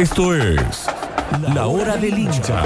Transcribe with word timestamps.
Esto 0.00 0.34
es 0.34 0.86
La 1.54 1.66
Hora 1.66 1.98
del 1.98 2.18
Hincha. 2.18 2.62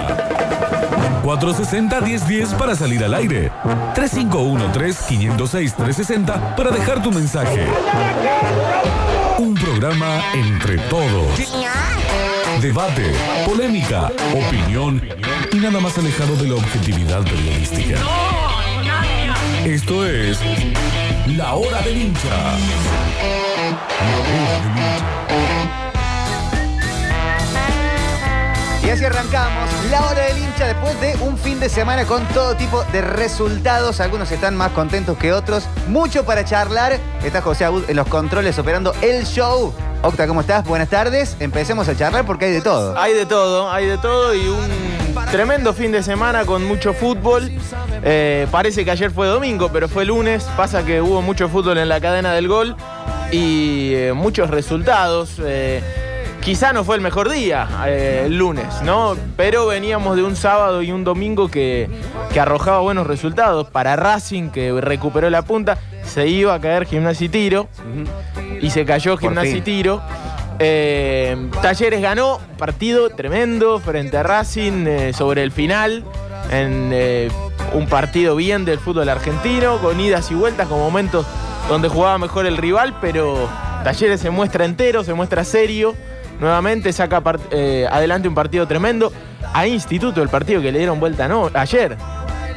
460-1010 1.25 2.57
para 2.57 2.77
salir 2.77 3.03
al 3.03 3.13
aire. 3.13 3.51
3513-506-360 3.97 6.55
para 6.55 6.71
dejar 6.71 7.03
tu 7.03 7.11
mensaje. 7.11 7.67
Un 9.39 9.55
programa 9.55 10.23
entre 10.33 10.79
todos. 10.79 11.27
Debate, 12.63 13.13
polémica, 13.45 14.13
opinión 14.33 15.03
y 15.51 15.57
nada 15.57 15.81
más 15.81 15.99
alejado 15.99 16.37
de 16.37 16.51
la 16.51 16.55
objetividad 16.55 17.25
periodística. 17.25 17.99
Esto 19.65 20.07
es 20.07 20.39
La 21.37 21.55
Hora 21.55 21.83
del 21.83 21.97
Hincha. 21.97 22.31
La 23.99 24.19
Hora 24.23 24.61
del 24.63 24.77
Hincha. 24.77 25.84
Y 28.85 28.91
así 28.91 29.03
arrancamos 29.03 29.71
la 29.91 30.05
hora 30.05 30.27
del 30.27 30.37
hincha 30.37 30.67
después 30.67 31.01
de 31.01 31.17
un 31.23 31.39
fin 31.39 31.59
de 31.59 31.71
semana 31.71 32.05
con 32.05 32.23
todo 32.29 32.55
tipo 32.55 32.85
de 32.93 33.01
resultados. 33.01 33.99
Algunos 34.01 34.31
están 34.31 34.57
más 34.57 34.73
contentos 34.73 35.17
que 35.17 35.33
otros. 35.33 35.67
Mucho 35.89 36.27
para 36.27 36.45
charlar. 36.45 36.99
Está 37.25 37.41
José 37.41 37.65
Abud 37.65 37.89
en 37.89 37.97
los 37.97 38.07
controles 38.07 38.59
operando 38.59 38.93
el 39.01 39.25
show. 39.25 39.73
Octa, 40.03 40.27
¿cómo 40.27 40.43
estás? 40.43 40.67
Buenas 40.67 40.91
tardes. 40.91 41.35
Empecemos 41.41 41.89
a 41.89 41.97
charlar 41.97 42.27
porque 42.27 42.45
hay 42.45 42.53
de 42.53 42.61
todo. 42.61 42.99
Hay 42.99 43.15
de 43.15 43.25
todo, 43.25 43.73
hay 43.73 43.87
de 43.87 43.97
todo 43.97 44.35
y 44.35 44.47
un 44.47 44.69
tremendo 45.31 45.73
fin 45.73 45.91
de 45.91 46.03
semana 46.03 46.45
con 46.45 46.63
mucho 46.67 46.93
fútbol. 46.93 47.51
Eh, 48.03 48.47
parece 48.51 48.85
que 48.85 48.91
ayer 48.91 49.11
fue 49.11 49.27
domingo, 49.29 49.71
pero 49.73 49.89
fue 49.89 50.05
lunes. 50.05 50.45
Pasa 50.59 50.85
que 50.85 51.01
hubo 51.01 51.23
mucho 51.23 51.49
fútbol 51.49 51.79
en 51.79 51.89
la 51.89 52.03
cadena 52.03 52.35
del 52.35 52.49
gol 52.49 52.77
y 53.33 53.95
eh, 53.95 54.13
muchos 54.13 54.51
resultados. 54.51 55.37
Eh, 55.39 56.04
quizá 56.45 56.73
no 56.73 56.85
fue 56.85 56.97
el 56.97 57.03
mejor 57.03 57.31
día 57.31 57.69
eh, 57.87 58.25
el 58.27 58.37
lunes, 58.37 58.83
¿no? 58.83 59.17
Pero 59.37 59.67
veníamos 59.67 60.17
de 60.17 60.23
un 60.23 60.37
sábado 60.37 60.83
y 60.83 60.93
un 60.93 61.05
domingo 61.05 61.51
que, 61.51 61.89
que 62.33 62.41
arrojaba 62.41 62.81
buenos 62.81 63.07
resultados. 63.07 63.69
Para 63.71 63.97
Racing, 63.97 64.51
que 64.51 64.73
recuperó 64.81 65.31
la 65.31 65.43
punta, 65.43 65.79
se 66.05 66.29
iba 66.29 66.55
a 66.55 66.61
caer 66.61 66.87
Gimnasia 66.87 67.27
y 67.27 67.29
Tiro 67.29 67.69
y 68.61 68.71
se 68.71 68.85
cayó 68.85 69.17
Gimnasia 69.17 69.57
y. 69.57 69.61
Tiro. 69.63 70.03
Eh, 70.59 71.51
Talleres 71.63 72.01
ganó, 72.01 72.41
partido 72.59 73.11
tremendo 73.11 73.81
frente 73.81 74.17
a 74.17 74.23
Racing 74.23 74.87
eh, 74.87 75.13
sobre 75.13 75.43
el 75.43 75.51
final, 75.51 76.05
en 76.51 76.91
eh, 76.93 77.29
un 77.73 77.89
partido 77.89 78.37
bien 78.37 78.65
del 78.65 78.79
fútbol 78.79 79.09
argentino, 79.09 79.79
con 79.79 79.99
idas 79.99 80.31
y 80.31 80.35
vueltas, 80.35 80.69
con 80.69 80.79
momentos 80.79 81.27
donde 81.69 81.89
jugaba 81.89 82.19
mejor 82.19 82.47
el 82.47 82.57
rival, 82.57 82.97
pero 83.01 83.49
Talleres 83.83 84.21
se 84.21 84.31
muestra 84.31 84.65
entero, 84.65 85.03
se 85.03 85.15
muestra 85.15 85.45
serio, 85.45 85.95
nuevamente 86.45 86.93
saca 86.93 87.23
eh, 87.51 87.87
adelante 87.91 88.29
un 88.29 88.35
partido 88.35 88.67
tremendo. 88.69 89.13
A 89.53 89.67
Instituto, 89.67 90.23
el 90.23 90.29
partido 90.29 90.61
que 90.61 90.71
le 90.73 90.79
dieron 90.79 90.99
vuelta 91.01 91.27
no, 91.29 91.51
ayer, 91.55 91.97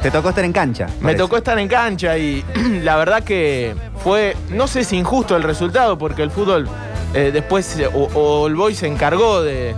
Te 0.02 0.10
tocó 0.10 0.28
estar 0.30 0.44
en 0.44 0.52
cancha. 0.52 0.86
me 1.00 1.14
tocó 1.14 1.36
estar 1.36 1.58
en 1.58 1.68
cancha 1.68 2.16
y 2.18 2.44
la 2.82 2.96
verdad 2.96 3.22
que 3.22 3.74
fue, 4.02 4.36
no 4.50 4.66
sé 4.66 4.84
si 4.84 4.96
injusto 4.96 5.36
el 5.36 5.42
resultado, 5.42 5.96
porque 5.98 6.22
el 6.22 6.30
fútbol 6.30 6.68
eh, 7.14 7.30
después, 7.32 7.80
o, 7.94 8.04
o 8.14 8.46
el 8.48 8.54
Boy 8.56 8.74
se 8.74 8.86
encargó 8.86 9.42
de, 9.42 9.74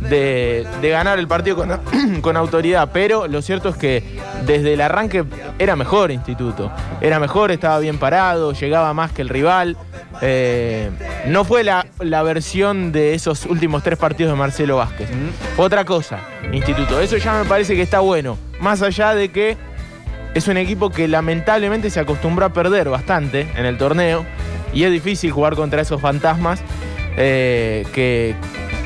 de- 0.00 0.66
de 0.80 0.88
ganar 0.90 1.18
el 1.18 1.28
partido 1.28 1.56
con, 1.56 2.20
con 2.22 2.36
autoridad, 2.36 2.90
pero 2.92 3.26
lo 3.28 3.40
cierto 3.42 3.68
es 3.68 3.76
que 3.76 4.02
desde 4.46 4.72
el 4.74 4.80
arranque 4.80 5.24
era 5.58 5.76
mejor 5.76 6.10
Instituto, 6.10 6.70
era 7.00 7.18
mejor, 7.20 7.50
estaba 7.50 7.78
bien 7.80 7.98
parado, 7.98 8.52
llegaba 8.52 8.92
más 8.94 9.12
que 9.12 9.22
el 9.22 9.28
rival. 9.28 9.76
Eh, 10.20 10.90
no 11.26 11.44
fue 11.44 11.64
la, 11.64 11.86
la 12.00 12.22
versión 12.22 12.92
de 12.92 13.14
esos 13.14 13.46
últimos 13.46 13.82
tres 13.82 13.98
partidos 13.98 14.32
de 14.32 14.38
Marcelo 14.38 14.76
Vázquez. 14.76 15.08
Otra 15.56 15.84
cosa, 15.84 16.20
Instituto. 16.52 17.00
Eso 17.00 17.16
ya 17.16 17.42
me 17.42 17.48
parece 17.48 17.74
que 17.74 17.82
está 17.82 18.00
bueno. 18.00 18.38
Más 18.60 18.82
allá 18.82 19.14
de 19.14 19.30
que 19.30 19.56
es 20.34 20.48
un 20.48 20.56
equipo 20.56 20.90
que 20.90 21.08
lamentablemente 21.08 21.90
se 21.90 22.00
acostumbró 22.00 22.46
a 22.46 22.52
perder 22.52 22.88
bastante 22.88 23.48
en 23.56 23.66
el 23.66 23.78
torneo 23.78 24.24
y 24.72 24.84
es 24.84 24.92
difícil 24.92 25.30
jugar 25.30 25.54
contra 25.56 25.82
esos 25.82 26.00
fantasmas 26.00 26.60
eh, 27.16 27.84
que 27.92 28.34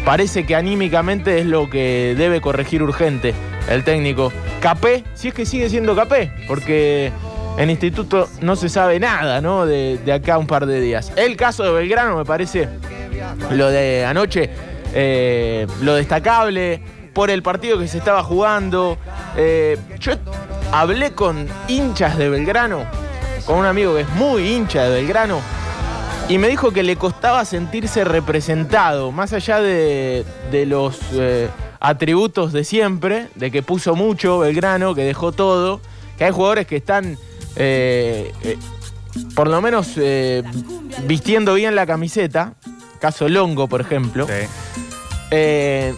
parece 0.05 0.45
que 0.45 0.57
anímicamente 0.57 1.39
es 1.39 1.47
lo 1.47 1.71
que 1.71 2.15
debe 2.17 2.41
corregir 2.41 2.83
urgente 2.83 3.35
el 3.69 3.85
técnico. 3.85 4.33
Capé, 4.61 5.05
si 5.15 5.29
es 5.29 5.35
que 5.35 5.47
sigue 5.47 5.69
siendo 5.69 5.95
Capé, 5.95 6.33
porque 6.49 7.13
en 7.57 7.71
instituto 7.71 8.29
no 8.41 8.57
se 8.57 8.69
sabe 8.69 9.01
nada, 9.01 9.41
¿no? 9.41 9.67
De, 9.67 9.99
de 10.05 10.13
acá 10.13 10.39
un 10.39 10.47
par 10.47 10.67
de 10.67 10.81
días. 10.81 11.13
El 11.17 11.37
caso 11.37 11.65
de 11.65 11.73
Belgrano 11.73 12.17
me 12.17 12.25
parece 12.25 12.69
lo 13.51 13.69
de 13.69 14.05
anoche, 14.05 14.51
eh, 14.95 15.67
lo 15.83 15.95
destacable 15.95 16.81
por 17.13 17.31
el 17.31 17.43
partido 17.43 17.79
que 17.79 17.89
se 17.89 17.99
estaba 17.99 18.23
jugando. 18.23 18.99
Eh, 19.37 19.79
yo 19.99 20.13
hablé 20.71 21.13
con 21.13 21.49
hinchas 21.69 22.19
de 22.19 22.29
Belgrano, 22.29 22.85
con 23.47 23.59
un 23.59 23.67
amigo 23.67 23.95
que 23.95 24.03
es 24.03 24.09
muy 24.11 24.49
hincha 24.49 24.85
de 24.85 24.91
Belgrano, 24.91 25.41
y 26.29 26.39
me 26.39 26.49
dijo 26.49 26.73
que 26.73 26.83
le 26.83 26.97
costaba 26.97 27.45
sentirse 27.45 28.05
representado, 28.05 29.13
más 29.13 29.33
allá 29.33 29.61
de, 29.61 30.25
de 30.51 30.67
los 30.67 30.99
eh, 31.13 31.49
atributos 31.81 32.53
de 32.53 32.65
siempre, 32.65 33.29
de 33.35 33.51
que 33.51 33.63
puso 33.63 33.95
mucho 33.95 34.41
Belgrano, 34.41 34.95
que 34.95 35.05
dejó 35.05 35.33
todo, 35.33 35.81
que 36.19 36.25
hay 36.25 36.33
jugadores 36.33 36.67
que 36.67 36.77
están... 36.77 37.17
eh, 37.57 38.33
eh, 38.43 38.57
por 39.35 39.49
lo 39.49 39.61
menos 39.63 39.93
eh, 39.97 40.43
vistiendo 41.07 41.55
bien 41.55 41.75
la 41.75 41.87
camiseta, 41.87 42.55
caso 43.01 43.29
Longo, 43.29 43.67
por 43.69 43.81
ejemplo, 43.81 44.27
Sí. 44.27 44.47
eh, 45.31 45.95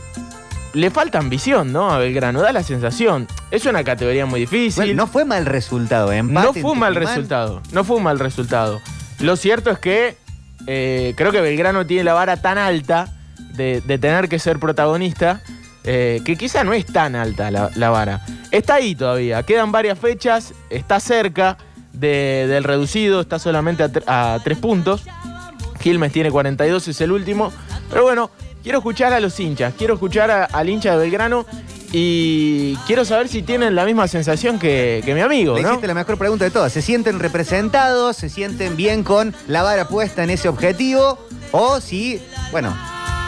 le 0.75 0.91
falta 0.91 1.19
ambición, 1.19 1.73
¿no? 1.73 1.91
A 1.91 1.99
Belgrano, 1.99 2.41
da 2.43 2.53
la 2.53 2.63
sensación. 2.63 3.27
Es 3.51 3.65
una 3.67 3.83
categoría 3.85 4.27
muy 4.27 4.41
difícil. 4.41 4.85
Bueno, 4.85 4.95
no 4.95 5.07
fue 5.07 5.25
mal 5.25 5.47
resultado, 5.47 6.13
¿eh? 6.13 6.19
empate 6.19 6.47
No 6.47 6.53
fue 6.53 6.71
un 6.73 6.79
mal 6.79 6.93
Tucumán. 6.95 7.15
resultado. 7.15 7.63
No 7.73 7.85
fue 7.85 7.97
un 7.97 8.03
mal 8.03 8.19
resultado. 8.19 8.81
Lo 9.21 9.37
cierto 9.37 9.71
es 9.71 9.79
que 9.79 10.17
eh, 10.67 11.15
creo 11.17 11.33
que 11.33 11.41
Belgrano 11.41 11.87
tiene 11.87 12.05
la 12.05 12.13
vara 12.13 12.37
tan 12.37 12.59
alta 12.59 13.09
de, 13.55 13.81
de 13.81 13.99
tener 13.99 14.29
que 14.29 14.39
ser 14.39 14.59
protagonista 14.61 15.41
eh, 15.85 16.21
que 16.25 16.37
quizá 16.37 16.63
no 16.65 16.75
es 16.75 16.85
tan 16.87 17.17
alta 17.17 17.51
la, 17.51 17.71
la 17.75 17.91
vara. 17.91 18.21
Está 18.51 18.75
ahí 18.75 18.95
todavía. 18.95 19.43
Quedan 19.43 19.73
varias 19.73 19.99
fechas. 19.99 20.55
Está 20.71 21.01
cerca 21.01 21.59
de- 21.93 22.47
del 22.49 22.65
reducido. 22.65 23.21
Está 23.21 23.39
solamente 23.39 23.83
a, 23.83 23.89
tre- 23.93 24.05
a 24.07 24.39
tres 24.43 24.59
puntos. 24.59 25.03
Quilmes 25.81 26.13
tiene 26.13 26.31
42, 26.31 26.89
es 26.89 27.01
el 27.01 27.13
último. 27.13 27.53
Pero 27.91 28.03
bueno, 28.05 28.31
quiero 28.63 28.79
escuchar 28.79 29.13
a 29.13 29.21
los 29.21 29.39
hinchas. 29.39 29.75
Quiero 29.77 29.95
escuchar 29.95 30.31
a- 30.31 30.45
al 30.45 30.69
hincha 30.69 30.93
de 30.93 30.99
Belgrano. 30.99 31.47
Y 31.93 32.77
quiero 32.87 33.05
saber 33.07 33.29
si 33.29 33.43
tienen 33.43 33.75
la 33.75 33.87
misma 33.87 34.07
sensación 34.09 34.59
que, 34.59 35.01
que 35.07 35.15
mi 35.15 35.23
amigo, 35.23 35.57
Le 35.57 35.63
¿no? 35.63 35.69
hiciste 35.71 35.87
la 35.87 35.95
mejor 35.95 36.19
pregunta 36.19 36.45
de 36.45 36.51
todas. 36.51 36.71
¿Se 36.73 36.83
sienten 36.83 37.19
representados? 37.19 38.17
¿Se 38.17 38.29
sienten 38.29 38.77
bien 38.77 39.03
con 39.05 39.35
la 39.47 39.63
vara 39.63 39.89
puesta 39.89 40.23
en 40.23 40.29
ese 40.31 40.49
objetivo? 40.51 41.19
¿O 41.51 41.81
si, 41.81 42.21
bueno, 42.53 42.77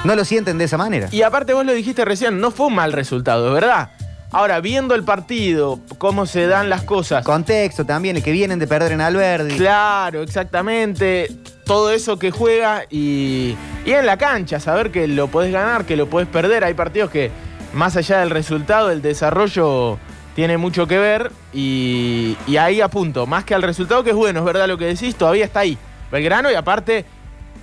no 0.04 0.14
lo 0.14 0.26
sienten 0.26 0.58
de 0.58 0.64
esa 0.64 0.76
manera? 0.76 1.08
Y 1.10 1.22
aparte 1.22 1.54
vos 1.54 1.64
lo 1.64 1.72
dijiste 1.72 2.04
recién, 2.04 2.38
no 2.38 2.50
fue 2.50 2.66
un 2.66 2.74
mal 2.74 2.92
resultado, 2.92 3.50
verdad. 3.54 3.92
Ahora, 4.32 4.60
viendo 4.60 4.94
el 4.94 5.02
partido, 5.02 5.80
cómo 5.98 6.24
se 6.24 6.46
dan 6.46 6.68
las 6.68 6.82
cosas. 6.84 7.24
Contexto 7.24 7.84
también, 7.84 8.16
el 8.16 8.22
que 8.22 8.30
vienen 8.30 8.60
de 8.60 8.68
perder 8.68 8.92
en 8.92 9.00
Alberdi. 9.00 9.56
Claro, 9.56 10.22
exactamente. 10.22 11.28
Todo 11.64 11.90
eso 11.90 12.18
que 12.18 12.30
juega 12.30 12.84
y, 12.90 13.56
y 13.84 13.92
en 13.92 14.06
la 14.06 14.16
cancha, 14.16 14.60
saber 14.60 14.92
que 14.92 15.08
lo 15.08 15.28
podés 15.28 15.52
ganar, 15.52 15.84
que 15.84 15.96
lo 15.96 16.08
podés 16.08 16.28
perder. 16.28 16.62
Hay 16.62 16.74
partidos 16.74 17.10
que, 17.10 17.30
más 17.72 17.96
allá 17.96 18.20
del 18.20 18.30
resultado, 18.30 18.90
el 18.90 19.02
desarrollo 19.02 19.98
tiene 20.36 20.56
mucho 20.58 20.86
que 20.86 20.98
ver. 20.98 21.32
Y, 21.52 22.36
y 22.46 22.56
ahí 22.56 22.80
apunto, 22.80 23.26
más 23.26 23.44
que 23.44 23.54
al 23.54 23.62
resultado, 23.62 24.04
que 24.04 24.10
es 24.10 24.16
bueno, 24.16 24.38
es 24.38 24.46
verdad 24.46 24.68
lo 24.68 24.78
que 24.78 24.86
decís, 24.86 25.16
todavía 25.16 25.44
está 25.44 25.60
ahí. 25.60 25.76
Belgrano, 26.12 26.52
y 26.52 26.54
aparte, 26.54 27.04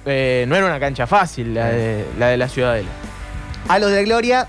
eh, 0.06 0.46
no 0.50 0.56
era 0.58 0.66
una 0.66 0.82
cancha 0.82 1.08
fácil 1.08 1.54
la 1.54 1.70
de 1.70 2.06
la, 2.20 2.28
de 2.28 2.38
la 2.38 2.50
Ciudadela. 2.50 2.90
A 3.70 3.80
los 3.80 3.92
de 3.92 4.04
Gloria, 4.04 4.48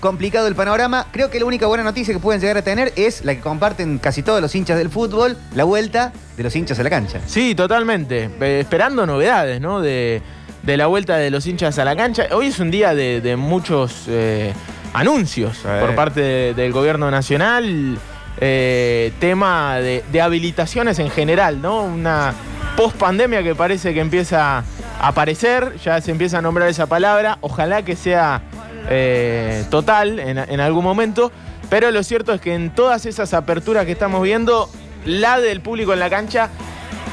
complicado 0.00 0.48
el 0.48 0.54
panorama. 0.54 1.06
Creo 1.12 1.30
que 1.30 1.38
la 1.38 1.44
única 1.44 1.66
buena 1.66 1.84
noticia 1.84 2.12
que 2.14 2.20
pueden 2.20 2.40
llegar 2.40 2.56
a 2.56 2.62
tener 2.62 2.92
es 2.96 3.24
la 3.24 3.34
que 3.34 3.40
comparten 3.40 3.98
casi 3.98 4.22
todos 4.22 4.40
los 4.40 4.54
hinchas 4.54 4.78
del 4.78 4.88
fútbol, 4.88 5.36
la 5.54 5.64
vuelta 5.64 6.12
de 6.36 6.42
los 6.42 6.56
hinchas 6.56 6.78
a 6.78 6.82
la 6.82 6.90
cancha. 6.90 7.20
Sí, 7.26 7.54
totalmente. 7.54 8.30
Eh, 8.40 8.60
esperando 8.60 9.06
novedades, 9.06 9.60
¿no? 9.60 9.80
De, 9.80 10.22
de 10.62 10.76
la 10.76 10.86
vuelta 10.86 11.16
de 11.16 11.30
los 11.30 11.46
hinchas 11.46 11.78
a 11.78 11.84
la 11.84 11.94
cancha. 11.94 12.26
Hoy 12.32 12.46
es 12.46 12.58
un 12.58 12.70
día 12.70 12.94
de, 12.94 13.20
de 13.20 13.36
muchos 13.36 14.04
eh, 14.08 14.52
anuncios 14.94 15.58
por 15.58 15.94
parte 15.94 16.20
de- 16.20 16.54
del 16.54 16.72
gobierno 16.72 17.10
nacional. 17.10 17.98
eh, 18.42 19.12
tema 19.20 19.76
de, 19.76 20.02
de 20.10 20.20
habilitaciones 20.22 20.98
en 20.98 21.10
general, 21.10 21.60
¿no? 21.60 21.82
Una 21.82 22.32
post 22.76 22.96
pandemia 22.96 23.42
que 23.42 23.54
parece 23.54 23.92
que 23.92 24.00
empieza 24.00 24.58
a 24.58 24.64
aparecer, 25.02 25.76
ya 25.84 26.00
se 26.00 26.10
empieza 26.10 26.38
a 26.38 26.42
nombrar 26.42 26.68
esa 26.68 26.86
palabra. 26.86 27.36
Ojalá 27.42 27.82
que 27.84 27.96
sea 27.96 28.40
eh, 28.90 29.64
total 29.70 30.18
en, 30.18 30.38
en 30.38 30.60
algún 30.60 30.84
momento. 30.84 31.32
Pero 31.70 31.90
lo 31.90 32.02
cierto 32.02 32.34
es 32.34 32.40
que 32.40 32.54
en 32.54 32.74
todas 32.74 33.06
esas 33.06 33.32
aperturas 33.32 33.86
que 33.86 33.92
estamos 33.92 34.22
viendo, 34.22 34.68
la 35.04 35.40
del 35.40 35.60
público 35.60 35.92
en 35.92 36.00
la 36.00 36.10
cancha 36.10 36.50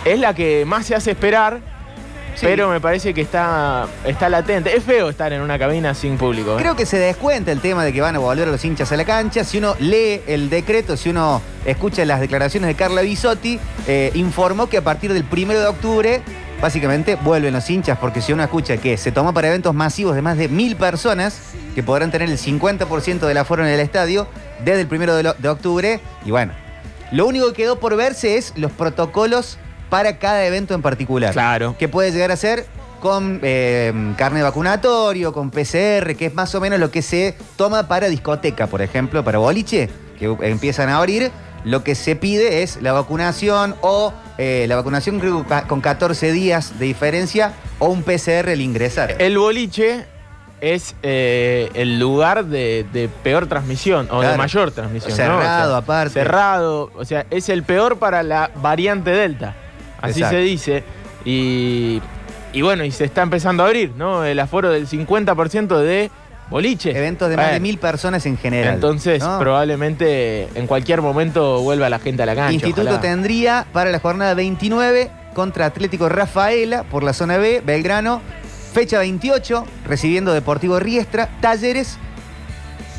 es 0.03 0.19
la 0.19 0.33
que 0.33 0.65
más 0.65 0.85
se 0.85 0.95
hace 0.95 1.12
esperar. 1.12 1.62
Sí. 2.35 2.45
pero 2.45 2.69
me 2.69 2.79
parece 2.79 3.15
que 3.15 3.21
está, 3.21 3.88
está 4.06 4.29
latente. 4.29 4.75
Es 4.77 4.83
feo 4.83 5.09
estar 5.09 5.33
en 5.33 5.41
una 5.41 5.57
cabina 5.57 5.95
sin 5.95 6.19
público. 6.19 6.53
¿eh? 6.53 6.62
Creo 6.62 6.75
que 6.75 6.85
se 6.85 7.00
descuenta 7.00 7.51
el 7.51 7.62
tema 7.62 7.83
de 7.83 7.91
que 7.91 8.00
van 8.00 8.15
a 8.15 8.19
volver 8.19 8.47
los 8.47 8.63
hinchas 8.63 8.91
a 8.91 8.95
la 8.95 9.06
cancha. 9.06 9.44
Si 9.44 9.57
uno 9.57 9.75
lee 9.80 10.21
el 10.27 10.51
decreto, 10.51 10.97
si 10.97 11.09
uno 11.09 11.41
escucha 11.65 12.06
las 12.06 12.19
declaraciones 12.19 12.68
de 12.68 12.75
Carla 12.75 13.01
Bisotti, 13.01 13.59
eh, 13.88 14.12
informó 14.13 14.69
que 14.69 14.77
a 14.77 14.83
partir 14.83 15.13
del 15.13 15.23
primero 15.23 15.59
de 15.59 15.65
octubre, 15.65 16.21
básicamente 16.62 17.15
vuelven 17.15 17.54
los 17.54 17.69
hinchas, 17.69 17.98
porque 18.00 18.21
si 18.21 18.33
uno 18.33 18.44
escucha 18.44 18.77
que 18.77 18.98
se 18.98 19.12
toma 19.12 19.33
para 19.33 19.48
eventos 19.50 19.74
masivos 19.75 20.15
de 20.15 20.21
más 20.21 20.38
de 20.38 20.48
mil 20.48 20.75
personas, 20.75 21.39
que 21.75 21.83
podrán 21.83 22.12
tener 22.12 22.30
el 22.30 22.38
50% 22.38 23.19
del 23.19 23.38
aforo 23.38 23.65
en 23.65 23.71
el 23.71 23.80
estadio, 23.80 24.27
desde 24.63 24.81
el 24.81 24.88
primero 24.88 25.15
de, 25.15 25.24
lo- 25.24 25.33
de 25.36 25.50
octubre, 25.50 26.00
y 26.25 26.31
bueno. 26.31 26.54
Lo 27.12 27.25
único 27.25 27.48
que 27.48 27.54
quedó 27.54 27.80
por 27.80 27.95
verse 27.95 28.38
es 28.38 28.51
los 28.57 28.71
protocolos 28.71 29.57
para 29.89 30.18
cada 30.19 30.45
evento 30.45 30.74
en 30.74 30.81
particular. 30.81 31.31
Claro. 31.31 31.75
Que 31.80 31.88
puede 31.88 32.12
llegar 32.12 32.31
a 32.31 32.36
ser 32.36 32.65
con 33.00 33.39
eh, 33.44 33.94
carne 34.18 34.42
vacunatorio, 34.44 35.31
con 35.31 35.50
PCR, 35.51 36.15
que 36.18 36.25
es 36.25 36.33
más 36.33 36.54
o 36.56 36.59
menos 36.59 36.80
lo 36.80 36.92
que 36.92 37.01
se 37.01 37.38
toma 37.56 37.88
para 37.88 38.09
discoteca, 38.09 38.68
por 38.68 38.81
ejemplo, 38.81 39.24
para 39.24 39.38
boliche, 39.38 39.89
que 40.19 40.36
empiezan 40.42 40.89
a 40.89 40.98
abrir. 40.98 41.31
Lo 41.63 41.83
que 41.83 41.95
se 41.95 42.15
pide 42.15 42.63
es 42.63 42.81
la 42.81 42.94
vacunación 42.94 43.75
o 43.81 44.13
eh, 44.38 44.65
la 44.68 44.75
vacunación 44.75 45.19
creo 45.19 45.45
con 45.68 45.81
14 45.81 46.31
días 46.31 46.80
de 46.80 46.86
diferencia 46.86 47.54
o 47.80 47.88
un 47.88 48.04
PCR 48.04 48.50
al 48.50 48.62
ingresar. 48.62 49.15
El 49.19 49.38
boliche 49.38 50.06
es 50.62 50.95
eh, 51.04 51.69
el 51.74 52.00
lugar 52.00 52.45
de, 52.45 52.86
de 52.92 53.09
peor 53.09 53.48
transmisión 53.48 54.07
o 54.12 54.21
de 54.21 54.38
mayor 54.38 54.71
transmisión. 54.71 55.12
¿no? 55.12 55.15
Cerrado, 55.15 55.75
aparte. 55.75 56.13
Cerrado, 56.13 56.92
o 56.95 57.06
sea, 57.06 57.25
es 57.30 57.50
el 57.50 57.63
peor 57.63 58.00
para 58.00 58.24
la 58.24 58.51
variante 58.56 59.12
Delta. 59.12 59.56
Así 60.01 60.19
Exacto. 60.19 60.38
se 60.38 60.42
dice. 60.42 60.83
Y, 61.25 62.01
y 62.54 62.62
bueno, 62.62 62.83
y 62.83 62.92
se 62.92 63.04
está 63.06 63.21
empezando 63.21 63.63
a 63.63 63.68
abrir, 63.68 63.92
¿no? 63.95 64.24
El 64.24 64.39
aforo 64.39 64.69
del 64.69 64.88
50% 64.88 65.80
de 65.80 66.09
boliche. 66.49 66.97
Eventos 66.97 67.29
de 67.29 67.38
más 67.38 67.51
de 67.51 67.59
mil 67.59 67.77
personas 67.77 68.25
en 68.25 68.38
general. 68.38 68.75
Entonces, 68.75 69.21
¿no? 69.21 69.39
probablemente 69.39 70.47
en 70.55 70.67
cualquier 70.67 71.01
momento 71.01 71.61
vuelva 71.61 71.89
la 71.89 71.99
gente 71.99 72.23
a 72.23 72.25
la 72.25 72.35
cancha. 72.35 72.53
Instituto 72.53 72.81
ojalá. 72.81 73.01
tendría 73.01 73.65
para 73.73 73.91
la 73.91 73.99
jornada 73.99 74.33
29 74.33 75.11
contra 75.33 75.65
Atlético 75.65 76.09
Rafaela 76.09 76.83
por 76.83 77.03
la 77.03 77.13
zona 77.13 77.38
B, 77.38 77.61
Belgrano. 77.65 78.21
Fecha 78.73 78.99
28, 78.99 79.65
recibiendo 79.85 80.33
Deportivo 80.33 80.79
Riestra, 80.79 81.29
Talleres. 81.41 81.97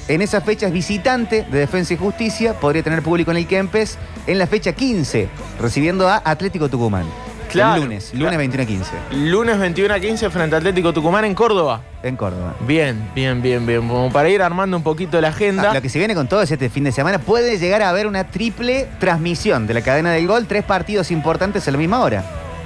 En 0.09 0.23
esas 0.23 0.43
fechas 0.43 0.73
visitante 0.73 1.47
de 1.51 1.59
Defensa 1.59 1.95
y 1.95 1.97
Justicia, 1.99 2.55
podría 2.55 2.83
tener 2.83 3.03
público 3.03 3.31
en 3.31 3.37
el 3.37 3.47
Kempes. 3.47 3.99
En 4.27 4.39
la 4.39 4.47
fecha 4.47 4.73
15, 4.73 5.29
recibiendo 5.61 6.09
a 6.09 6.23
Atlético 6.25 6.69
Tucumán. 6.69 7.05
Claro, 7.49 7.77
El 7.77 7.83
lunes, 7.89 8.11
lunes 8.13 8.21
claro. 8.29 8.39
21 8.39 8.63
a 8.63 8.67
15, 8.67 8.93
Lunes 9.27 9.59
21 9.59 9.95
a 9.95 10.01
15 10.01 10.31
frente 10.31 10.55
a 10.55 10.59
Atlético 10.59 10.93
Tucumán 10.93 11.25
en 11.25 11.35
Córdoba. 11.35 11.81
en 12.03 12.17
Córdoba. 12.17 12.55
Bien, 12.61 13.11
bien, 13.15 13.41
bien, 13.43 13.67
bien. 13.67 13.89
Como 13.89 14.13
para 14.13 14.29
ir 14.29 14.43
armando 14.43 14.77
un 14.77 14.83
poquito 14.83 15.21
la 15.21 15.29
agenda. 15.29 15.71
Ah, 15.71 15.75
lo 15.75 15.83
que 15.83 15.89
se 15.89 15.99
viene 15.99 16.15
con 16.15 16.29
todo 16.29 16.43
es 16.43 16.51
este 16.51 16.69
fin 16.69 16.85
de 16.85 16.93
semana. 16.93 17.19
Puede 17.19 17.59
llegar 17.59 17.83
a 17.83 17.89
haber 17.91 18.07
una 18.07 18.25
triple 18.25 18.87
transmisión 19.01 19.67
de 19.67 19.75
la 19.75 19.81
cadena 19.81 20.11
del 20.13 20.27
gol, 20.27 20.47
tres 20.47 20.65
partidos 20.65 21.11
importantes 21.11 21.67
a 21.67 21.71
la 21.71 21.79
misma 21.79 22.01
hora. 22.01 22.25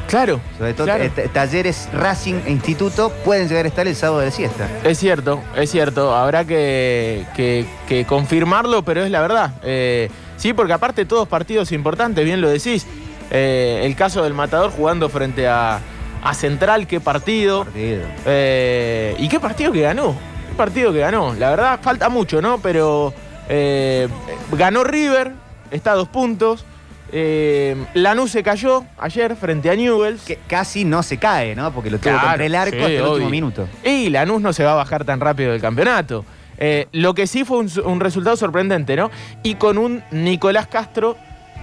Claro. 0.09 0.41
Sobre 0.59 0.75
todo 0.75 0.87
claro. 0.87 1.09
t- 1.11 1.29
talleres, 1.29 1.89
Racing 1.95 2.35
e 2.45 2.51
Instituto 2.51 3.11
pueden 3.25 3.49
llegar 3.49 3.65
a 3.65 3.69
estar 3.69 3.87
el 3.87 3.95
sábado 3.97 4.21
de 4.21 4.31
siesta. 4.31 4.69
Es 4.85 4.99
cierto, 4.99 5.41
es 5.57 5.71
cierto. 5.71 6.15
Habrá 6.15 6.45
que, 6.45 7.25
que- 7.37 7.65
que 7.89 8.05
confirmarlo, 8.05 8.83
pero 8.85 9.05
es 9.05 9.11
la 9.11 9.21
verdad. 9.23 9.53
Eh, 9.63 10.11
sí, 10.37 10.53
porque 10.53 10.73
aparte 10.75 11.07
todos 11.07 11.29
partidos 11.29 11.73
importantes, 11.73 12.25
bien 12.25 12.41
lo 12.43 12.51
decís. 12.51 12.87
Eh, 13.35 13.81
el 13.85 13.97
caso 13.97 14.23
del 14.23 14.35
Matador 14.35 14.71
jugando 14.71 15.09
frente 15.09 15.49
a, 15.49 15.81
a 16.23 16.35
Central, 16.35 16.87
qué 16.87 17.01
partido. 17.01 17.65
Partido. 17.65 18.03
Eh, 18.27 19.17
¿Y 19.19 19.29
qué 19.29 19.41
partido 19.41 19.73
que 19.73 19.81
ganó? 19.81 20.15
¿Qué 20.51 20.55
partido 20.55 20.93
que 20.93 20.99
ganó? 20.99 21.35
La 21.35 21.49
verdad, 21.51 21.81
falta 21.83 22.11
mucho, 22.11 22.43
¿no? 22.43 22.59
Pero 22.59 23.15
eh, 23.49 24.07
ganó 24.53 24.85
River, 24.85 25.33
está 25.71 25.93
a 25.93 25.95
dos 25.95 26.09
puntos. 26.09 26.67
Eh, 27.15 27.77
Lanús 27.95 28.31
se 28.31 28.43
cayó 28.43 28.85
ayer 28.99 29.35
frente 29.37 29.71
a 29.71 29.75
Newells. 29.77 30.23
Que 30.25 30.39
casi 30.47 30.85
no 30.85 31.03
se 31.03 31.17
cae, 31.19 31.55
¿no? 31.55 31.73
Porque 31.73 31.91
lo 31.91 31.99
tuvo 31.99 32.13
Claro, 32.13 32.29
contra 32.29 32.45
el 32.47 32.55
arco 32.55 32.77
sí, 32.77 32.83
hasta 32.83 32.93
el 32.95 33.03
último 33.03 33.31
minuto. 33.31 33.69
Y 33.83 34.11
Lanús 34.11 34.43
no 34.43 34.53
se 34.53 34.65
va 34.65 34.73
a 34.73 34.77
bajar 34.77 35.05
tan 35.05 35.21
rápido 35.21 35.53
del 35.53 35.61
campeonato. 35.61 36.25
Eh, 36.59 36.87
lo 36.93 37.15
que 37.15 37.27
sí 37.27 37.45
fue 37.45 37.59
un, 37.59 37.71
un 37.85 38.01
resultado 38.01 38.37
sorprendente, 38.37 38.95
¿no? 38.95 39.11
Y 39.43 39.55
con 39.57 39.79
un 39.79 40.03
Nicolás 40.11 40.67
Castro 40.69 41.17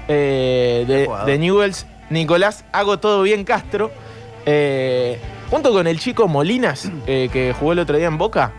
eh, 0.09 0.83
de, 0.85 1.07
de 1.25 1.37
Newells. 1.37 1.85
Nicolás, 2.09 2.65
hago 2.73 2.99
todo 2.99 3.21
bien 3.21 3.45
Castro. 3.45 3.91
eh, 4.45 5.19
junto 5.49 5.71
con 5.71 5.85
el 5.87 5.99
chico 5.99 6.27
Molinas, 6.27 6.91
eh, 7.07 7.29
que 7.31 7.53
jugó 7.57 7.73
el 7.73 7.79
otro 7.79 7.97
día 7.97 8.07
en 8.07 8.17
Boca. 8.17 8.51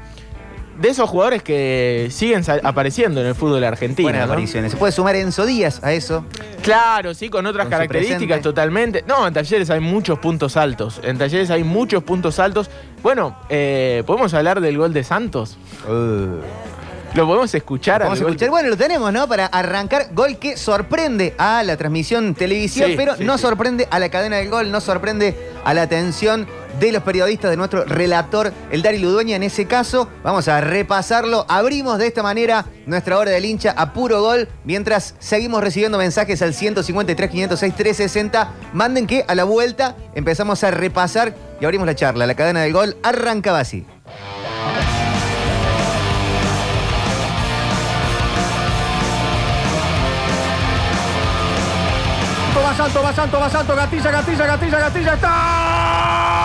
De 0.79 0.89
esos 0.89 1.11
jugadores 1.11 1.43
que 1.43 2.09
siguen 2.11 2.43
apareciendo 2.63 3.21
en 3.21 3.27
el 3.27 3.35
fútbol 3.35 3.63
argentino. 3.65 4.07
Buenas 4.07 4.27
¿no? 4.27 4.33
apariciones. 4.33 4.73
Se 4.73 4.79
puede 4.79 4.93
sumar 4.93 5.15
Enzo 5.15 5.45
Díaz 5.45 5.85
a 5.85 5.93
eso. 5.93 6.25
Claro, 6.63 7.13
sí, 7.13 7.29
con 7.29 7.45
otras 7.45 7.67
Con 7.67 7.73
características 7.73 8.41
totalmente. 8.41 9.05
No, 9.07 9.27
en 9.27 9.35
talleres 9.35 9.69
hay 9.69 9.81
muchos 9.81 10.19
puntos 10.21 10.57
altos. 10.57 11.01
En 11.05 11.19
talleres 11.19 11.51
hay 11.51 11.65
muchos 11.65 12.03
puntos 12.03 12.39
altos. 12.39 12.71
Bueno, 13.03 13.37
¿podemos 13.49 14.33
hablar 14.33 14.63
del 14.63 14.79
gol 14.79 14.95
de 14.95 15.05
Santos? 15.05 15.59
¿Lo 17.15 17.27
podemos 17.27 17.53
escuchar? 17.55 18.03
A 18.03 18.07
gol? 18.07 18.17
escuchar. 18.19 18.51
Bueno, 18.51 18.69
lo 18.69 18.77
tenemos, 18.77 19.13
¿no? 19.13 19.27
Para 19.29 19.47
arrancar. 19.47 20.09
Gol 20.13 20.39
que 20.39 20.57
sorprende 20.57 21.35
a 21.39 21.63
la 21.65 21.77
transmisión 21.77 22.35
televisiva, 22.35 22.87
Sí, 22.87 22.95
pero 22.97 23.17
sí, 23.17 23.25
no 23.25 23.37
sí. 23.37 23.43
sorprende 23.43 23.89
a 23.91 23.99
la 23.99 24.09
cadena 24.11 24.37
del 24.37 24.49
gol, 24.49 24.71
no 24.71 24.81
sorprende 24.81 25.37
a 25.65 25.75
la 25.75 25.83
atención 25.83 26.47
de 26.79 26.93
los 26.93 27.03
periodistas, 27.03 27.51
de 27.51 27.57
nuestro 27.57 27.85
relator, 27.85 28.53
el 28.71 28.83
Dari 28.83 28.99
Ludueña. 28.99 29.35
En 29.35 29.43
ese 29.43 29.67
caso, 29.67 30.09
vamos 30.23 30.47
a 30.47 30.61
repasarlo. 30.61 31.47
Abrimos 31.49 31.99
de 31.99 32.07
esta 32.07 32.23
manera 32.23 32.65
nuestra 32.87 33.19
hora 33.19 33.33
del 33.33 33.45
hincha 33.45 33.73
a 33.77 33.93
puro 33.93 34.23
gol, 34.23 34.49
mientras 34.65 35.17
seguimos 35.19 35.63
recibiendo 35.65 35.99
mensajes 35.99 36.41
al 36.43 36.55
153, 36.55 37.29
506, 37.29 37.75
360. 37.75 38.53
Manden 38.73 39.09
que 39.09 39.25
a 39.27 39.35
la 39.35 39.43
vuelta 39.45 39.97
empezamos 40.15 40.63
a 40.63 40.71
repasar 40.71 41.35
y 41.61 41.65
abrimos 41.65 41.87
la 41.89 41.97
charla. 41.97 42.25
La 42.27 42.35
cadena 42.37 42.61
del 42.63 42.73
gol 42.73 42.97
arrancaba 43.03 43.59
así. 43.59 43.85
Santo, 52.81 53.03
va 53.03 53.13
Santo, 53.13 53.39
va 53.39 53.51
Santo, 53.51 53.75
gatilla, 53.75 54.11
gatilla, 54.11 54.47
gatilla, 54.47 54.79
gatilla, 54.79 55.13
está. 55.13 56.41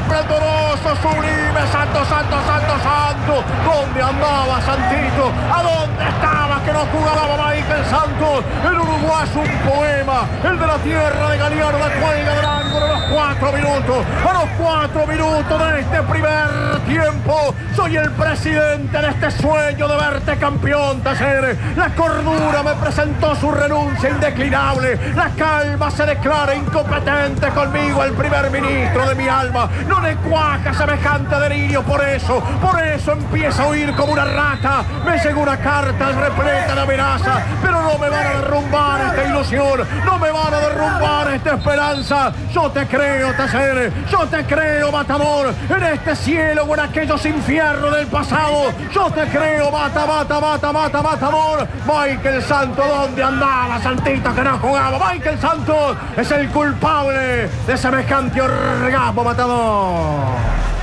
Júnior. 0.00 0.53
Esplendoroso, 0.94 1.02
sublime, 1.02 1.66
santo, 1.70 2.04
santo, 2.04 2.36
santo, 2.46 2.74
santo. 2.82 3.44
¿Dónde 3.64 4.02
andaba 4.02 4.60
Santito? 4.60 5.32
¿A 5.52 5.62
dónde 5.62 6.08
estaba 6.08 6.62
que 6.64 6.72
no 6.72 6.80
jugaba 6.86 7.50
Michael 7.50 7.84
Santos? 7.86 8.44
El 8.64 8.80
Uruguay 8.80 9.24
es 9.24 9.36
un 9.36 9.70
poema, 9.70 10.26
el 10.44 10.58
de 10.58 10.66
la 10.66 10.78
tierra 10.78 11.30
de 11.30 11.38
Galeano 11.38 11.78
de 11.78 11.90
Cuelga 12.00 12.34
del 12.34 12.44
Ángulo 12.44 12.84
a 12.84 12.88
los 12.88 13.02
cuatro 13.12 13.52
minutos. 13.52 14.06
A 14.28 14.32
los 14.32 14.50
cuatro 14.58 15.06
minutos 15.06 15.72
de 15.72 15.80
este 15.80 16.02
primer 16.02 16.80
tiempo, 16.86 17.54
soy 17.74 17.96
el 17.96 18.10
presidente 18.12 18.98
de 18.98 19.08
este 19.08 19.30
sueño 19.30 19.88
de 19.88 19.96
verte 19.96 20.36
campeón, 20.36 21.00
Taller. 21.02 21.56
La 21.76 21.88
cordura 21.94 22.62
me 22.62 22.74
presentó 22.74 23.34
su 23.36 23.50
renuncia 23.50 24.10
indeclinable. 24.10 24.98
La 25.14 25.30
calma 25.30 25.90
se 25.90 26.06
declara 26.06 26.54
incompetente 26.54 27.48
conmigo, 27.48 28.04
el 28.04 28.12
primer 28.12 28.50
ministro 28.50 29.08
de 29.08 29.14
mi 29.14 29.28
alma. 29.28 29.68
No 29.88 30.00
le 30.00 30.16
cuaja 30.16 30.72
semejante 30.84 31.40
delirio, 31.40 31.82
por 31.82 32.02
eso, 32.06 32.42
por 32.60 32.80
eso 32.82 33.12
empieza 33.12 33.62
a 33.62 33.68
huir 33.68 33.94
como 33.94 34.12
una 34.12 34.24
rata. 34.24 34.84
Me 35.04 35.18
llegó 35.18 35.40
una 35.40 35.56
carta 35.56 36.10
repleta 36.12 36.74
de 36.74 36.80
amenaza, 36.80 37.42
pero 37.62 37.80
no 37.80 37.98
me 37.98 38.10
van 38.10 38.26
a 38.26 38.30
derrumbar 38.40 39.00
esta 39.00 39.24
ilusión, 39.24 39.80
no 40.04 40.18
me 40.18 40.30
van 40.30 40.52
a 40.52 40.58
derrumbar 40.58 41.34
esta 41.34 41.54
esperanza. 41.54 42.32
Yo 42.52 42.70
te 42.70 42.86
creo, 42.86 43.32
Taller, 43.34 43.92
yo 44.10 44.26
te 44.26 44.44
creo, 44.44 44.92
Matador, 44.92 45.54
en 45.70 45.82
este 45.84 46.16
cielo 46.16 46.74
en 46.74 46.80
aquellos 46.80 47.24
infiernos 47.24 47.94
del 47.96 48.06
pasado. 48.06 48.72
Yo 48.92 49.10
te 49.10 49.26
creo, 49.28 49.70
mata, 49.70 50.06
mata, 50.06 50.40
mata, 50.40 50.72
mata, 50.72 51.02
matador. 51.02 51.66
Michael 51.86 52.42
Santos, 52.42 52.84
¿dónde 52.86 53.22
andaba? 53.22 53.80
Santito 53.80 54.34
que 54.34 54.42
no 54.42 54.58
jugaba. 54.58 55.12
Michael 55.12 55.40
Santos 55.40 55.96
es 56.16 56.30
el 56.30 56.48
culpable 56.50 57.48
de 57.66 57.76
semejante 57.76 58.42
orgasmo 58.42 59.24
matador. 59.24 60.73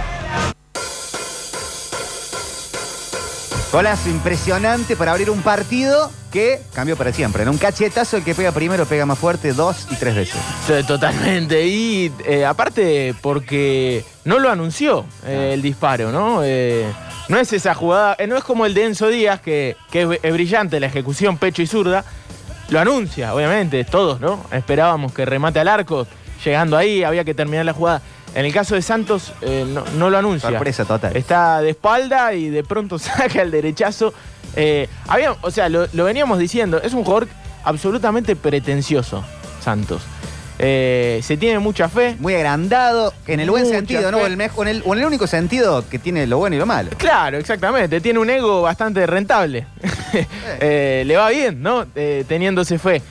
Golazo 3.72 4.10
impresionante 4.10 4.98
para 4.98 5.12
abrir 5.12 5.30
un 5.30 5.42
partido 5.42 6.12
que 6.30 6.62
cambió 6.74 6.98
para 6.98 7.14
siempre. 7.14 7.44
En 7.44 7.50
un 7.50 7.58
cachetazo, 7.58 8.18
el 8.18 8.24
que 8.24 8.36
pega 8.36 8.52
primero 8.52 8.86
pega 8.86 9.06
más 9.06 9.18
fuerte 9.18 9.54
dos 9.54 9.88
y 9.90 9.96
tres 9.96 10.14
veces. 10.14 10.42
Sí, 10.68 10.74
Totalmente. 10.86 11.66
Y 11.66 12.12
eh, 12.26 12.46
aparte, 12.46 13.16
porque 13.22 14.04
no 14.26 14.40
lo 14.40 14.50
anunció 14.50 15.06
eh, 15.26 15.52
el 15.54 15.62
disparo, 15.62 16.12
¿no? 16.12 16.42
Eh, 16.44 16.86
no 17.30 17.38
es 17.38 17.54
esa 17.54 17.74
jugada, 17.74 18.18
no 18.28 18.36
es 18.36 18.44
como 18.44 18.66
el 18.66 18.74
de 18.74 18.86
Enzo 18.88 19.08
Díaz, 19.08 19.40
que, 19.40 19.78
que 19.90 20.02
es, 20.02 20.20
es 20.22 20.34
brillante 20.34 20.80
la 20.82 20.88
ejecución 20.88 21.38
pecho 21.38 21.62
y 21.62 21.68
zurda. 21.68 22.04
Lo 22.70 22.80
anuncia, 22.80 23.34
obviamente, 23.34 23.86
todos, 23.86 24.20
¿no? 24.20 24.44
Esperábamos 24.52 25.14
que 25.14 25.26
remate 25.26 25.60
al 25.60 25.70
arco, 25.70 26.08
llegando 26.44 26.76
ahí, 26.76 27.04
había 27.04 27.24
que 27.24 27.34
terminar 27.34 27.66
la 27.66 27.74
jugada. 27.74 28.02
En 28.34 28.46
el 28.46 28.54
caso 28.54 28.76
de 28.76 28.82
Santos, 28.82 29.34
eh, 29.42 29.66
no, 29.68 29.84
no 29.98 30.10
lo 30.10 30.18
anuncia. 30.18 30.50
Sorpresa 30.50 30.86
total. 30.86 31.16
Está 31.18 31.62
de 31.62 31.72
espalda 31.72 32.34
y 32.34 32.50
de 32.50 32.64
pronto 32.64 32.98
saca 33.00 33.42
el 33.42 33.52
derechazo. 33.52 34.14
Eh, 34.56 34.88
había, 35.08 35.36
o 35.42 35.52
sea, 35.52 35.70
lo, 35.70 35.88
lo 35.94 36.06
veníamos 36.06 36.40
diciendo, 36.40 36.82
es 36.82 36.94
un 36.94 37.04
jugador 37.04 37.28
absolutamente 37.64 38.36
pretencioso, 38.36 39.24
Santos. 39.62 40.02
Eh, 40.64 41.22
se 41.24 41.38
tiene 41.38 41.58
mucha 41.60 41.90
fe. 41.90 42.16
Muy 42.20 42.36
agrandado, 42.36 43.14
en 43.26 43.40
el 43.40 43.50
buen 43.50 43.66
sentido, 43.66 44.12
¿no? 44.12 44.20
fe. 44.20 44.26
El, 44.28 44.38
mej- 44.38 44.52
o 44.56 44.62
en 44.62 44.68
el, 44.68 44.84
en 44.86 44.92
el 45.00 45.06
único 45.06 45.26
sentido 45.26 45.84
que 45.90 45.98
tiene 45.98 46.28
lo 46.28 46.38
bueno 46.38 46.56
y 46.56 46.60
lo 46.60 46.66
malo. 46.68 46.92
Claro, 46.98 47.38
exactamente. 47.38 48.00
Tiene 48.00 48.20
un 48.20 48.30
ego 48.30 48.62
bastante 48.62 49.08
rentable. 49.08 49.66
Le 50.62 51.16
va 51.18 51.30
bien, 51.30 51.62
¿no? 51.64 51.86
Teniéndose 52.28 52.78
fe. 52.78 53.02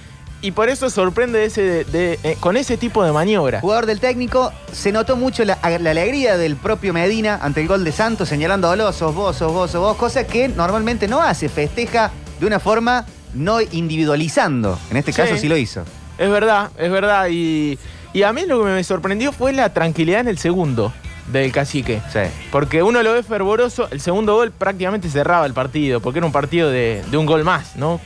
Y 0.43 0.53
por 0.53 0.71
eso 0.71 0.89
sorprende 0.89 1.45
ese 1.45 1.63
de- 1.63 1.85
de- 1.85 2.19
eh, 2.23 2.37
con 2.41 2.57
ese 2.57 2.77
tipo 2.79 3.05
de 3.05 3.13
maniobra. 3.13 3.61
Jugador 3.61 3.85
del 3.87 4.01
técnico, 4.01 4.53
se 4.73 4.91
notó 4.91 5.17
mucho 5.17 5.45
la, 5.45 5.59
la 5.79 5.91
alegría 5.91 6.39
del 6.39 6.57
propio 6.57 6.95
Medina 6.95 7.39
ante 7.43 7.61
el 7.61 7.69
gol 7.69 7.85
de 7.85 7.93
Santos, 7.93 8.29
señalándolo, 8.31 8.91
sos 8.93 9.15
vos, 9.15 9.37
sos 9.37 9.53
vos, 9.53 9.71
sos 9.71 9.81
vos, 9.83 9.97
cosa 9.97 10.27
que 10.27 10.49
normalmente 10.49 11.09
no 11.09 11.21
hace, 11.21 11.49
festeja 11.51 12.11
de 12.41 12.47
una 12.47 12.59
forma 12.59 13.05
no 13.35 13.61
individualizando. 13.61 14.79
En 14.91 14.97
este 14.97 15.13
caso 15.13 15.35
Sí. 15.35 15.41
sí 15.43 15.49
lo 15.49 15.57
hizo. 15.59 15.83
Es 16.19 16.31
verdad, 16.31 16.71
es 16.79 16.91
verdad. 16.91 17.29
Y, 17.31 17.79
y 18.15 18.23
a 18.23 18.33
mí 18.33 18.43
lo 18.47 18.65
que 18.65 18.71
me 18.71 18.83
sorprendió 18.85 19.33
fue 19.33 19.53
la 19.53 19.73
tranquilidad 19.75 20.21
en 20.21 20.29
el 20.29 20.39
segundo 20.39 20.93
del 21.31 21.53
cacique. 21.53 22.01
Sí. 22.13 22.21
Porque 22.51 22.83
uno 22.83 23.03
lo 23.03 23.13
ve 23.13 23.23
fervoroso, 23.23 23.89
el 23.91 24.01
segundo 24.01 24.35
gol 24.37 24.51
prácticamente 24.53 25.09
cerraba 25.11 25.45
el 25.47 25.53
partido, 25.53 26.01
porque 26.01 26.19
era 26.19 26.27
un 26.27 26.33
partido 26.33 26.71
de, 26.71 27.05
de 27.11 27.17
un 27.19 27.27
gol 27.27 27.45
más, 27.45 27.77
¿no? 27.77 28.01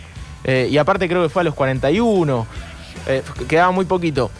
Eh, 0.45 0.69
y 0.71 0.79
aparte 0.79 1.09
creo 1.09 1.23
que 1.23 1.29
fue 1.29 1.41
a 1.41 1.45
los 1.45 1.55
41, 1.55 2.47
eh, 3.07 3.23
quedaba 3.49 3.73
muy 3.73 3.87
poquito. 3.87 4.31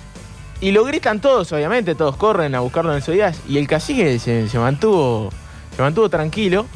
Y 0.61 0.71
lo 0.71 0.85
gritan 0.85 1.21
todos, 1.21 1.53
obviamente, 1.53 1.95
todos 1.95 2.17
corren 2.17 2.55
a 2.55 2.61
buscarlo 2.61 2.95
en 2.97 3.03
el 3.05 3.13
Díaz, 3.13 3.41
y 3.49 3.59
el 3.59 3.67
cacique 3.67 4.19
se, 4.19 4.49
se 4.49 4.59
mantuvo, 4.59 5.31
se 5.75 5.83
mantuvo 5.83 6.09
tranquilo. 6.09 6.67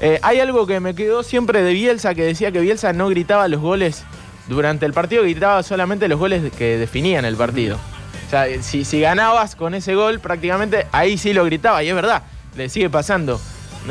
Eh, 0.00 0.18
hay 0.22 0.40
algo 0.40 0.66
que 0.66 0.80
me 0.80 0.94
quedó 0.94 1.22
siempre 1.22 1.62
de 1.62 1.72
Bielsa, 1.72 2.14
que 2.14 2.24
decía 2.24 2.52
que 2.52 2.60
Bielsa 2.60 2.92
no 2.92 3.08
gritaba 3.08 3.48
los 3.48 3.60
goles 3.60 4.04
durante 4.48 4.86
el 4.86 4.92
partido, 4.92 5.22
gritaba 5.22 5.62
solamente 5.62 6.08
los 6.08 6.18
goles 6.18 6.52
que 6.52 6.78
definían 6.78 7.24
el 7.24 7.36
partido. 7.36 7.78
O 8.26 8.30
sea, 8.30 8.46
si, 8.62 8.84
si 8.84 9.00
ganabas 9.00 9.54
con 9.54 9.74
ese 9.74 9.94
gol, 9.94 10.20
prácticamente 10.20 10.86
ahí 10.92 11.18
sí 11.18 11.32
lo 11.32 11.44
gritaba, 11.44 11.82
y 11.82 11.88
es 11.88 11.94
verdad, 11.94 12.22
le 12.56 12.68
sigue 12.68 12.90
pasando. 12.90 13.40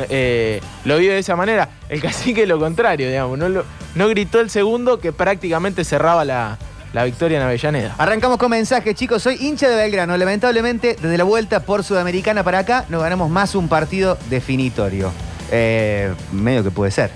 Eh, 0.08 0.60
lo 0.84 0.98
vio 0.98 1.12
de 1.12 1.18
esa 1.18 1.36
manera. 1.36 1.68
El 1.88 2.00
cacique 2.02 2.46
lo 2.46 2.58
contrario, 2.58 3.08
digamos, 3.08 3.38
no, 3.38 3.48
lo- 3.48 3.64
no 3.94 4.08
gritó 4.08 4.40
el 4.40 4.50
segundo 4.50 4.98
que 4.98 5.12
prácticamente 5.12 5.84
cerraba 5.84 6.24
la, 6.24 6.58
la 6.92 7.04
victoria 7.04 7.38
en 7.38 7.44
Avellaneda. 7.44 7.94
Arrancamos 7.98 8.38
con 8.38 8.50
mensajes, 8.50 8.94
chicos. 8.94 9.22
Soy 9.22 9.36
hincha 9.40 9.68
de 9.68 9.76
Belgrano. 9.76 10.16
Lamentablemente, 10.16 10.96
desde 11.00 11.16
la 11.18 11.24
vuelta 11.24 11.60
por 11.60 11.84
Sudamericana 11.84 12.42
para 12.44 12.58
acá, 12.60 12.84
no 12.88 13.00
ganamos 13.00 13.30
más 13.30 13.54
un 13.54 13.68
partido 13.68 14.18
definitorio. 14.28 15.12
Eh, 15.50 16.12
medio 16.32 16.62
que 16.64 16.70
puede 16.70 16.90
ser. 16.90 17.10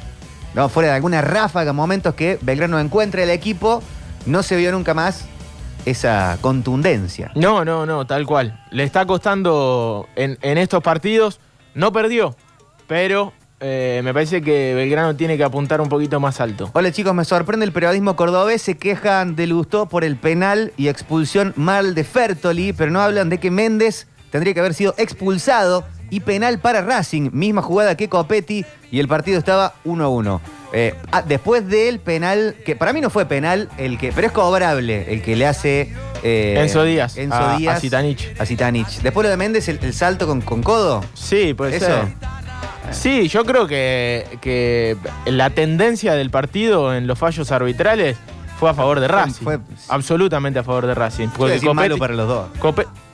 No, 0.54 0.68
fuera 0.68 0.88
de 0.90 0.94
alguna 0.96 1.20
ráfaga, 1.22 1.72
momentos 1.72 2.14
que 2.14 2.38
Belgrano 2.42 2.78
encuentra 2.80 3.22
el 3.22 3.30
equipo, 3.30 3.82
no 4.26 4.42
se 4.42 4.56
vio 4.56 4.72
nunca 4.72 4.94
más 4.94 5.26
esa 5.86 6.36
contundencia. 6.40 7.30
No, 7.34 7.64
no, 7.64 7.86
no, 7.86 8.06
tal 8.06 8.26
cual. 8.26 8.60
Le 8.70 8.84
está 8.84 9.06
costando 9.06 10.08
en, 10.16 10.38
en 10.42 10.58
estos 10.58 10.82
partidos. 10.82 11.40
No 11.74 11.92
perdió, 11.92 12.34
pero 12.90 13.32
eh, 13.60 14.00
me 14.02 14.12
parece 14.12 14.42
que 14.42 14.74
Belgrano 14.74 15.14
tiene 15.14 15.36
que 15.36 15.44
apuntar 15.44 15.80
un 15.80 15.88
poquito 15.88 16.18
más 16.18 16.40
alto. 16.40 16.70
Hola 16.72 16.90
chicos, 16.90 17.14
me 17.14 17.24
sorprende 17.24 17.64
el 17.64 17.70
periodismo 17.72 18.16
cordobés. 18.16 18.62
Se 18.62 18.76
quejan 18.76 19.36
de 19.36 19.46
Lustó 19.46 19.86
por 19.86 20.02
el 20.02 20.16
penal 20.16 20.72
y 20.76 20.88
expulsión 20.88 21.52
mal 21.54 21.94
de 21.94 22.02
Fertoli, 22.02 22.72
pero 22.72 22.90
no 22.90 23.00
hablan 23.00 23.28
de 23.30 23.38
que 23.38 23.52
Méndez 23.52 24.08
tendría 24.30 24.54
que 24.54 24.60
haber 24.60 24.74
sido 24.74 24.92
expulsado 24.98 25.84
y 26.10 26.18
penal 26.18 26.58
para 26.58 26.80
Racing. 26.82 27.30
Misma 27.32 27.62
jugada 27.62 27.96
que 27.96 28.08
Copetti 28.08 28.64
y 28.90 28.98
el 28.98 29.06
partido 29.06 29.38
estaba 29.38 29.74
1 29.84 30.04
a 30.04 30.08
1. 30.08 30.40
Eh, 30.72 30.94
ah, 31.12 31.22
después 31.22 31.68
del 31.68 32.00
penal, 32.00 32.56
que 32.64 32.74
para 32.74 32.92
mí 32.92 33.00
no 33.00 33.08
fue 33.10 33.26
penal, 33.26 33.68
el 33.78 33.98
que, 33.98 34.10
pero 34.12 34.26
es 34.26 34.32
cobrable, 34.32 35.12
el 35.12 35.22
que 35.22 35.36
le 35.36 35.46
hace 35.46 35.92
eh, 36.24 36.56
Enzo 36.60 36.82
Díaz, 36.82 37.16
Enzo 37.16 37.36
a- 37.36 37.54
a 37.54 37.56
Díaz 37.56 37.80
Zitanich. 37.80 38.34
A 38.40 38.46
Zitanich. 38.46 39.00
Después 39.00 39.24
lo 39.24 39.30
de 39.30 39.36
Méndez, 39.36 39.68
el, 39.68 39.78
el 39.80 39.92
salto 39.94 40.26
con, 40.26 40.40
con 40.40 40.62
codo. 40.64 41.04
Sí, 41.14 41.54
puede 41.54 41.76
Eso. 41.76 41.86
ser. 41.86 42.04
Sí, 42.90 43.28
yo 43.28 43.44
creo 43.44 43.66
que, 43.66 44.26
que 44.40 44.96
la 45.26 45.50
tendencia 45.50 46.14
del 46.14 46.30
partido 46.30 46.94
en 46.94 47.06
los 47.06 47.18
fallos 47.18 47.50
arbitrales 47.52 48.16
fue 48.58 48.70
a 48.70 48.74
favor 48.74 49.00
de 49.00 49.08
Racing. 49.08 49.44
fue- 49.44 49.58
absolutamente 49.88 50.58
a 50.58 50.64
favor 50.64 50.86
de 50.86 50.94
Racing. 50.94 51.28
Porque 51.28 51.54
decir 51.54 51.72
malo 51.72 51.96
Copetti- 51.96 51.98
para 51.98 52.14
los 52.14 52.28
dos. 52.28 52.48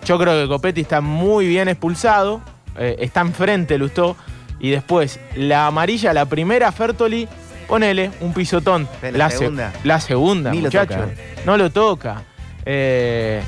Yo 0.04 0.18
creo 0.18 0.42
que 0.42 0.48
Copetti 0.48 0.80
está 0.80 1.00
muy 1.00 1.46
bien 1.46 1.68
expulsado, 1.68 2.40
eh, 2.78 2.96
está 3.00 3.20
enfrente 3.20 3.76
Lustó, 3.78 4.16
y 4.58 4.70
después 4.70 5.20
la 5.36 5.66
amarilla, 5.66 6.12
la 6.12 6.24
primera 6.24 6.72
Fertoli, 6.72 7.28
ponele 7.68 8.10
un 8.20 8.32
pisotón. 8.32 8.88
Pero 9.00 9.16
la 9.18 9.30
se- 9.30 9.38
segunda. 9.38 9.72
la 9.84 10.00
segunda, 10.00 10.50
Ni 10.50 10.62
muchacho. 10.62 10.98
No 11.44 11.56
lo 11.56 11.70
toca. 11.70 12.22
Eh, 12.64 13.42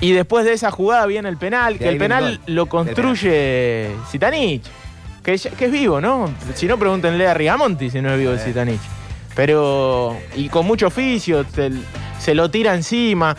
y 0.00 0.12
después 0.12 0.44
de 0.44 0.52
esa 0.52 0.70
jugada 0.70 1.04
viene 1.06 1.28
el 1.28 1.36
penal, 1.36 1.74
De 1.74 1.78
que 1.80 1.88
el 1.90 1.98
penal 1.98 2.40
lo 2.46 2.66
construye 2.66 3.90
Zitanich, 4.10 4.64
que, 5.24 5.32
es 5.34 5.72
vivo, 5.72 6.00
¿no? 6.00 6.32
Si 6.54 6.66
no, 6.66 6.78
pregúntenle 6.78 7.26
a 7.26 7.34
Rigamonti 7.34 7.90
si 7.90 8.00
no 8.00 8.12
es 8.12 8.18
vivo 8.18 8.32
el 8.32 8.38
Sí. 8.38 8.46
Zitanich. 8.46 8.80
Pero, 9.34 10.16
y 10.36 10.48
con 10.48 10.64
mucho 10.66 10.86
oficio, 10.86 11.44
se, 11.52 11.70
se 12.20 12.34
lo 12.34 12.50
tira 12.50 12.74
encima. 12.74 13.36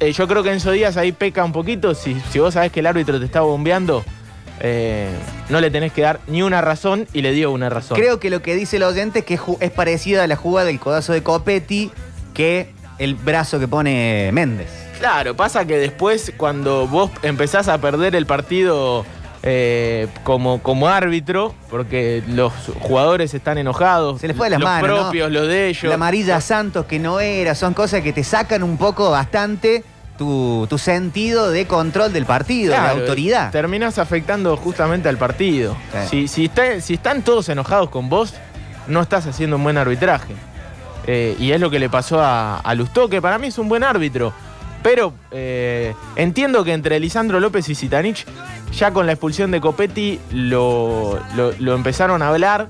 Eh, 0.00 0.12
yo 0.12 0.26
creo 0.26 0.42
que 0.42 0.52
Enzo 0.52 0.72
Díaz 0.72 0.96
ahí 0.96 1.12
peca 1.12 1.44
un 1.44 1.52
poquito. 1.52 1.94
Si, 1.94 2.20
si 2.32 2.40
vos 2.40 2.54
sabés 2.54 2.72
que 2.72 2.80
el 2.80 2.86
árbitro 2.86 3.20
te 3.20 3.26
está 3.26 3.42
bombeando, 3.42 4.04
eh, 4.60 5.08
no 5.48 5.60
le 5.60 5.70
tenés 5.70 5.92
que 5.92 6.02
dar 6.02 6.18
ni 6.26 6.42
una 6.42 6.60
razón 6.60 7.06
y 7.12 7.22
le 7.22 7.32
dio 7.32 7.52
una 7.52 7.68
razón. 7.68 7.96
Creo 7.96 8.18
que 8.18 8.30
lo 8.30 8.42
que 8.42 8.56
dice 8.56 8.76
el 8.78 8.82
oyente 8.82 9.20
es 9.20 9.24
que 9.24 9.38
es 9.60 9.70
parecida 9.70 10.24
a 10.24 10.26
la 10.26 10.34
jugada 10.34 10.66
del 10.66 10.80
codazo 10.80 11.12
de 11.12 11.22
Copetti 11.22 11.92
que 12.34 12.72
el 12.98 13.14
brazo 13.14 13.60
que 13.60 13.68
pone 13.68 14.30
Méndez. 14.32 14.68
Claro, 14.98 15.36
pasa 15.36 15.64
que 15.64 15.76
después 15.76 16.32
cuando 16.36 16.88
vos 16.88 17.10
empezás 17.22 17.68
a 17.68 17.78
perder 17.78 18.16
el 18.16 18.26
partido 18.26 19.06
eh, 19.42 20.08
como, 20.24 20.60
como 20.62 20.88
árbitro, 20.88 21.54
porque 21.70 22.22
los 22.28 22.52
jugadores 22.80 23.34
están 23.34 23.58
enojados, 23.58 24.20
Se 24.20 24.28
les 24.28 24.36
fue 24.36 24.46
de 24.46 24.50
las 24.50 24.60
los 24.60 24.68
manos, 24.68 24.88
¿no? 24.90 24.96
propios, 25.02 25.30
los 25.30 25.46
de 25.48 25.68
ellos. 25.68 25.84
La 25.84 25.94
amarilla 25.94 26.40
Santos 26.40 26.86
que 26.86 26.98
no 26.98 27.20
era, 27.20 27.54
son 27.54 27.74
cosas 27.74 28.02
que 28.02 28.12
te 28.12 28.24
sacan 28.24 28.62
un 28.62 28.76
poco 28.76 29.10
bastante 29.10 29.84
tu, 30.16 30.66
tu 30.68 30.78
sentido 30.78 31.50
de 31.50 31.66
control 31.68 32.12
del 32.12 32.26
partido, 32.26 32.74
Claro, 32.74 32.96
de 32.96 33.00
autoridad. 33.02 33.52
Terminás 33.52 33.98
afectando 33.98 34.56
justamente 34.56 35.08
al 35.08 35.16
partido. 35.16 35.76
Si, 36.10 36.26
si, 36.26 36.46
está- 36.46 36.80
si 36.80 36.94
están 36.94 37.22
todos 37.22 37.48
enojados 37.48 37.90
con 37.90 38.08
vos, 38.08 38.34
no 38.88 39.00
estás 39.00 39.26
haciendo 39.26 39.54
un 39.56 39.62
buen 39.62 39.78
arbitraje. 39.78 40.34
Eh, 41.06 41.36
y 41.38 41.52
es 41.52 41.60
lo 41.60 41.70
que 41.70 41.78
le 41.78 41.88
pasó 41.88 42.20
a, 42.20 42.58
a 42.58 42.74
Lustó, 42.74 43.08
que 43.08 43.22
para 43.22 43.38
mí 43.38 43.46
es 43.46 43.58
un 43.58 43.68
buen 43.68 43.84
árbitro. 43.84 44.32
Pero 44.82 45.12
eh, 45.30 45.94
entiendo 46.16 46.64
que 46.64 46.72
entre 46.72 46.98
Lisandro 47.00 47.40
López 47.40 47.68
y 47.68 47.74
Zitanich, 47.74 48.24
ya 48.72 48.92
con 48.92 49.06
la 49.06 49.12
expulsión 49.12 49.50
de 49.50 49.60
Copetti, 49.60 50.20
lo- 50.32 51.18
lo 51.58 51.74
empezaron 51.74 52.22
a 52.22 52.28
hablar. 52.28 52.68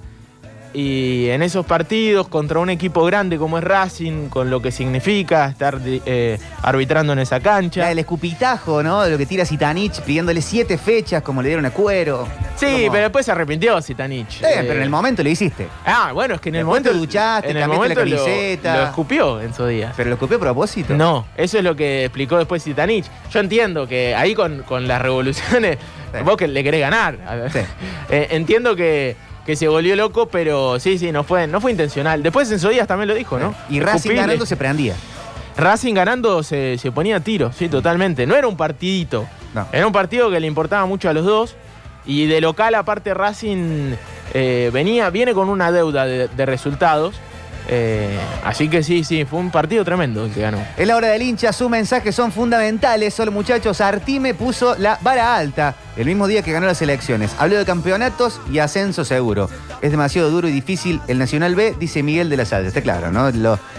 Y 0.73 1.29
en 1.31 1.43
esos 1.43 1.65
partidos 1.67 2.29
contra 2.29 2.59
un 2.59 2.71
equipo 2.71 3.05
grande 3.05 3.39
como 3.39 3.59
es 3.59 3.65
Racing, 3.65 4.29
con 4.29 4.51
lo 4.51 4.61
que 4.61 4.71
significa 4.71 5.47
estar 5.47 5.79
eh, 5.85 6.39
arbitrando 6.63 7.13
en 7.13 7.21
esa 7.21 7.41
cancha. 7.41 7.91
el 7.91 7.99
escupitajo, 7.99 8.83
¿no? 8.83 9.03
De 9.03 9.11
lo 9.11 9.19
que 9.19 9.27
tira 9.27 9.45
Sitanich 9.45 10.01
pidiéndole 10.03 10.43
siete 10.43 10.79
fechas 10.79 11.23
como 11.23 11.43
le 11.43 11.49
dieron 11.49 11.67
a 11.67 11.71
Cuero. 11.71 12.27
Sí, 12.57 12.89
pero 12.91 13.05
después 13.05 13.25
se 13.25 13.33
arrepintió 13.33 13.81
Sitanich. 13.81 14.31
Sí, 14.31 14.45
pero 14.61 14.75
en 14.75 14.83
el 14.83 14.91
momento 14.91 15.23
lo 15.23 15.29
hiciste. 15.29 15.69
Ah, 15.85 16.13
bueno, 16.13 16.35
es 16.35 16.41
que 16.41 16.49
en 16.51 16.57
el 16.57 16.65
momento. 16.65 16.91
Te 16.91 16.97
duchaste, 16.97 17.51
en 17.51 17.57
el 17.57 17.69
momento 17.69 18.05
la 18.05 18.11
camiseta. 18.11 18.77
Lo, 18.77 18.85
escupió 18.85 19.41
en 19.41 19.55
su 19.55 19.67
día. 19.67 19.93
¿Pero 19.97 20.11
lo 20.11 20.15
escupió 20.15 20.37
a 20.37 20.41
propósito? 20.41 20.97
No, 20.97 21.27
eso 21.37 21.59
es 21.59 21.65
lo 21.65 21.75
que 21.77 22.05
explicó 22.05 22.37
después 22.37 22.63
Sitanich. 22.63 23.07
Yo 23.31 23.41
entiendo 23.41 23.87
que 23.87 24.15
ahí 24.15 24.35
con, 24.35 24.65
las 24.87 25.01
revoluciones, 25.03 25.79
vos 26.25 26.37
que 26.37 26.49
le 26.49 26.63
querés 26.63 26.81
ganar. 26.81 27.19
Eh, 28.11 28.29
entiendo 28.31 28.75
que 28.75 29.17
que 29.49 29.57
se 29.57 29.67
volvió 29.67 29.97
loco, 29.97 30.29
pero 30.29 30.79
sí, 30.79 30.99
sí, 30.99 31.11
no 31.11 31.25
fue, 31.25 31.47
no 31.47 31.59
fue 31.63 31.71
intencional. 31.71 32.23
Después 32.23 32.53
en 32.53 32.69
días 32.69 32.87
también 32.87 33.09
lo 33.09 33.15
dijo, 33.15 33.39
¿no? 33.39 33.55
Y 33.71 33.81
Racing 33.81 34.15
ganando 34.15 34.45
se 34.45 34.59
prendía. 34.59 34.95
Racing 35.57 35.95
ganando 35.95 36.43
se, 36.43 36.79
ponía 36.95 37.17
a 37.17 37.21
tiro, 37.21 37.51
sí, 37.51 37.71
totalmente. 37.71 38.27
No 38.27 38.37
era 38.37 38.47
un 38.47 38.59
partidito. 38.59 39.27
Era 39.73 39.87
un 39.87 39.93
partido 39.95 40.31
que 40.31 40.39
le 40.39 40.47
importaba 40.47 40.85
mucho 40.85 41.09
a 41.09 41.15
los 41.15 41.25
dos. 41.25 41.57
Y 42.05 42.27
de 42.27 42.43
local, 42.43 42.75
aparte, 42.75 43.15
Racing 43.15 43.95
eh, 44.35 44.69
venía, 44.71 45.09
viene 45.09 45.33
con 45.33 45.49
una 45.49 45.73
deuda 45.73 46.05
de 46.05 46.45
resultados. 46.45 47.15
Eh, 47.71 48.19
así 48.45 48.69
que 48.69 48.83
sí, 48.83 49.05
sí, 49.05 49.27
fue 49.27 49.39
un 49.41 49.51
partido 49.51 49.85
tremendo 49.85 50.25
el 50.25 50.33
que 50.33 50.41
ganó. 50.41 50.59
Es 50.77 50.87
la 50.87 50.97
hora 50.97 51.09
del 51.09 51.23
hincha, 51.23 51.53
sus 51.53 51.69
mensajes 51.69 52.15
son 52.15 52.33
fundamentales. 52.33 53.13
Solo 53.13 53.31
muchachos, 53.31 53.81
Artime 53.81 54.35
puso 54.35 54.75
la 54.77 54.99
vara 55.03 55.37
alta 55.37 55.77
el 55.97 56.07
mismo 56.07 56.27
día 56.27 56.43
que 56.43 56.53
ganó 56.53 56.67
las 56.67 56.81
elecciones. 56.81 57.35
Habló 57.39 57.59
de 57.59 57.65
campeonatos 57.65 58.41
y 58.51 58.59
ascenso 58.59 59.05
seguro. 59.05 59.51
Es 59.83 59.91
demasiado 59.91 60.31
duro 60.31 60.49
y 60.49 60.53
difícil 60.53 61.01
el 61.09 61.19
Nacional 61.19 61.55
B, 61.55 61.75
dice 61.79 62.03
Miguel 62.03 62.31
de 62.31 62.39
la 62.39 62.47
Salle. 62.47 62.69
Está 62.69 62.81
claro, 62.81 63.13
¿no? 63.13 63.31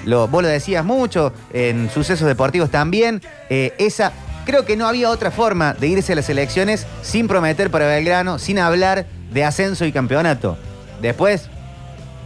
Lo, 0.06 0.28
vos 0.28 0.44
lo 0.44 0.50
decías 0.50 0.86
mucho, 0.86 1.34
en 1.52 1.90
sucesos 1.90 2.28
deportivos 2.28 2.70
también. 2.70 3.22
Eh, 3.50 3.74
esa 3.80 4.14
creo 4.46 4.66
que 4.66 4.78
no 4.78 4.88
había 4.88 5.10
otra 5.10 5.32
forma 5.32 5.74
de 5.74 5.88
irse 5.88 6.14
a 6.14 6.16
las 6.16 6.30
elecciones 6.30 6.86
sin 7.02 7.28
prometer 7.28 7.70
para 7.72 7.88
Belgrano, 7.88 8.40
sin 8.40 8.60
hablar 8.60 9.06
de 9.32 9.44
ascenso 9.44 9.86
y 9.86 9.92
campeonato. 9.92 10.58
Después, 11.02 11.50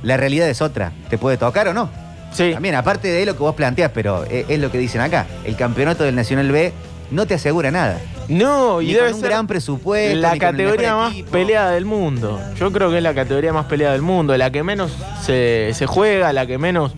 la 0.03 0.17
realidad 0.17 0.49
es 0.49 0.61
otra. 0.61 0.91
¿Te 1.09 1.17
puede 1.17 1.37
tocar 1.37 1.67
o 1.67 1.73
no? 1.73 1.89
Sí. 2.31 2.51
También, 2.53 2.75
aparte 2.75 3.07
de 3.07 3.25
lo 3.25 3.33
que 3.33 3.39
vos 3.39 3.55
planteas, 3.55 3.91
pero 3.93 4.25
es, 4.25 4.59
lo 4.59 4.71
que 4.71 4.77
dicen 4.77 5.01
acá. 5.01 5.25
El 5.45 5.55
campeonato 5.55 6.03
del 6.03 6.15
Nacional 6.15 6.51
B 6.51 6.73
no 7.11 7.25
te 7.25 7.35
asegura 7.35 7.71
nada. 7.71 7.99
No, 8.27 8.81
y 8.81 8.93
debe 8.93 9.13
un 9.13 9.21
gran 9.21 9.47
presupuesto. 9.47 10.19
La 10.19 10.37
categoría 10.37 10.95
más 10.95 11.13
peleada 11.31 11.71
del 11.71 11.85
mundo. 11.85 12.39
Yo 12.57 12.71
creo 12.71 12.89
que 12.89 12.97
es 12.97 13.03
la 13.03 13.13
categoría 13.13 13.53
más 13.53 13.65
peleada 13.65 13.93
del 13.93 14.01
mundo, 14.01 14.35
la 14.35 14.51
que 14.51 14.63
menos 14.63 14.91
se, 15.23 15.73
juega, 15.87 16.33
la 16.33 16.45
que 16.45 16.57
menos. 16.57 16.93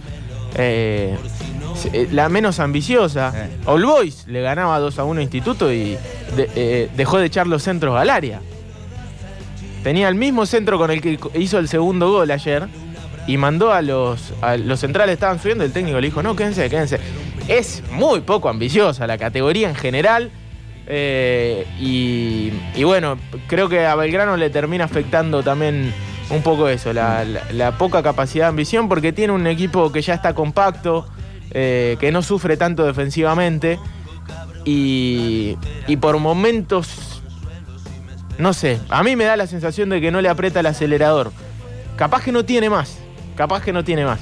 Eh, 0.57 1.17
eh, 1.91 2.07
la 2.11 2.29
menos 2.29 2.59
ambiciosa. 2.59 3.33
Eh. 3.35 3.49
All 3.65 3.85
Boys 3.85 4.25
le 4.27 4.41
ganaba 4.41 4.79
2 4.79 4.97
a 4.99 5.03
1 5.03 5.19
a 5.19 5.23
Instituto 5.23 5.71
y 5.73 5.97
eh, 6.37 6.89
dejó 6.95 7.17
de 7.19 7.25
echar 7.25 7.47
los 7.47 7.63
centros 7.63 7.99
al 7.99 8.09
área. 8.09 8.39
Tenía 9.83 10.07
el 10.07 10.15
mismo 10.15 10.45
centro 10.45 10.77
con 10.77 10.89
el 10.89 11.01
que 11.01 11.19
hizo 11.35 11.59
el 11.59 11.67
segundo 11.67 12.11
gol 12.11 12.31
ayer 12.31 12.67
y 13.27 13.37
mandó 13.37 13.73
a 13.73 13.81
los, 13.81 14.33
los 14.59 14.79
centrales, 14.79 15.13
estaban 15.13 15.39
subiendo, 15.39 15.63
el 15.63 15.71
técnico 15.71 15.99
le 15.99 16.07
dijo, 16.07 16.21
no, 16.21 16.35
quédense, 16.35 16.69
quédense. 16.69 16.99
Es 17.47 17.83
muy 17.91 18.21
poco 18.21 18.49
ambiciosa 18.49 19.07
la 19.07 19.17
categoría 19.17 19.69
en 19.69 19.75
general. 19.75 20.31
Eh, 20.87 21.65
y, 21.79 22.83
bueno, 22.83 23.17
creo 23.47 23.67
que 23.69 23.85
a 23.85 23.95
Belgrano 23.95 24.37
le 24.37 24.51
termina 24.51 24.85
afectando 24.85 25.41
también 25.41 25.91
un 26.29 26.41
poco 26.43 26.69
eso, 26.69 26.93
la, 26.93 27.75
poca 27.77 28.03
capacidad 28.03 28.45
de 28.45 28.49
ambición, 28.49 28.87
porque 28.89 29.11
tiene 29.11 29.33
un 29.33 29.47
equipo 29.47 29.91
que 29.91 30.01
ya 30.01 30.13
está 30.13 30.35
compacto, 30.35 31.07
eh, 31.51 31.97
que 31.99 32.11
no 32.11 32.21
sufre 32.21 32.57
tanto 32.57 32.85
defensivamente, 32.85 33.79
y, 34.63 35.57
y 35.87 35.97
por 35.97 36.17
momentos, 36.19 37.21
no 38.37 38.53
sé, 38.53 38.79
a 38.89 39.03
mí 39.03 39.15
me 39.15 39.25
da 39.25 39.35
la 39.35 39.47
sensación 39.47 39.89
de 39.89 40.01
que 40.01 40.11
no 40.11 40.21
le 40.21 40.29
aprieta 40.29 40.59
el 40.59 40.65
acelerador. 40.67 41.31
Capaz 41.95 42.23
que 42.23 42.31
no 42.31 42.43
tiene 42.43 42.69
más 42.69 43.04
capaz 43.35 43.63
que 43.63 43.73
no 43.73 43.83
tiene 43.83 44.05
más. 44.05 44.19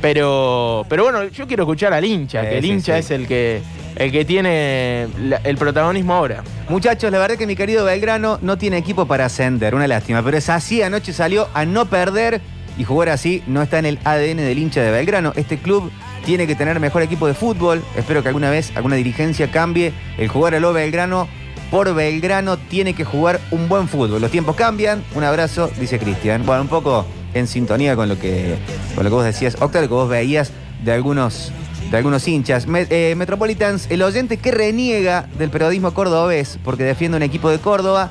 Pero, 0.00 0.84
pero 0.88 1.04
bueno, 1.04 1.28
yo 1.28 1.46
quiero 1.46 1.62
escuchar 1.62 1.92
al 1.92 2.04
hincha, 2.04 2.42
que 2.42 2.58
el 2.58 2.64
hincha 2.64 2.98
es 2.98 3.12
el 3.12 3.28
que, 3.28 3.62
el 3.94 4.10
que 4.10 4.24
tiene 4.24 5.06
el 5.44 5.56
protagonismo 5.56 6.14
ahora. 6.14 6.42
Muchachos, 6.68 7.12
la 7.12 7.20
verdad 7.20 7.36
que 7.36 7.46
mi 7.46 7.54
querido 7.54 7.84
Belgrano 7.84 8.38
no 8.42 8.58
tiene 8.58 8.78
equipo 8.78 9.06
para 9.06 9.26
ascender, 9.26 9.76
una 9.76 9.86
lástima, 9.86 10.20
pero 10.22 10.36
es 10.36 10.48
así, 10.48 10.82
anoche 10.82 11.12
salió 11.12 11.48
a 11.54 11.64
no 11.64 11.86
perder 11.86 12.40
y 12.76 12.84
jugar 12.84 13.10
así 13.10 13.42
no 13.46 13.62
está 13.62 13.78
en 13.78 13.86
el 13.86 13.98
ADN 14.02 14.38
del 14.38 14.58
hincha 14.58 14.82
de 14.82 14.90
Belgrano. 14.90 15.32
Este 15.36 15.58
club 15.58 15.92
tiene 16.24 16.48
que 16.48 16.56
tener 16.56 16.80
mejor 16.80 17.02
equipo 17.02 17.28
de 17.28 17.34
fútbol, 17.34 17.82
espero 17.96 18.22
que 18.22 18.28
alguna 18.28 18.50
vez 18.50 18.72
alguna 18.74 18.96
dirigencia 18.96 19.52
cambie 19.52 19.92
el 20.18 20.28
jugar 20.28 20.56
a 20.56 20.60
lo 20.60 20.72
Belgrano. 20.72 21.28
Por 21.70 21.94
Belgrano 21.94 22.58
tiene 22.58 22.92
que 22.92 23.04
jugar 23.04 23.40
un 23.50 23.66
buen 23.66 23.88
fútbol. 23.88 24.20
Los 24.20 24.30
tiempos 24.30 24.56
cambian. 24.56 25.02
Un 25.14 25.24
abrazo, 25.24 25.70
dice 25.80 25.98
Cristian. 25.98 26.44
Bueno, 26.44 26.60
un 26.60 26.68
poco 26.68 27.06
en 27.34 27.46
sintonía 27.46 27.96
con 27.96 28.08
lo 28.08 28.18
que, 28.18 28.56
con 28.94 29.04
lo 29.04 29.10
que 29.10 29.14
vos 29.14 29.24
decías, 29.24 29.56
Octa, 29.60 29.80
lo 29.80 29.88
que 29.88 29.94
vos 29.94 30.08
veías 30.08 30.52
de 30.84 30.92
algunos, 30.92 31.52
de 31.90 31.96
algunos 31.96 32.26
hinchas. 32.26 32.66
Eh, 32.68 33.14
Metropolitans, 33.16 33.86
el 33.90 34.02
oyente 34.02 34.36
que 34.36 34.50
reniega 34.50 35.26
del 35.38 35.50
periodismo 35.50 35.94
cordobés 35.94 36.58
porque 36.64 36.84
defiende 36.84 37.16
un 37.16 37.22
equipo 37.22 37.50
de 37.50 37.58
Córdoba, 37.58 38.10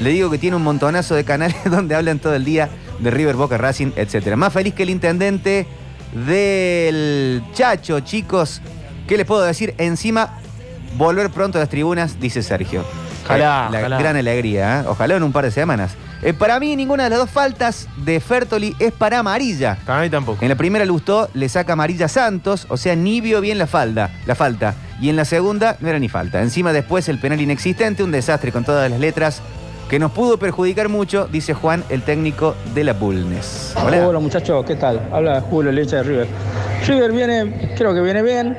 le 0.00 0.10
digo 0.10 0.30
que 0.30 0.38
tiene 0.38 0.56
un 0.56 0.62
montonazo 0.62 1.14
de 1.14 1.24
canales 1.24 1.56
donde 1.70 1.94
hablan 1.94 2.18
todo 2.18 2.34
el 2.34 2.44
día 2.44 2.68
de 2.98 3.10
River, 3.10 3.36
Boca, 3.36 3.58
Racing, 3.58 3.92
etc. 3.96 4.36
Más 4.36 4.52
feliz 4.52 4.74
que 4.74 4.84
el 4.84 4.90
intendente 4.90 5.66
del 6.26 7.42
Chacho, 7.52 8.00
chicos. 8.00 8.60
¿Qué 9.06 9.16
les 9.16 9.26
puedo 9.26 9.42
decir? 9.42 9.74
Encima, 9.78 10.38
volver 10.96 11.30
pronto 11.30 11.58
a 11.58 11.60
las 11.60 11.68
tribunas, 11.68 12.20
dice 12.20 12.42
Sergio. 12.42 12.84
Ojalá, 13.24 13.68
la 13.70 13.98
gran 13.98 14.16
alegría, 14.16 14.80
¿eh? 14.80 14.84
ojalá 14.86 15.16
en 15.16 15.22
un 15.22 15.32
par 15.32 15.44
de 15.44 15.50
semanas. 15.50 15.96
Eh, 16.22 16.32
para 16.32 16.58
mí, 16.60 16.74
ninguna 16.76 17.04
de 17.04 17.10
las 17.10 17.18
dos 17.18 17.30
faltas 17.30 17.88
de 17.96 18.20
Fertoli 18.20 18.74
es 18.78 18.92
para 18.92 19.18
amarilla. 19.18 19.76
Para 19.84 20.02
mí 20.02 20.10
tampoco. 20.10 20.42
En 20.42 20.48
la 20.48 20.54
primera 20.54 20.84
Lustó 20.84 21.28
le 21.34 21.48
saca 21.48 21.74
amarilla 21.74 22.08
Santos, 22.08 22.66
o 22.68 22.76
sea, 22.76 22.96
ni 22.96 23.20
vio 23.20 23.40
bien 23.40 23.58
la 23.58 23.66
falda, 23.66 24.10
la 24.26 24.34
falta. 24.34 24.74
Y 25.00 25.08
en 25.08 25.16
la 25.16 25.24
segunda 25.24 25.76
no 25.80 25.88
era 25.88 25.98
ni 25.98 26.08
falta. 26.08 26.40
Encima 26.40 26.72
después 26.72 27.08
el 27.08 27.18
penal 27.18 27.40
inexistente, 27.40 28.02
un 28.02 28.10
desastre 28.10 28.52
con 28.52 28.64
todas 28.64 28.90
las 28.90 29.00
letras 29.00 29.42
que 29.88 29.98
nos 29.98 30.12
pudo 30.12 30.38
perjudicar 30.38 30.88
mucho, 30.88 31.28
dice 31.30 31.52
Juan, 31.52 31.84
el 31.90 32.02
técnico 32.02 32.54
de 32.74 32.84
la 32.84 32.94
Bulnes. 32.94 33.74
Hola. 33.76 34.08
Hola 34.08 34.18
muchachos, 34.18 34.64
¿qué 34.64 34.76
tal? 34.76 35.08
Habla 35.12 35.40
Julio 35.42 35.72
Lecha 35.72 35.98
de 35.98 36.02
River. 36.04 36.26
River 36.86 37.12
viene, 37.12 37.74
creo 37.76 37.94
que 37.94 38.00
viene 38.00 38.22
bien. 38.22 38.56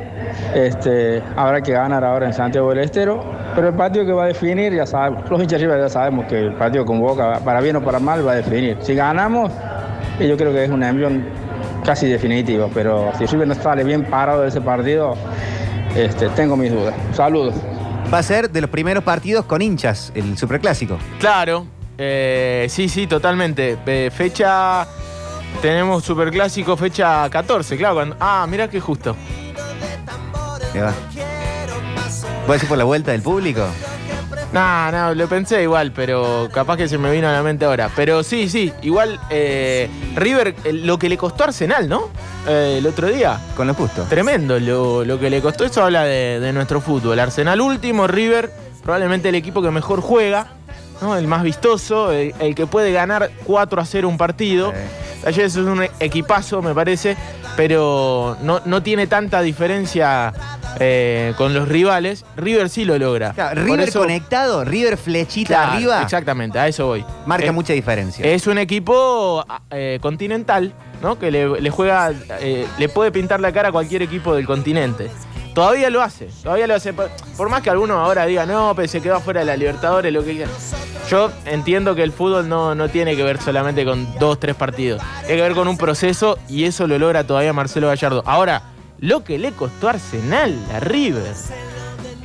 Este, 0.53 1.23
habrá 1.35 1.61
que 1.61 1.71
ganar 1.71 2.03
ahora 2.03 2.27
en 2.27 2.33
Santiago 2.33 2.69
del 2.69 2.79
Estero. 2.79 3.23
Pero 3.55 3.69
el 3.69 3.73
partido 3.73 4.05
que 4.05 4.11
va 4.11 4.25
a 4.25 4.27
definir, 4.27 4.73
ya 4.73 4.85
sabemos, 4.85 5.29
los 5.29 5.41
hinchas 5.41 5.61
River 5.61 5.79
ya 5.79 5.89
sabemos 5.89 6.25
que 6.25 6.37
el 6.37 6.53
partido 6.53 6.85
con 6.85 6.99
Boca, 6.99 7.39
para 7.43 7.61
bien 7.61 7.77
o 7.77 7.81
para 7.81 7.99
mal, 7.99 8.27
va 8.27 8.33
a 8.33 8.35
definir. 8.35 8.77
Si 8.81 8.93
ganamos, 8.93 9.51
yo 10.19 10.35
creo 10.35 10.51
que 10.51 10.65
es 10.65 10.69
una 10.69 10.89
envión 10.89 11.25
casi 11.85 12.07
definitiva, 12.07 12.67
pero 12.73 13.11
si 13.17 13.25
River 13.25 13.47
no 13.47 13.55
sale 13.55 13.83
bien 13.85 14.03
parado 14.03 14.41
de 14.41 14.49
ese 14.49 14.59
partido, 14.59 15.15
este, 15.95 16.27
tengo 16.29 16.57
mis 16.57 16.71
dudas. 16.71 16.93
Saludos. 17.13 17.55
Va 18.13 18.17
a 18.19 18.23
ser 18.23 18.49
de 18.49 18.61
los 18.61 18.69
primeros 18.69 19.03
partidos 19.03 19.45
con 19.45 19.61
hinchas, 19.61 20.11
el 20.15 20.37
superclásico. 20.37 20.97
Claro, 21.19 21.65
eh, 21.97 22.67
sí, 22.69 22.89
sí, 22.89 23.07
totalmente. 23.07 23.77
Eh, 23.85 24.11
fecha, 24.13 24.85
tenemos 25.61 26.03
superclásico, 26.03 26.75
fecha 26.75 27.29
14, 27.29 27.77
claro. 27.77 28.15
ah, 28.19 28.45
mira 28.49 28.69
qué 28.69 28.81
justo. 28.81 29.15
¿Qué 30.73 30.81
va? 30.81 30.93
¿Puede 32.45 32.59
ser 32.59 32.69
por 32.69 32.77
la 32.77 32.83
vuelta 32.83 33.11
del 33.11 33.23
público? 33.23 33.67
No, 34.53 34.91
no, 34.91 35.15
lo 35.15 35.27
pensé 35.27 35.63
igual, 35.63 35.91
pero 35.91 36.47
capaz 36.53 36.77
que 36.77 36.87
se 36.87 36.97
me 36.97 37.11
vino 37.11 37.27
a 37.27 37.31
la 37.31 37.41
mente 37.41 37.65
ahora. 37.65 37.89
Pero 37.95 38.23
sí, 38.23 38.47
sí, 38.49 38.71
igual 38.83 39.19
eh, 39.29 39.89
River, 40.15 40.55
lo 40.71 40.99
que 40.99 41.09
le 41.09 41.17
costó 41.17 41.45
Arsenal, 41.45 41.89
¿no? 41.89 42.09
Eh, 42.47 42.75
el 42.77 42.85
otro 42.85 43.07
día. 43.07 43.39
Con 43.55 43.65
lo 43.65 43.73
justo. 43.73 44.03
Tremendo 44.03 44.59
lo, 44.59 45.19
que 45.19 45.29
le 45.29 45.41
costó. 45.41 45.65
Eso 45.65 45.83
habla 45.83 46.03
de, 46.03 46.51
nuestro 46.53 46.81
fútbol. 46.81 47.19
Arsenal 47.19 47.59
último, 47.61 48.05
River, 48.05 48.51
probablemente 48.83 49.29
el 49.29 49.35
equipo 49.35 49.61
que 49.63 49.71
mejor 49.71 50.01
juega, 50.01 50.47
¿no? 51.01 51.17
El 51.17 51.27
más 51.27 51.41
vistoso, 51.41 52.11
el, 52.11 52.53
que 52.53 52.67
puede 52.67 52.91
ganar 52.91 53.31
4 53.43 53.81
a 53.81 53.85
0 53.85 54.07
un 54.07 54.17
partido. 54.17 54.71
Ayer 55.25 55.45
eso 55.45 55.61
es 55.61 55.67
un 55.67 55.83
equipazo, 55.99 56.61
me 56.61 56.75
parece, 56.75 57.17
pero 57.55 58.37
no, 58.41 58.61
no 58.65 58.83
tiene 58.83 59.07
tanta 59.07 59.41
diferencia 59.41 60.33
eh, 60.79 61.33
con 61.37 61.53
los 61.53 61.67
rivales, 61.67 62.25
River 62.35 62.69
sí 62.69 62.85
lo 62.85 62.97
logra. 62.97 63.33
River 63.53 63.91
conectado, 63.91 64.65
River 64.65 64.97
flechita 64.97 65.73
arriba. 65.73 66.01
Exactamente, 66.01 66.59
a 66.59 66.67
eso 66.67 66.87
voy. 66.87 67.05
Marca 67.25 67.51
mucha 67.51 67.73
diferencia. 67.73 68.25
Es 68.25 68.47
un 68.47 68.57
equipo 68.57 69.45
eh, 69.71 69.99
continental, 70.01 70.73
¿no? 71.01 71.17
Que 71.17 71.31
le, 71.31 71.69
juega, 71.69 72.11
eh, 72.41 72.67
le 72.77 72.89
puede 72.89 73.11
pintar 73.11 73.39
la 73.39 73.51
cara 73.51 73.69
a 73.69 73.71
cualquier 73.71 74.01
equipo 74.01 74.35
del 74.35 74.45
continente. 74.45 75.09
Todavía 75.55 75.89
lo 75.89 76.03
hace, 76.03 76.29
todavía 76.43 76.67
lo 76.67 76.75
hace. 76.75 76.93
Por, 76.93 77.49
más 77.49 77.63
que 77.63 77.71
algunos 77.71 77.97
ahora 77.97 78.27
digan, 78.27 78.47
no, 78.47 78.73
pero 78.75 78.87
se 78.87 79.01
quedó 79.01 79.19
fuera 79.19 79.39
de 79.39 79.47
la 79.47 79.57
Libertadores, 79.57 80.13
lo 80.13 80.23
que 80.23 80.33
quieran. 80.33 80.53
Yo 81.09 81.31
entiendo 81.45 81.95
que 81.95 82.03
el 82.03 82.11
fútbol 82.11 82.47
no, 82.47 82.75
no 82.75 82.89
tiene 82.89 83.15
que 83.15 83.23
ver 83.23 83.41
solamente 83.41 83.83
con 83.83 84.07
dos, 84.19 84.39
tres 84.39 84.55
partidos. 84.55 85.01
Tiene 85.21 85.37
que 85.37 85.41
ver 85.41 85.55
con 85.55 85.67
un 85.67 85.77
proceso 85.77 86.37
y 86.47 86.65
eso 86.65 86.85
lo 86.85 86.99
logra 86.99 87.25
todavía 87.25 87.53
Marcelo 87.53 87.87
Gallardo. 87.87 88.21
Ahora, 88.27 88.61
lo 88.99 89.23
que 89.23 89.39
le 89.39 89.51
costó 89.53 89.89
Arsenal, 89.89 90.55
a 90.71 90.79
River. 90.79 91.33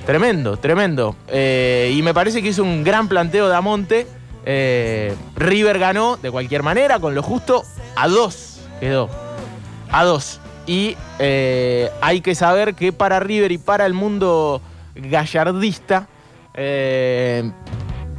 Tremendo, 0.04 0.58
tremendo. 0.58 1.16
Eh, 1.28 1.94
y 1.94 2.02
me 2.02 2.12
parece 2.12 2.42
que 2.42 2.48
hizo 2.48 2.62
un 2.62 2.84
gran 2.84 3.08
planteo 3.08 3.48
de 3.48 3.56
Amonte. 3.56 4.06
Eh, 4.44 5.14
River 5.36 5.78
ganó 5.78 6.16
de 6.16 6.30
cualquier 6.30 6.62
manera, 6.62 6.98
con 6.98 7.14
lo 7.14 7.22
justo, 7.22 7.64
a 7.96 8.08
dos 8.08 8.50
quedó. 8.80 9.08
A 9.92 10.04
dos. 10.04 10.40
Y 10.70 10.96
eh, 11.18 11.90
hay 12.00 12.20
que 12.20 12.36
saber 12.36 12.74
que 12.76 12.92
para 12.92 13.18
River 13.18 13.50
y 13.50 13.58
para 13.58 13.86
el 13.86 13.92
mundo 13.92 14.62
gallardista, 14.94 16.06
eh, 16.54 17.50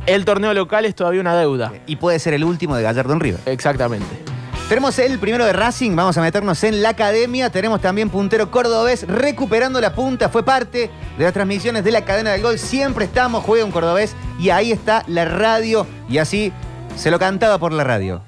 el 0.05 0.25
torneo 0.25 0.53
local 0.53 0.83
es 0.83 0.93
todavía 0.93 1.21
una 1.21 1.33
deuda. 1.33 1.71
Y 1.87 1.95
puede 1.95 2.19
ser 2.19 2.33
el 2.33 2.43
último 2.43 2.75
de 2.75 2.83
Gallardo 2.83 3.13
en 3.13 3.21
River. 3.21 3.39
Exactamente. 3.45 4.05
Tenemos 4.67 4.99
el 4.99 5.17
primero 5.17 5.45
de 5.45 5.53
Racing, 5.53 5.95
vamos 5.95 6.17
a 6.17 6.21
meternos 6.21 6.61
en 6.65 6.81
la 6.81 6.89
academia. 6.89 7.49
Tenemos 7.51 7.79
también 7.79 8.09
puntero 8.09 8.51
cordobés 8.51 9.07
recuperando 9.07 9.79
la 9.79 9.95
punta. 9.95 10.27
Fue 10.27 10.43
parte 10.43 10.91
de 11.17 11.23
las 11.23 11.31
transmisiones 11.31 11.85
de 11.85 11.91
la 11.91 12.03
cadena 12.03 12.31
del 12.31 12.41
gol. 12.41 12.59
Siempre 12.59 13.05
estamos, 13.05 13.45
juega 13.45 13.63
un 13.63 13.71
cordobés 13.71 14.13
y 14.37 14.49
ahí 14.49 14.73
está 14.73 15.05
la 15.07 15.23
radio. 15.23 15.87
Y 16.09 16.17
así 16.17 16.51
se 16.97 17.11
lo 17.11 17.17
cantaba 17.17 17.59
por 17.59 17.71
la 17.71 17.85
radio. 17.85 18.23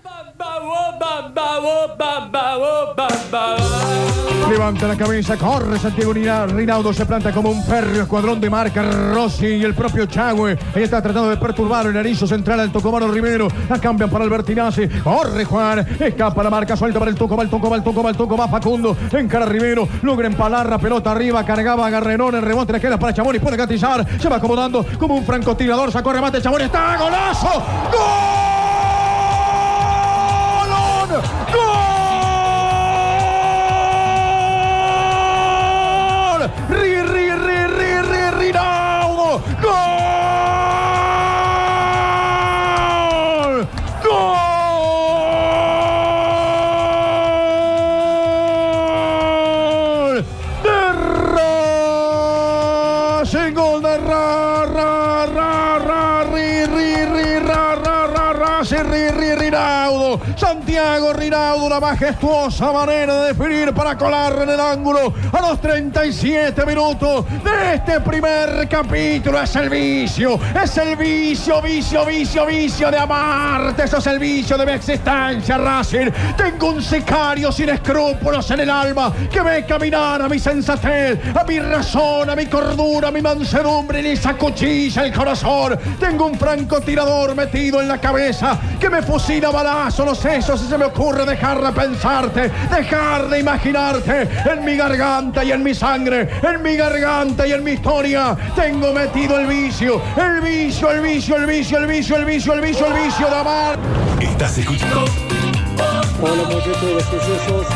Levanta 4.49 4.87
la 4.87 4.95
cabeza, 4.95 5.37
corre 5.37 5.79
Santiago 5.79 6.13
Rinaudo, 6.13 6.93
se 6.93 7.05
planta 7.05 7.31
como 7.31 7.49
un 7.49 7.63
férreo 7.63 8.03
escuadrón 8.03 8.39
de 8.39 8.49
marca. 8.49 8.83
Rossi 9.13 9.47
y 9.47 9.63
el 9.63 9.73
propio 9.73 10.05
Chagüe. 10.05 10.57
Ahí 10.75 10.83
está 10.83 11.01
tratando 11.01 11.29
de 11.29 11.37
perturbar 11.37 11.87
el 11.87 11.95
erizo 11.95 12.27
central 12.27 12.59
al 12.59 12.71
Tocomano 12.71 13.07
Rivero. 13.07 13.47
La 13.69 13.79
cambian 13.79 14.09
para 14.09 14.23
el 14.25 14.29
Bertinazzi. 14.29 14.87
Corre 15.03 15.45
Juan. 15.45 15.79
Escapa 15.99 16.43
la 16.43 16.49
marca, 16.49 16.75
suelta 16.75 16.99
para 16.99 17.09
el 17.09 17.17
Toco, 17.17 17.35
va 17.35 17.43
el 17.43 17.49
Toco, 17.49 17.69
va 17.69 17.77
el 17.77 17.83
Toco, 17.83 18.03
va 18.03 18.09
el 18.09 18.17
Toco, 18.17 18.37
va 18.37 18.47
Facundo. 18.47 18.95
Encara 19.11 19.45
Rivero. 19.45 19.87
Logra 20.01 20.27
empalar 20.27 20.69
la 20.69 20.77
pelota 20.77 21.11
arriba. 21.11 21.43
Cargaba 21.45 21.89
Garrenón. 21.89 22.35
El 22.35 22.41
rebote 22.41 22.73
le 22.73 22.79
queda 22.79 22.99
para 22.99 23.13
Chamón 23.13 23.35
y 23.35 23.39
puede 23.39 23.57
gatizar. 23.57 24.05
Se 24.19 24.29
va 24.29 24.37
acomodando 24.37 24.85
como 24.99 25.15
un 25.15 25.25
francotirador. 25.25 25.91
Sacó 25.91 26.13
remate 26.13 26.41
Chamón. 26.41 26.61
Está 26.61 26.97
golazo. 26.97 27.63
¡Gol! 27.91 28.52
¡Gol! 31.13 31.21
¡Ri, 36.69 37.01
ri, 37.03 37.27
ri, 37.35 37.59
ri, 37.67 37.91
ri, 38.01 38.23
Rinaudo! 38.31 39.29
¡Gol! 39.61 39.73
¡Gol! 44.03 44.53
¡De 50.63 50.79
Racing! 53.21 53.53
¡Gol 53.53 53.77
de 53.83 53.97
Ra, 53.99 54.65
Ra, 54.65 55.27
Ra, 55.27 55.77
Ra, 55.77 56.23
Ri, 56.23 56.65
Ri, 56.65 57.05
Ri, 57.05 57.39
Ra, 57.39 57.75
Ra, 57.75 58.07
Ra, 58.07 58.33
Ra, 58.33 58.63
Ri, 58.63 59.11
Ri, 59.11 59.35
Rinaudo! 59.35 60.19
Santiago 60.83 61.13
Rinaudo, 61.13 61.65
una 61.65 61.79
majestuosa 61.79 62.73
manera 62.73 63.21
de 63.21 63.33
definir 63.33 63.73
para 63.73 63.97
colar 63.97 64.37
en 64.41 64.49
el 64.49 64.59
ángulo 64.59 65.13
a 65.31 65.41
los 65.41 65.61
37 65.61 66.65
minutos 66.65 67.25
de 67.41 67.75
este 67.75 68.01
primer 68.01 68.67
capítulo. 68.67 69.41
Es 69.41 69.55
el 69.55 69.69
vicio, 69.69 70.37
es 70.61 70.77
el 70.77 70.97
vicio, 70.97 71.61
vicio, 71.61 72.05
vicio, 72.05 72.45
vicio 72.45 72.91
de 72.91 72.99
amarte. 72.99 73.85
Eso 73.85 73.99
es 73.99 74.07
el 74.07 74.19
vicio 74.19 74.57
de 74.57 74.65
mi 74.65 74.73
existencia, 74.73 75.57
Racing. 75.57 76.11
Tengo 76.35 76.71
un 76.71 76.81
sicario 76.83 77.49
sin 77.53 77.69
escrúpulos 77.69 78.51
en 78.51 78.59
el 78.59 78.69
alma 78.69 79.13
que 79.31 79.39
ve 79.39 79.65
caminar 79.65 80.21
a 80.21 80.27
mi 80.27 80.37
sensatez, 80.37 81.17
a 81.33 81.45
mi 81.45 81.59
razón, 81.59 82.29
a 82.29 82.35
mi 82.35 82.47
cordura, 82.47 83.07
a 83.07 83.11
mi 83.11 83.21
mansedumbre 83.21 84.01
y 84.01 84.07
esa 84.07 84.33
cuchilla 84.33 85.05
el 85.05 85.13
corazón. 85.13 85.79
Tengo 85.97 86.25
un 86.25 86.37
francotirador 86.37 87.33
metido 87.35 87.81
en 87.81 87.87
la 87.87 87.99
cabeza 87.99 88.59
que 88.77 88.89
me 88.89 89.01
fusila 89.01 89.49
balazo 89.49 90.03
los 90.03 90.19
sesos 90.19 90.72
se 90.73 90.79
me 90.79 90.85
ocurre 90.85 91.23
dejar 91.23 91.61
de 91.61 91.71
pensarte, 91.71 92.51
dejar 92.75 93.29
de 93.29 93.41
imaginarte 93.41 94.27
en 94.51 94.65
mi 94.65 94.75
garganta 94.75 95.43
y 95.43 95.51
en 95.51 95.61
mi 95.61 95.75
sangre, 95.75 96.27
en 96.41 96.63
mi 96.63 96.75
garganta 96.75 97.45
y 97.45 97.51
en 97.51 97.63
mi 97.63 97.73
historia. 97.73 98.35
Tengo 98.55 98.91
metido 98.91 99.37
el 99.37 99.45
vicio, 99.45 100.01
el 100.17 100.41
vicio, 100.41 100.89
el 100.89 101.01
vicio, 101.01 101.35
el 101.35 101.45
vicio, 101.45 101.77
el 101.77 101.85
vicio, 101.85 102.15
el 102.15 102.25
vicio, 102.25 102.53
el 102.53 102.61
vicio, 102.61 102.87
el 102.87 103.05
vicio 103.05 103.27
de 103.27 103.35
amar. 103.35 103.77
Estás 104.19 104.57
escuchando 104.57 105.05
Hola 106.19 106.43
muchachos 106.49 106.81
de 106.81 106.93
los 106.95 107.03
sucesos. 107.03 107.67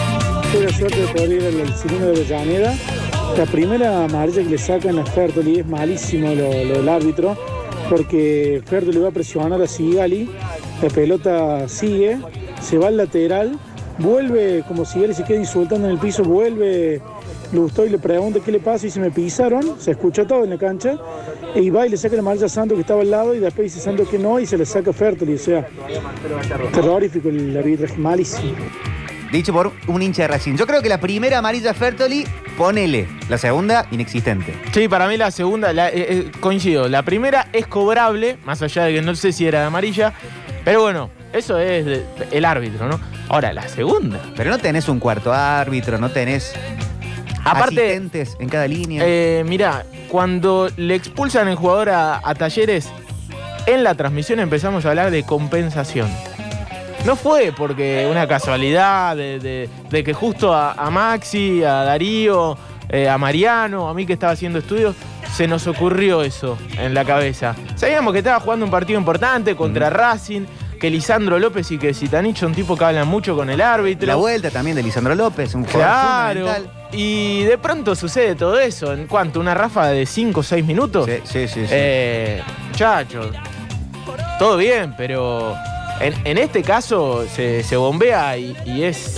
Tuve 0.52 0.66
la 0.66 0.74
suerte 0.74 1.00
de 1.00 1.08
poder 1.10 1.32
ir 1.34 1.46
al 1.46 2.00
de 2.00 2.08
Avellaneda. 2.08 2.74
La 3.38 3.46
primera 3.46 4.06
amarilla 4.06 4.42
que 4.42 4.50
le 4.50 4.58
sacan 4.58 4.98
a 4.98 5.06
Fertoli 5.06 5.60
es 5.60 5.68
malísimo 5.68 6.34
lo, 6.34 6.52
lo 6.64 6.74
del 6.80 6.90
árbitro, 6.90 7.38
porque 7.92 8.64
Fertoli 8.66 8.98
va 8.98 9.10
a 9.10 9.12
presionar 9.12 9.62
a 9.62 9.68
Sigali, 9.68 10.28
la 10.82 10.90
pelota 10.90 11.70
sigue, 11.70 12.18
se 12.62 12.78
va 12.78 12.88
al 12.88 12.98
lateral, 12.98 13.58
vuelve, 14.00 14.64
como 14.68 14.86
Sigali 14.86 15.14
se 15.14 15.24
queda 15.24 15.38
insultando 15.38 15.88
en 15.88 15.94
el 15.94 16.00
piso, 16.00 16.24
vuelve 16.24 17.02
Lustó 17.54 17.86
y 17.86 17.90
le 17.90 17.98
pregunta 17.98 18.40
qué 18.44 18.52
le 18.52 18.60
pasa 18.60 18.86
y 18.86 18.90
dice 18.90 19.00
me 19.00 19.10
pisaron, 19.10 19.80
se 19.80 19.92
escucha 19.92 20.28
todo 20.28 20.44
en 20.44 20.50
la 20.50 20.58
cancha, 20.58 20.98
y 21.56 21.70
va 21.70 21.88
y 21.88 21.90
le 21.90 21.96
saca 21.98 22.16
la 22.16 22.20
amarilla 22.22 22.46
a 22.48 22.50
Santos 22.50 22.76
que 22.76 22.82
estaba 22.82 23.02
al 23.02 23.10
lado 23.10 23.34
y 23.34 23.40
después 23.40 23.74
dice 23.74 23.84
Santos 23.84 24.10
que 24.10 24.20
no 24.20 24.40
y 24.40 24.46
se 24.46 24.58
le 24.58 24.66
saca 24.66 24.92
Fertoli, 24.92 25.36
o 25.36 25.38
sea, 25.40 25.66
terrorífico 26.74 27.30
el 27.30 27.56
arbitraje, 27.58 27.96
malísimo. 27.98 28.54
Dicho 29.32 29.52
por 29.52 29.74
un 29.88 30.02
hincha 30.02 30.22
de 30.24 30.28
Racing. 30.30 30.56
Yo 30.56 30.66
creo 30.66 30.82
que 30.82 30.88
la 30.88 31.00
primera 31.02 31.40
amarilla 31.40 31.74
Fertoli, 31.74 32.24
ponele. 32.58 33.08
La 33.28 33.38
segunda, 33.38 33.86
inexistente. 33.92 34.54
Sí, 34.74 34.88
para 34.88 35.08
mí 35.08 35.18
la 35.18 35.32
segunda, 35.32 35.74
la- 35.74 35.90
eh, 35.90 35.94
eh, 35.96 36.32
coincido. 36.40 36.88
La 36.88 37.04
primera 37.04 37.48
es 37.52 37.68
cobrable, 37.68 38.38
más 38.46 38.62
allá 38.62 38.86
de 38.86 38.94
que 38.94 39.02
no 39.02 39.16
sé 39.16 39.34
si 39.34 39.46
era 39.46 39.60
de 39.62 39.66
amarilla, 39.66 40.14
pero 40.64 40.82
bueno, 40.82 41.10
eso 41.34 41.58
es 41.60 41.86
de- 41.86 42.06
el 42.32 42.46
árbitro, 42.46 42.88
¿no? 42.88 43.00
Ahora, 43.30 43.54
la 43.54 43.68
segunda. 43.68 44.20
Pero 44.36 44.50
no 44.50 44.58
tenés 44.58 44.88
un 44.90 45.00
cuarto 45.00 45.34
árbitro, 45.34 45.98
no 45.98 46.10
tenés 46.10 46.54
Aparte, 47.44 47.82
asistentes 47.86 48.36
en 48.40 48.50
cada 48.50 48.68
línea. 48.68 49.04
eh, 49.06 49.44
mira, 49.48 49.86
cuando 50.10 50.70
le 50.78 50.96
expulsan 50.96 51.48
el 51.48 51.56
jugador 51.56 51.90
a, 51.90 52.22
a 52.24 52.36
Talleres, 52.36 52.90
en 53.66 53.84
la 53.84 53.96
transmisión 53.96 54.40
empezamos 54.40 54.86
a 54.86 54.90
hablar 54.90 55.12
de 55.12 55.24
compensación. 55.24 56.10
No 57.06 57.16
fue 57.16 57.54
porque 57.56 58.08
una 58.10 58.28
casualidad 58.28 59.16
de, 59.16 59.40
de- 59.40 59.70
de 59.90 60.04
que 60.04 60.14
justo 60.14 60.54
a, 60.54 60.74
a 60.74 60.90
Maxi, 60.90 61.64
a 61.64 61.84
Darío, 61.84 62.58
eh, 62.90 63.08
a 63.10 63.18
Mariano, 63.18 63.88
a 63.90 63.94
mí 63.94 64.06
que 64.06 64.14
estaba 64.14 64.34
haciendo 64.34 64.60
estudios, 64.60 64.96
se 65.34 65.48
nos 65.48 65.68
ocurrió 65.68 66.24
eso 66.24 66.58
en 66.80 66.94
la 66.94 67.06
cabeza. 67.06 67.56
Sabíamos 67.76 68.12
que 68.14 68.20
estaba 68.20 68.40
jugando 68.40 68.66
un 68.66 68.72
partido 68.72 68.98
importante 69.00 69.56
contra 69.56 69.90
Racing, 69.90 70.46
que 70.80 70.90
Lisandro 70.90 71.40
López 71.40 71.72
y 71.72 71.78
que 71.78 71.94
Zitanich 71.94 72.38
son 72.38 72.54
tipos 72.54 72.78
que 72.78 72.86
hablan 72.86 73.08
mucho 73.08 73.36
con 73.36 73.50
el 73.50 73.62
árbitro. 73.62 74.08
la 74.08 74.16
vuelta 74.16 74.50
también 74.52 74.76
de 74.76 74.84
Lisandro 74.84 75.16
López, 75.16 75.54
un 75.56 75.64
jugador 75.66 75.86
Claro. 75.88 76.40
fundamental. 76.48 76.72
Y 76.94 77.44
de 77.44 77.58
pronto 77.58 77.96
sucede 77.96 78.36
todo 78.36 78.58
eso. 78.60 78.94
¿En 78.94 79.08
cuánto? 79.08 79.40
¿Una 79.40 79.54
ráfaga 79.54 79.90
de 79.90 80.06
5 80.06 80.40
o 80.40 80.44
6 80.44 80.66
minutos? 80.66 81.06
Sí, 81.06 81.20
sí, 81.24 81.48
sí. 81.48 81.62
sí. 81.62 81.68
Eh, 81.72 82.42
muchachos, 82.70 83.28
todo 84.40 84.58
bien, 84.58 84.94
pero 84.98 85.56
en, 86.00 86.14
en 86.26 86.38
este 86.38 86.62
caso 86.64 87.26
se, 87.34 87.64
se 87.64 87.76
bombea 87.76 88.38
y, 88.38 88.56
y 88.66 88.84
es 88.84 89.18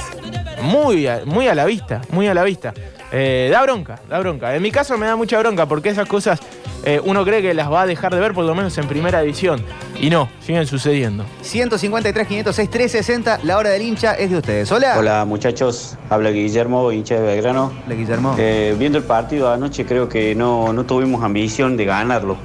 muy, 0.62 1.08
muy 1.26 1.48
a 1.48 1.56
la 1.56 1.66
vista, 1.66 2.02
muy 2.12 2.28
a 2.28 2.34
la 2.34 2.44
vista. 2.44 2.74
Eh, 3.12 3.50
da 3.52 3.62
bronca, 3.64 4.00
da 4.08 4.20
bronca. 4.20 4.56
En 4.56 4.62
mi 4.62 4.72
caso 4.72 4.98
me 4.98 5.08
da 5.08 5.16
mucha 5.16 5.40
bronca 5.40 5.66
porque 5.66 5.90
esas 5.90 6.08
cosas 6.08 6.40
eh, 6.84 7.02
uno 7.04 7.26
cree 7.26 7.42
que 7.42 7.54
las 7.54 7.72
va 7.72 7.82
a 7.82 7.86
dejar 7.86 8.14
de 8.14 8.20
ver 8.20 8.34
por 8.34 8.46
lo 8.46 8.54
menos 8.54 8.78
en 8.78 8.88
primera 8.88 9.22
edición. 9.22 9.64
Y 10.00 10.10
no, 10.10 10.30
siguen 10.42 10.66
sucediendo. 10.68 11.26
153, 11.42 12.28
506, 12.28 12.70
360. 12.70 13.40
La 13.44 13.58
hora 13.58 13.72
del 13.72 13.82
hincha 13.82 14.14
es 14.14 14.30
de 14.30 14.38
ustedes. 14.38 14.72
Hola. 14.72 14.96
Hola 14.98 15.26
muchachos, 15.26 15.98
habla 16.10 16.30
Guillermo, 16.30 16.92
hincha 16.92 17.16
de 17.16 17.22
Belgrano. 17.22 17.74
Hola, 17.86 17.96
Guillermo. 17.96 18.36
Eh, 18.38 18.76
viendo 18.78 18.98
el 18.98 19.04
partido 19.04 19.52
anoche 19.52 19.86
creo 19.86 20.08
que 20.08 20.36
no, 20.36 20.72
no 20.72 20.86
tuvimos 20.86 21.24
ambición 21.24 21.78
de 21.78 21.86
ganarlo. 21.86 22.38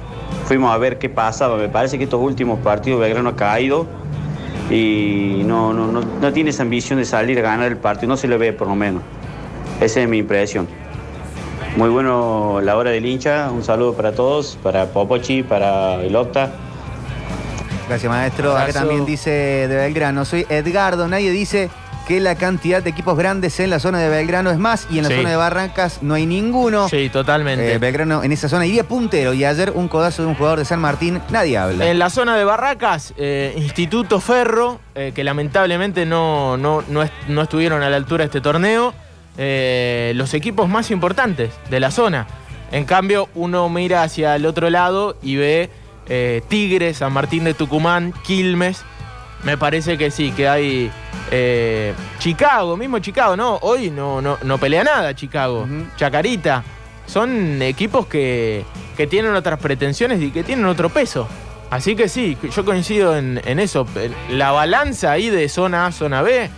Fuimos 0.45 0.73
a 0.73 0.77
ver 0.77 0.97
qué 0.97 1.09
pasaba. 1.09 1.57
Me 1.57 1.69
parece 1.69 1.97
que 1.97 2.05
estos 2.05 2.21
últimos 2.21 2.59
partidos 2.59 2.99
Belgrano 2.99 3.29
ha 3.29 3.35
caído 3.35 3.85
y 4.71 5.43
no, 5.45 5.73
no, 5.73 5.91
no, 5.91 6.01
no 6.01 6.33
tiene 6.33 6.49
esa 6.49 6.63
ambición 6.63 6.97
de 6.97 7.05
salir 7.05 7.37
a 7.39 7.43
ganar 7.43 7.67
el 7.67 7.77
partido. 7.77 8.09
No 8.09 8.17
se 8.17 8.27
le 8.27 8.37
ve 8.37 8.51
por 8.51 8.67
lo 8.67 8.75
menos. 8.75 9.03
Esa 9.81 10.01
es 10.01 10.09
mi 10.09 10.19
impresión. 10.19 10.67
Muy 11.77 11.89
bueno 11.89 12.59
la 12.61 12.77
hora 12.77 12.91
del 12.91 13.05
hincha. 13.05 13.49
Un 13.51 13.63
saludo 13.63 13.93
para 13.93 14.13
todos, 14.13 14.57
para 14.63 14.85
Popochi, 14.87 15.43
para 15.43 15.95
el 15.95 16.15
Octa. 16.15 16.51
Gracias, 17.87 18.09
maestro. 18.11 18.55
Acá 18.57 18.73
también 18.73 19.05
dice 19.05 19.29
de 19.29 19.75
Belgrano. 19.75 20.25
Soy 20.25 20.45
Edgardo. 20.49 21.07
Nadie 21.07 21.29
dice 21.31 21.69
que 22.07 22.19
la 22.19 22.35
cantidad 22.35 22.81
de 22.83 22.91
equipos 22.91 23.17
grandes 23.17 23.59
en 23.59 23.71
la 23.71 23.79
zona 23.79 23.99
de 23.99 24.09
Belgrano 24.09 24.51
es 24.51 24.57
más 24.59 24.87
y 24.91 24.97
en 24.99 25.03
la 25.03 25.09
Sí. 25.09 25.15
zona 25.17 25.29
de 25.31 25.35
Barrancas 25.35 26.01
no 26.03 26.13
hay 26.13 26.25
ninguno. 26.27 26.87
Sí, 26.87 27.09
totalmente. 27.09 27.73
Eh, 27.73 27.77
Belgrano 27.79 28.23
en 28.23 28.31
esa 28.31 28.47
zona 28.47 28.65
iría 28.65 28.83
puntero 28.87 29.33
y 29.33 29.43
ayer 29.43 29.71
un 29.75 29.87
codazo 29.87 30.21
de 30.21 30.27
un 30.29 30.35
jugador 30.35 30.59
de 30.59 30.65
San 30.65 30.79
Martín, 30.79 31.19
nadie 31.31 31.57
habla. 31.57 31.87
En 31.89 31.97
la 31.99 32.09
zona 32.11 32.37
de 32.37 32.43
Barracas, 32.45 33.13
eh, 33.17 33.55
Instituto 33.57 34.19
Ferro, 34.19 34.79
eh, 34.93 35.13
que 35.15 35.23
lamentablemente 35.23 36.05
no, 36.05 36.57
no, 36.57 36.83
no, 36.87 37.01
est- 37.03 37.13
no 37.27 37.41
estuvieron 37.41 37.81
a 37.81 37.89
la 37.89 37.97
altura 37.97 38.21
de 38.23 38.25
este 38.27 38.41
torneo, 38.41 38.93
eh, 39.37 40.13
los 40.15 40.33
equipos 40.33 40.69
más 40.69 40.91
importantes 40.91 41.51
de 41.69 41.79
la 41.79 41.91
zona. 41.91 42.27
En 42.71 42.85
cambio, 42.85 43.29
uno 43.35 43.69
mira 43.69 44.03
hacia 44.03 44.35
el 44.35 44.45
otro 44.45 44.69
lado 44.69 45.15
y 45.21 45.35
ve 45.35 45.69
eh, 46.07 46.41
Tigres, 46.47 46.97
San 46.97 47.13
Martín 47.13 47.43
de 47.43 47.53
Tucumán, 47.53 48.13
Quilmes. 48.25 48.83
Me 49.43 49.57
parece 49.57 49.97
que 49.97 50.09
sí, 50.11 50.31
que 50.31 50.47
hay 50.47 50.91
eh, 51.31 51.93
Chicago, 52.19 52.75
mismo 52.77 52.99
Chicago, 52.99 53.37
¿no? 53.37 53.57
Hoy 53.61 53.91
no, 53.91 54.21
no, 54.21 54.37
no 54.43 54.57
pelea 54.57 54.83
nada 54.83 55.15
Chicago. 55.15 55.67
Chacarita. 55.97 56.63
Son 57.05 57.61
equipos 57.61 58.07
que, 58.07 58.65
que 58.97 59.05
tienen 59.05 59.35
otras 59.35 59.59
pretensiones 59.59 60.19
y 60.21 60.31
que 60.31 60.43
tienen 60.43 60.65
otro 60.65 60.89
peso. 60.89 61.27
Así 61.69 61.95
que 61.95 62.09
sí, 62.09 62.37
yo 62.55 62.65
coincido 62.65 63.15
en, 63.17 63.39
en 63.45 63.59
eso. 63.59 63.85
La 64.29 64.51
balanza 64.51 65.11
ahí 65.11 65.29
de 65.29 65.47
zona 65.49 65.85
A, 65.87 65.91
zona 65.91 66.21
B, 66.23 66.49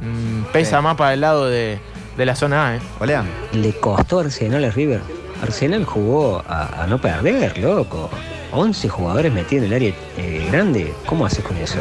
mm, 0.00 0.44
pesa 0.52 0.78
Sí. 0.78 0.82
más 0.84 0.96
para 0.96 1.12
el 1.14 1.20
lado 1.20 1.46
de, 1.48 1.78
de 2.20 2.26
la 2.26 2.36
zona 2.36 2.68
A. 2.68 2.76
¿eh? 2.76 2.80
Hola. 3.00 3.24
Le 3.52 3.72
costó 3.80 4.18
a 4.18 4.22
Arsenal 4.24 4.62
a 4.64 4.70
River. 4.70 5.00
Arsenal 5.42 5.84
jugó 5.84 6.42
a, 6.46 6.82
a 6.82 6.86
no 6.86 7.00
perder, 7.00 7.58
loco. 7.58 8.10
11 8.52 8.88
jugadores 8.88 9.32
metidos 9.32 9.64
en 9.64 9.72
el 9.72 9.76
área 9.76 9.94
eh, 10.18 10.48
grande. 10.52 10.92
¿Cómo 11.06 11.24
haces 11.24 11.42
con 11.44 11.56
eso? 11.56 11.78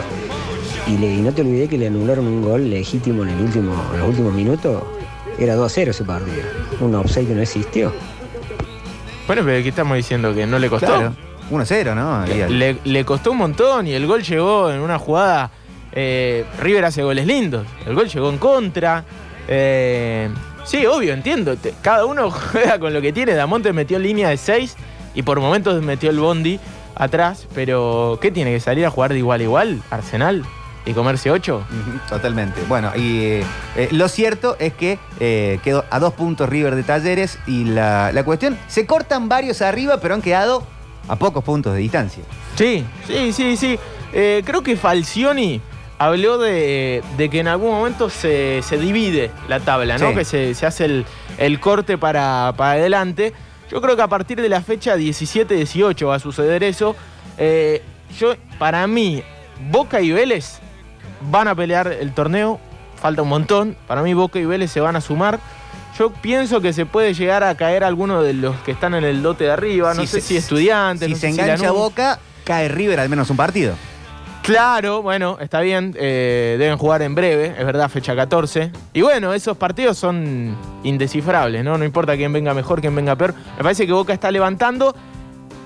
Y, 0.87 0.97
le- 0.97 1.13
y 1.15 1.21
no 1.21 1.31
te 1.33 1.41
olvidé 1.41 1.67
que 1.67 1.77
le 1.77 1.87
anularon 1.87 2.25
un 2.25 2.41
gol 2.41 2.69
legítimo 2.69 3.23
en, 3.23 3.29
el 3.29 3.41
último, 3.41 3.73
en 3.93 3.99
los 3.99 4.09
últimos 4.09 4.33
minutos. 4.33 4.81
Era 5.37 5.55
2 5.55 5.65
a 5.65 5.69
0 5.75 5.91
ese 5.91 6.03
partido. 6.05 6.43
Un 6.79 6.95
offside 6.95 7.27
que 7.27 7.33
no 7.35 7.41
existió. 7.41 7.91
Bueno, 9.27 9.41
pero 9.45 9.61
¿qué 9.61 9.69
estamos 9.69 9.95
diciendo? 9.97 10.33
Que 10.33 10.45
no 10.45 10.57
le 10.57 10.69
costó. 10.69 10.87
Claro. 10.87 11.13
1-0, 11.51 11.95
¿no? 11.95 12.21
Ahí 12.21 12.41
al- 12.41 12.57
Le, 12.59 12.77
le 12.83 13.03
costó 13.05 13.31
un 13.31 13.37
montón 13.37 13.87
y 13.87 13.93
el 13.93 14.05
gol 14.07 14.23
llegó 14.23 14.71
en 14.71 14.79
una 14.79 14.99
jugada. 14.99 15.51
eh, 15.91 16.45
River 16.59 16.85
hace 16.85 17.03
goles 17.03 17.25
lindos. 17.25 17.65
El 17.85 17.95
gol 17.95 18.07
llegó 18.07 18.29
en 18.29 18.37
contra. 18.37 19.03
Eh, 19.47 20.29
sí, 20.65 20.85
obvio, 20.85 21.13
entiendo. 21.13 21.55
Te- 21.57 21.73
cada 21.81 22.05
uno 22.05 22.29
juega 22.51 22.79
con 22.79 22.93
lo 22.93 23.01
que 23.01 23.13
tiene. 23.13 23.33
Damonte 23.33 23.73
metió 23.73 23.99
línea 23.99 24.29
de 24.29 24.37
6 24.37 24.75
y 25.15 25.23
por 25.23 25.39
momentos 25.39 25.81
metió 25.81 26.09
el 26.09 26.19
bondi 26.19 26.59
atrás. 26.95 27.47
Pero, 27.55 28.19
¿qué 28.21 28.31
tiene 28.31 28.51
que 28.51 28.59
salir 28.59 28.85
a 28.85 28.89
jugar 28.91 29.11
de 29.13 29.19
igual 29.19 29.39
a 29.41 29.43
igual? 29.43 29.81
Arsenal 29.89 30.43
y 30.85 30.93
comerse 30.93 31.29
8. 31.31 31.57
Ujú, 31.57 31.99
Totalmente. 32.09 32.61
Bueno, 32.67 32.91
y 32.95 33.19
eh, 33.25 33.43
eh, 33.75 33.89
lo 33.91 34.07
cierto 34.07 34.55
es 34.59 34.73
que 34.73 34.97
eh, 35.19 35.59
quedó 35.63 35.85
a 35.89 35.99
dos 35.99 36.13
puntos 36.13 36.47
River 36.49 36.75
de 36.75 36.83
Talleres 36.83 37.37
y 37.47 37.65
la, 37.65 38.11
la 38.13 38.23
cuestión, 38.23 38.57
se 38.67 38.85
cortan 38.85 39.29
varios 39.29 39.61
arriba, 39.61 39.97
pero 39.99 40.13
han 40.15 40.21
quedado 40.21 40.63
a 41.07 41.15
pocos 41.15 41.43
puntos 41.43 41.73
de 41.73 41.79
distancia. 41.79 42.23
Sí, 42.55 42.85
sí, 43.07 43.33
sí, 43.33 43.57
sí. 43.57 43.79
Eh, 44.13 44.41
creo 44.45 44.63
que 44.63 44.75
Falcioni 44.75 45.61
habló 45.99 46.37
de, 46.39 47.03
de 47.17 47.29
que 47.29 47.39
en 47.41 47.47
algún 47.47 47.69
momento 47.71 48.09
se, 48.09 48.61
se 48.63 48.77
divide 48.79 49.29
la 49.47 49.59
tabla, 49.59 49.97
¿no? 49.99 50.09
Sí. 50.09 50.15
Que 50.15 50.25
se, 50.25 50.55
se 50.55 50.65
hace 50.65 50.85
el, 50.85 51.05
el 51.37 51.59
corte 51.59 51.97
para, 51.97 52.53
para 52.57 52.71
adelante. 52.71 53.33
Yo 53.69 53.81
creo 53.81 53.95
que 53.95 54.01
a 54.01 54.07
partir 54.07 54.41
de 54.41 54.49
la 54.49 54.61
fecha 54.61 54.95
17-18 54.97 56.07
va 56.07 56.15
a 56.15 56.19
suceder 56.19 56.63
eso. 56.63 56.95
Eh, 57.37 57.83
yo, 58.19 58.33
para 58.57 58.87
mí, 58.87 59.21
Boca 59.69 60.01
y 60.01 60.11
Vélez 60.11 60.59
van 61.29 61.47
a 61.47 61.53
pelear 61.55 61.87
el 61.91 62.13
torneo. 62.13 62.59
Falta 62.99 63.21
un 63.21 63.29
montón. 63.29 63.77
Para 63.87 64.01
mí, 64.01 64.13
Boca 64.13 64.39
y 64.39 64.45
Vélez 64.45 64.71
se 64.71 64.79
van 64.81 64.95
a 64.95 65.01
sumar. 65.01 65.39
Yo 65.97 66.11
pienso 66.11 66.61
que 66.61 66.71
se 66.73 66.85
puede 66.85 67.13
llegar 67.13 67.43
a 67.43 67.55
caer 67.55 67.83
alguno 67.83 68.21
de 68.23 68.33
los 68.33 68.55
que 68.61 68.71
están 68.71 68.93
en 68.95 69.03
el 69.03 69.21
dote 69.21 69.43
de 69.45 69.51
arriba. 69.51 69.93
No 69.93 70.01
Si 70.01 70.07
sé 70.07 70.21
se- 70.21 70.27
si 70.27 70.37
estudiantes. 70.37 71.05
Si 71.07 71.13
no 71.13 71.19
se 71.19 71.33
sé 71.33 71.41
engancha. 71.41 71.71
Boca, 71.71 72.19
cae 72.45 72.69
River 72.69 72.99
al 73.01 73.09
menos 73.09 73.29
un 73.29 73.37
partido. 73.37 73.75
Claro, 74.49 75.03
bueno, 75.03 75.37
está 75.39 75.61
bien. 75.61 75.95
eh, 75.99 76.55
deben 76.57 76.77
jugar 76.79 77.03
en 77.03 77.13
breve, 77.13 77.53
es 77.55 77.63
verdad, 77.63 77.87
fecha 77.87 78.15
14. 78.15 78.71
Y 78.93 79.01
bueno, 79.01 79.31
esos 79.33 79.55
partidos 79.57 79.97
son 79.99 80.55
indescifrables, 80.83 81.63
¿no? 81.63 81.77
No 81.77 81.85
importa 81.85 82.15
quién 82.17 82.33
venga 82.33 82.55
mejor, 82.55 82.81
quién 82.81 82.95
venga 82.95 83.15
peor. 83.15 83.35
Me 83.57 83.63
parece 83.63 83.85
que 83.85 83.93
Boca 83.93 84.11
está 84.11 84.31
levantando. 84.31 84.95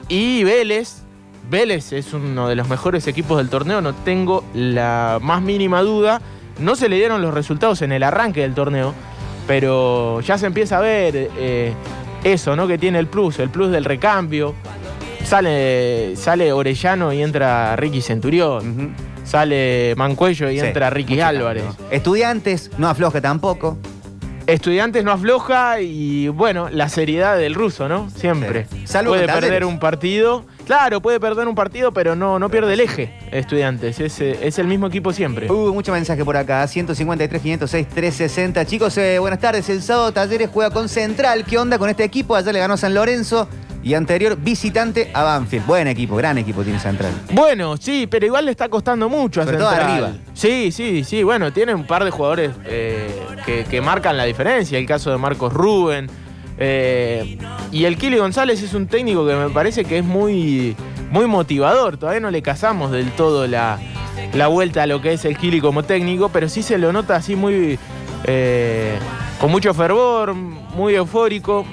Y 0.10 0.44
Vélez, 0.44 1.02
Vélez 1.50 1.94
es 1.94 2.14
uno 2.14 2.50
de 2.50 2.56
los 2.56 2.68
mejores 2.68 3.08
equipos 3.08 3.38
del 3.38 3.50
torneo, 3.50 3.80
no 3.80 3.94
tengo 3.94 4.44
la 4.54 5.18
más 5.22 5.42
mínima 5.42 5.82
duda. 5.82 6.22
No 6.60 6.76
se 6.76 6.90
le 6.90 6.98
dieron 6.98 7.22
los 7.22 7.34
resultados 7.34 7.82
en 7.84 7.94
el 7.94 8.04
arranque 8.04 8.42
del 8.42 8.54
torneo, 8.54 8.94
pero 9.48 10.20
ya 10.20 10.38
se 10.38 10.46
empieza 10.46 10.80
a 10.80 10.82
ver 10.82 11.30
eh, 11.38 11.74
eso, 12.26 12.58
¿no? 12.58 12.68
Que 12.68 12.78
tiene 12.78 13.00
el 13.00 13.08
plus, 13.08 13.40
el 13.40 13.50
plus 13.50 13.72
del 13.72 13.86
recambio. 13.86 14.54
Sale, 15.26 16.16
sale 16.16 16.52
Orellano 16.54 17.12
y 17.14 17.22
entra 17.24 17.76
Ricky 17.76 18.02
Centurión. 18.02 18.94
Sale 19.24 19.94
Mancuello 19.98 20.50
y 20.50 20.60
Sí, 20.60 20.66
entra 20.66 20.90
Ricky 20.90 21.20
Álvarez. 21.22 21.64
cambio. 21.64 21.86
Estudiantes, 21.92 22.70
no 22.78 22.88
afloja 22.90 23.22
tampoco. 23.22 23.78
Estudiantes 24.46 25.06
no 25.06 25.12
afloja 25.14 25.80
y 25.80 26.28
bueno, 26.28 26.68
la 26.70 26.90
seriedad 26.90 27.38
del 27.38 27.56
ruso, 27.56 27.88
¿no? 27.88 28.10
Siempre. 28.10 28.68
Sí. 28.70 28.86
Salvo 28.86 29.12
puede 29.12 29.26
perder 29.26 29.42
Talleres. 29.44 29.70
un 29.70 29.80
partido. 29.80 30.46
Claro, 30.66 31.02
puede 31.02 31.20
perder 31.20 31.48
un 31.48 31.56
partido, 31.56 31.94
pero 31.94 32.16
no, 32.16 32.38
no 32.40 32.50
pierde 32.50 32.74
el 32.74 32.82
eje. 32.82 33.18
Estudiantes, 33.32 34.00
es, 34.02 34.20
eh, 34.20 34.38
es 34.42 34.60
el 34.60 34.68
mismo 34.68 34.88
equipo 34.88 35.14
siempre. 35.14 35.50
Uh, 35.50 35.74
mucho 35.74 35.94
mensaje 35.94 36.24
por 36.26 36.36
acá. 36.36 36.68
153, 36.68 37.42
506, 37.42 37.88
360. 37.88 38.66
Chicos, 38.66 38.98
eh, 38.98 39.18
buenas 39.20 39.40
tardes. 39.40 39.68
El 39.70 39.82
sábado 39.82 40.12
Talleres 40.12 40.50
juega 40.54 40.70
con 40.72 40.90
Central. 40.90 41.46
¿Qué 41.46 41.58
onda 41.58 41.78
con 41.80 41.90
este 41.90 42.04
equipo? 42.04 42.36
Ayer 42.36 42.54
le 42.54 42.60
ganó 42.60 42.76
San 42.76 42.94
Lorenzo 42.94 43.48
y 43.84 43.94
anterior 43.96 44.38
visitante 44.38 45.12
a 45.14 45.24
Banfield. 45.24 45.66
Buen 45.66 45.88
equipo, 45.88 46.16
gran 46.16 46.38
equipo 46.38 46.64
tiene 46.64 46.80
Central. 46.80 47.12
Bueno, 47.32 47.76
sí, 47.78 48.08
pero 48.10 48.26
igual 48.26 48.46
le 48.46 48.52
está 48.52 48.70
costando 48.70 49.10
mucho 49.10 49.42
a 49.42 49.46
Sobre 49.46 49.58
todo 49.58 49.70
Central. 49.70 49.92
arriba. 49.92 50.12
Sí, 50.34 50.72
sí, 50.72 51.04
sí. 51.04 51.22
Bueno, 51.24 51.52
tiene 51.52 51.76
un 51.76 51.86
par 51.86 52.04
de 52.06 52.12
jugadores 52.12 52.52
eh, 52.66 53.10
que, 53.46 53.66
que 53.66 53.82
marcan 53.82 54.16
la 54.18 54.24
diferencia. 54.24 54.78
El 54.80 54.86
caso 54.86 55.12
de 55.12 55.18
Marcos 55.18 55.52
Rubén. 55.54 56.08
eh, 56.58 57.38
y 57.72 57.86
el 57.86 57.98
Kili 57.98 58.18
González 58.18 58.62
es 58.62 58.74
un 58.74 58.88
técnico 58.88 59.26
que 59.28 59.34
me 59.36 59.50
parece 59.50 59.84
que 59.86 59.98
es 59.98 60.06
muy, 60.06 60.76
muy 61.12 61.26
motivador. 61.28 61.98
Todavía 61.98 62.22
no 62.22 62.32
le 62.32 62.42
casamos 62.42 62.92
del 62.92 63.12
todo 63.12 63.48
la, 63.48 63.80
la 64.34 64.48
vuelta 64.48 64.84
a 64.84 64.88
lo 64.88 65.02
que 65.02 65.14
es 65.14 65.26
el 65.26 65.38
Kili 65.38 65.60
como 65.60 65.84
técnico, 65.84 66.30
pero 66.30 66.48
sí 66.48 66.62
se 66.64 66.78
lo 66.78 66.94
nota 66.94 67.16
así 67.16 67.36
muy. 67.36 67.78
eh, 68.26 68.98
con 69.42 69.52
mucho 69.52 69.74
fervor, 69.74 70.34
muy 70.34 70.96
eufórico. 70.96 71.66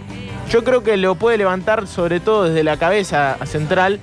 Yo 0.50 0.64
creo 0.64 0.82
que 0.82 0.96
lo 0.96 1.14
puede 1.14 1.38
levantar 1.38 1.86
sobre 1.86 2.18
todo 2.18 2.44
desde 2.44 2.64
la 2.64 2.76
cabeza 2.76 3.36
a 3.38 3.46
Central 3.46 4.00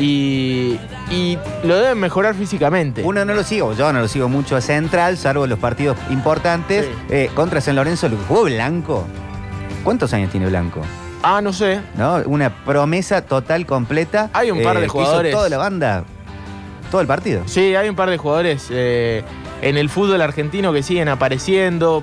y, 0.00 0.80
y 1.12 1.38
lo 1.62 1.76
deben 1.76 2.00
mejorar 2.00 2.34
físicamente. 2.34 3.04
Uno 3.04 3.24
no 3.24 3.34
lo 3.34 3.44
sigo, 3.44 3.72
yo 3.72 3.92
no 3.92 4.00
lo 4.00 4.08
sigo 4.08 4.28
mucho 4.28 4.56
a 4.56 4.60
Central, 4.60 5.16
salvo 5.16 5.46
los 5.46 5.60
partidos 5.60 5.96
importantes. 6.10 6.86
Sí. 6.86 6.92
Eh, 7.10 7.30
contra 7.34 7.60
San 7.60 7.76
Lorenzo, 7.76 8.08
lo 8.08 8.16
que 8.18 8.24
jugó 8.24 8.44
Blanco. 8.44 9.06
¿Cuántos 9.84 10.12
años 10.12 10.32
tiene 10.32 10.46
Blanco? 10.46 10.80
Ah, 11.22 11.40
no 11.40 11.52
sé. 11.52 11.80
¿No? 11.96 12.16
Una 12.26 12.50
promesa 12.64 13.22
total, 13.22 13.64
completa. 13.64 14.28
Hay 14.32 14.50
un 14.50 14.64
par 14.64 14.80
de 14.80 14.86
hizo 14.86 14.92
jugadores. 14.94 15.32
toda 15.32 15.48
la 15.48 15.58
banda, 15.58 16.02
todo 16.90 17.00
el 17.00 17.06
partido. 17.06 17.42
Sí, 17.46 17.76
hay 17.76 17.88
un 17.88 17.94
par 17.94 18.10
de 18.10 18.18
jugadores 18.18 18.66
eh, 18.70 19.22
en 19.62 19.76
el 19.76 19.88
fútbol 19.88 20.20
argentino 20.20 20.72
que 20.72 20.82
siguen 20.82 21.08
apareciendo. 21.08 22.02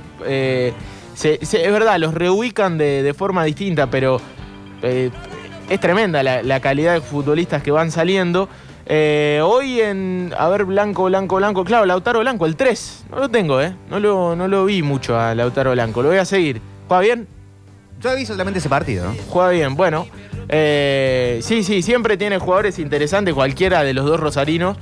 Se- 1.14 1.46
se- 1.46 1.66
es 1.66 1.72
verdad, 1.72 1.98
los 2.00 2.14
reubican 2.14 2.78
de, 2.78 3.04
de 3.04 3.14
forma 3.14 3.44
distinta, 3.46 3.88
pero 3.90 4.20
eh, 4.82 5.10
es 5.70 5.80
tremenda 5.80 6.24
la, 6.24 6.44
la 6.44 6.60
calidad 6.60 6.94
de 6.94 7.02
futbolistas 7.02 7.64
que 7.64 7.72
van 7.72 7.92
saliendo. 7.92 8.50
Eh, 8.86 9.40
hoy 9.44 9.80
en, 9.80 10.34
a 10.38 10.50
ver, 10.50 10.66
Blanco, 10.66 11.06
Blanco, 11.06 11.38
Blanco, 11.38 11.64
claro, 11.64 11.86
Lautaro 11.86 12.20
Blanco, 12.20 12.46
el 12.46 12.56
3, 12.58 13.06
no 13.12 13.20
lo 13.20 13.30
tengo, 13.30 13.62
¿eh? 13.62 13.74
No 13.90 14.00
lo, 14.00 14.36
no 14.36 14.48
lo 14.50 14.66
vi 14.66 14.82
mucho 14.82 15.18
a 15.18 15.34
Lautaro 15.34 15.72
Blanco, 15.72 16.02
lo 16.04 16.10
voy 16.10 16.18
a 16.18 16.26
seguir. 16.26 16.60
¿Juega 16.90 17.02
bien? 17.02 17.28
Yo 18.02 18.14
visto 18.16 18.34
solamente 18.34 18.60
ese 18.60 18.68
partido, 18.68 19.06
¿no? 19.06 19.16
Juega 19.30 19.50
bien, 19.52 19.76
bueno. 19.76 20.06
eh, 20.50 21.40
sí, 21.42 21.64
sí, 21.64 21.82
siempre 21.82 22.18
tiene 22.18 22.38
jugadores 22.40 22.78
interesantes, 22.78 23.34
cualquiera 23.34 23.84
de 23.84 23.94
los 23.94 24.06
dos 24.06 24.20
rosarinos. 24.20 24.76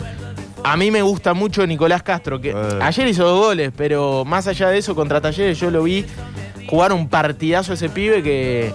A 0.63 0.77
mí 0.77 0.91
me 0.91 1.01
gusta 1.01 1.33
mucho 1.33 1.65
Nicolás 1.65 2.03
Castro, 2.03 2.39
que 2.39 2.51
Eh. 2.51 2.55
ayer 2.81 3.07
hizo 3.07 3.23
dos 3.25 3.39
goles, 3.45 3.71
pero 3.75 4.23
más 4.25 4.47
allá 4.47 4.69
de 4.69 4.77
eso, 4.77 4.93
contra 4.95 5.19
Talleres 5.19 5.59
yo 5.59 5.71
lo 5.71 5.83
vi 5.83 6.05
jugar 6.67 6.93
un 6.93 7.09
partidazo 7.09 7.71
a 7.71 7.75
ese 7.75 7.89
pibe 7.89 8.21
que, 8.21 8.71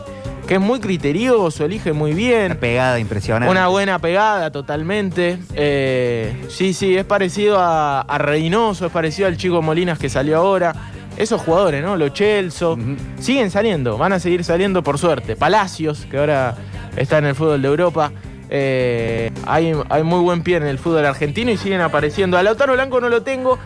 que 0.49 0.55
es 0.55 0.61
muy 0.61 0.81
criterioso, 0.81 1.65
elige 1.65 1.93
muy 1.93 2.11
Una 2.11 2.17
bien. 2.19 2.57
pegada 2.59 2.99
impresionante. 2.99 3.51
Una 3.51 3.69
buena 3.69 3.99
pegada 4.01 4.51
totalmente. 4.51 5.39
Eh, 5.55 6.45
sí, 6.49 6.75
sí, 6.75 6.97
es 6.97 7.05
parecido 7.05 7.59
a, 7.61 8.01
a 8.01 8.19
Reynoso, 8.19 8.87
es 8.87 8.93
parecido 8.93 9.29
al 9.29 9.37
chico 9.37 9.63
Molinas 9.63 9.99
que 9.99 10.09
salió 10.09 10.39
ahora. 10.39 10.75
Esos 11.17 11.41
jugadores, 11.41 11.83
¿no? 11.83 11.97
Los 11.97 12.13
Chelso. 12.13 12.77
Siguen 13.19 13.51
saliendo, 13.51 13.97
van 13.97 14.13
a 14.13 14.19
seguir 14.21 14.45
saliendo 14.45 14.83
por 14.83 14.99
suerte. 14.99 15.35
Palacios, 15.35 16.07
que 16.11 16.19
ahora 16.19 16.55
está 16.95 17.17
en 17.19 17.25
el 17.27 17.35
fútbol 17.35 17.63
de 17.63 17.69
Europa. 17.69 18.13
Eh, 18.49 19.31
hay, 19.47 19.73
hay 19.89 20.03
muy 20.03 20.21
buen 20.21 20.43
pie 20.43 20.57
en 20.57 20.67
el 20.67 20.79
fútbol 20.79 21.05
argentino 21.05 21.51
y 21.51 21.57
siguen 21.57 21.81
apareciendo. 21.81 22.39
A 22.39 22.43
Lautaro 22.43 22.75
Blanco 22.75 23.01
no 23.01 23.09
lo 23.09 23.23
tengo. 23.23 23.59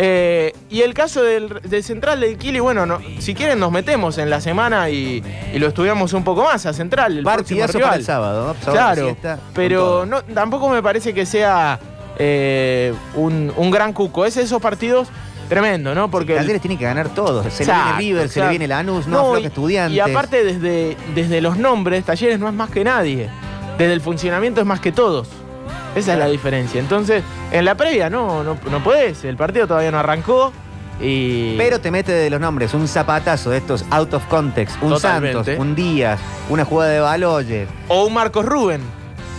Eh, 0.00 0.52
y 0.70 0.82
el 0.82 0.94
caso 0.94 1.22
del, 1.24 1.60
del 1.64 1.82
central 1.82 2.20
del 2.20 2.38
Kili, 2.38 2.60
bueno, 2.60 2.86
no- 2.86 3.00
si 3.18 3.34
quieren 3.34 3.58
nos 3.58 3.72
metemos 3.72 4.16
en 4.18 4.30
la 4.30 4.40
semana 4.40 4.88
y, 4.90 5.24
y 5.52 5.58
lo 5.58 5.66
estudiamos 5.66 6.12
un 6.12 6.22
poco 6.22 6.44
más 6.44 6.66
a 6.66 6.72
central. 6.72 7.18
El 7.18 7.24
Partidazo 7.24 7.80
para 7.80 7.96
el 7.96 8.04
sábado, 8.04 8.46
¿no? 8.54 8.64
Sábado 8.64 9.06
de 9.06 9.14
Claro, 9.16 9.40
pero 9.54 10.06
no, 10.06 10.22
tampoco 10.22 10.68
me 10.68 10.82
parece 10.84 11.12
que 11.12 11.26
sea 11.26 11.80
eh, 12.16 12.94
un, 13.16 13.52
un 13.56 13.70
gran 13.72 13.92
cuco. 13.92 14.24
Es 14.24 14.36
esos 14.36 14.62
partidos 14.62 15.08
tremendo, 15.48 15.92
¿no? 15.96 16.08
Porque 16.08 16.34
el- 16.34 16.38
Talleres 16.38 16.62
tiene 16.62 16.78
que 16.78 16.84
ganar 16.84 17.08
todos. 17.08 17.52
Se 17.52 17.64
le 17.66 17.72
viene 17.72 17.98
River, 17.98 18.28
se 18.28 18.40
le 18.40 18.50
viene 18.50 18.68
Lanús, 18.68 19.08
no, 19.08 19.32
No, 19.32 19.38
y- 19.40 19.46
Estudiantes. 19.46 19.96
Y 19.96 20.00
aparte, 20.00 20.44
desde, 20.44 20.96
desde 21.16 21.40
los 21.40 21.56
nombres, 21.56 22.04
Talleres 22.04 22.38
no 22.38 22.46
es 22.46 22.54
más 22.54 22.70
que 22.70 22.84
nadie. 22.84 23.28
Desde 23.78 23.92
el 23.92 24.00
funcionamiento 24.00 24.60
es 24.60 24.66
más 24.66 24.80
que 24.80 24.92
todos. 24.92 25.28
Esa 25.94 26.12
es 26.14 26.18
la 26.18 26.26
diferencia. 26.26 26.80
Entonces, 26.80 27.22
en 27.50 27.64
la 27.64 27.74
previa 27.76 28.10
no, 28.10 28.42
no, 28.44 28.58
no 28.70 28.84
podés. 28.84 29.24
El 29.24 29.36
partido 29.36 29.66
todavía 29.66 29.90
no 29.90 29.98
arrancó. 29.98 30.52
Y. 31.00 31.56
Pero 31.56 31.80
te 31.80 31.90
mete 31.92 32.10
de 32.12 32.28
los 32.28 32.40
nombres 32.40 32.74
un 32.74 32.88
zapatazo 32.88 33.50
de 33.50 33.58
estos 33.58 33.84
out 33.90 34.12
of 34.14 34.24
context, 34.26 34.76
un 34.82 34.90
Totalmente. 34.90 35.32
Santos, 35.44 35.54
un 35.58 35.74
Díaz, 35.76 36.18
una 36.48 36.64
jugada 36.64 36.90
de 36.90 37.00
Baloyes. 37.00 37.68
O 37.86 38.04
un 38.06 38.14
Marcos 38.14 38.44
Rubén. 38.44 38.80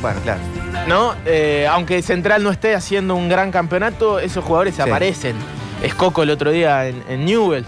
Bueno, 0.02 0.20
claro. 0.24 0.40
¿no? 0.88 1.14
Eh, 1.26 1.68
aunque 1.70 2.02
Central 2.02 2.42
no 2.44 2.52
esté 2.52 2.74
haciendo 2.76 3.16
un 3.16 3.28
gran 3.28 3.52
campeonato, 3.52 4.20
esos 4.20 4.44
jugadores 4.46 4.76
Sí. 4.76 4.82
aparecen. 4.82 5.36
Es 5.84 5.94
Coco 5.94 6.24
el 6.24 6.30
otro 6.30 6.52
día 6.52 6.88
en, 6.88 7.04
en 7.10 7.26
Newell. 7.26 7.66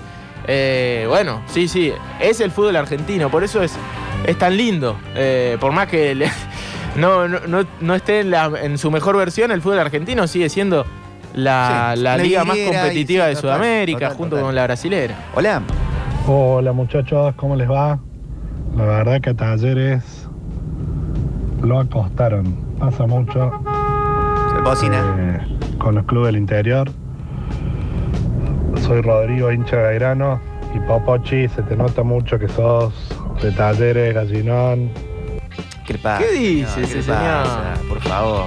Eh, 0.47 1.05
bueno, 1.09 1.41
sí, 1.47 1.67
sí, 1.67 1.91
es 2.21 2.39
el 2.39 2.51
fútbol 2.51 2.75
argentino, 2.77 3.29
por 3.29 3.43
eso 3.43 3.61
es, 3.61 3.73
es 4.25 4.37
tan 4.37 4.55
lindo. 4.55 4.97
Eh, 5.15 5.57
por 5.59 5.71
más 5.73 5.87
que 5.87 6.15
le- 6.15 6.31
no, 6.95 7.27
no, 7.27 7.39
no- 7.47 7.65
no 7.79 7.95
esté 7.95 8.21
en, 8.21 8.31
la- 8.31 8.51
en 8.61 8.77
su 8.77 8.91
mejor 8.91 9.17
versión, 9.17 9.51
el 9.51 9.61
fútbol 9.61 9.79
argentino 9.79 10.27
sigue 10.27 10.49
siendo 10.49 10.85
la, 11.33 11.93
Sí, 11.95 12.01
la 12.01 12.15
una 12.15 12.23
liga 12.23 12.43
más 12.43 12.57
competitiva 12.57 13.25
sí, 13.25 13.29
de 13.29 13.35
total, 13.35 13.57
Sudamérica, 13.57 13.99
total, 13.99 14.17
junto 14.17 14.29
total. 14.35 14.45
con 14.45 14.55
la 14.55 14.63
brasilera. 14.63 15.15
Hola. 15.35 15.61
Hola 16.27 16.71
muchachos, 16.73 17.33
¿cómo 17.35 17.55
les 17.55 17.69
va? 17.69 17.99
La 18.77 18.83
verdad 18.85 19.21
que 19.21 19.29
a 19.31 19.33
Talleres 19.33 20.27
lo 21.61 21.79
acostaron. 21.79 22.55
Pasa 22.79 23.05
mucho 23.05 23.51
Bocina. 24.63 25.15
eh, 25.19 25.77
con 25.77 25.95
los 25.95 26.05
clubes 26.05 26.27
del 26.27 26.37
interior. 26.37 26.89
Soy 28.81 29.01
Rodrigo, 29.01 29.51
hincha 29.51 29.77
de 29.77 29.83
Belgrano. 29.83 30.39
Y 30.73 30.79
Popochi, 30.79 31.47
se 31.49 31.61
te 31.63 31.75
nota 31.75 32.01
mucho 32.03 32.39
que 32.39 32.47
sos 32.47 32.93
de 33.41 33.51
Talleres, 33.51 34.13
Gallinón. 34.13 34.89
¿Qué 35.91 35.97
le 35.97 36.03
pasa? 36.03 36.23
¿Qué 36.23 36.31
dice 36.31 36.81
ese. 36.99 37.11
Por 37.87 38.01
favor. 38.01 38.45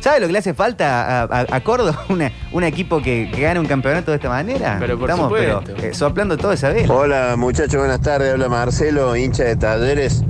¿Sabe 0.00 0.20
lo 0.20 0.26
que 0.28 0.32
le 0.32 0.38
hace 0.38 0.54
falta 0.54 1.22
a, 1.22 1.22
a- 1.24 1.46
a 1.50 1.60
Córdoba? 1.60 2.04
Una, 2.08 2.30
un 2.52 2.62
equipo 2.64 3.02
que, 3.02 3.30
que 3.34 3.40
gane 3.42 3.58
un 3.58 3.66
campeonato 3.66 4.12
de 4.12 4.16
esta 4.16 4.28
manera. 4.28 4.76
Pero 4.78 4.98
por 4.98 5.10
Estamos 5.10 5.32
pero, 5.32 5.62
eh, 5.82 5.92
soplando 5.92 6.36
toda 6.36 6.54
esa 6.54 6.70
vela. 6.70 6.92
Hola 6.94 7.34
muchachos, 7.36 7.76
buenas 7.76 8.00
tardes. 8.00 8.32
Habla 8.32 8.48
Marcelo, 8.48 9.16
hincha 9.16 9.44
de 9.44 9.56
Talleres. 9.56 10.22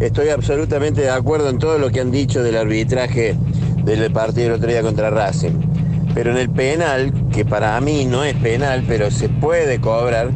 Estoy 0.00 0.30
absolutamente 0.30 1.02
de 1.02 1.10
acuerdo 1.10 1.50
en 1.50 1.58
todo 1.58 1.78
lo 1.78 1.90
que 1.90 2.00
han 2.00 2.10
dicho 2.10 2.42
del 2.42 2.56
arbitraje 2.56 3.36
del 3.84 4.10
partido 4.10 4.44
del 4.48 4.52
otro 4.56 4.70
día 4.70 4.80
contra 4.82 5.10
Racing. 5.10 5.52
Pero 6.14 6.32
en 6.32 6.38
el 6.38 6.48
penal, 6.50 7.12
que 7.32 7.44
para 7.44 7.78
mí 7.82 8.04
no 8.06 8.24
es 8.24 8.34
penal, 8.36 8.82
pero 8.88 9.10
se 9.10 9.28
puede 9.28 9.80
cobrar, 9.80 10.30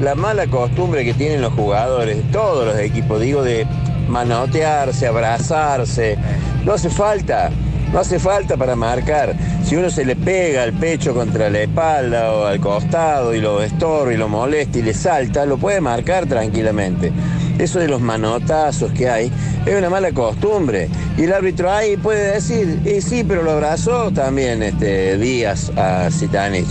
la 0.00 0.14
mala 0.14 0.46
costumbre 0.48 1.04
que 1.04 1.14
tienen 1.14 1.42
los 1.42 1.52
jugadores, 1.52 2.18
todos 2.32 2.66
los 2.66 2.76
equipos, 2.78 3.20
digo, 3.20 3.42
de 3.44 3.66
manotearse, 4.08 5.06
abrazarse, 5.06 6.16
no 6.64 6.72
hace 6.74 6.90
falta. 6.90 7.50
No 7.92 7.98
hace 7.98 8.18
falta 8.18 8.56
para 8.56 8.74
marcar. 8.74 9.34
Si 9.66 9.76
uno 9.76 9.90
se 9.90 10.06
le 10.06 10.16
pega 10.16 10.64
el 10.64 10.72
pecho 10.72 11.12
contra 11.12 11.50
la 11.50 11.60
espalda 11.60 12.32
o 12.32 12.46
al 12.46 12.58
costado 12.58 13.34
y 13.34 13.40
lo 13.42 13.62
estorba 13.62 14.14
y 14.14 14.16
lo 14.16 14.30
molesta 14.30 14.78
y 14.78 14.82
le 14.82 14.94
salta, 14.94 15.44
lo 15.44 15.58
puede 15.58 15.82
marcar 15.82 16.24
tranquilamente. 16.24 17.12
Eso 17.58 17.80
de 17.80 17.88
los 17.88 18.00
manotazos 18.00 18.92
que 18.92 19.10
hay 19.10 19.30
es 19.66 19.74
una 19.76 19.90
mala 19.90 20.10
costumbre. 20.12 20.88
Y 21.18 21.24
el 21.24 21.34
árbitro 21.34 21.70
ahí 21.70 21.98
puede 21.98 22.32
decir, 22.32 22.80
y 22.86 23.02
sí, 23.02 23.24
pero 23.28 23.42
lo 23.42 23.50
abrazó 23.50 24.10
también 24.10 24.62
este, 24.62 25.18
Díaz 25.18 25.70
a 25.76 26.08
Zitanich. 26.10 26.70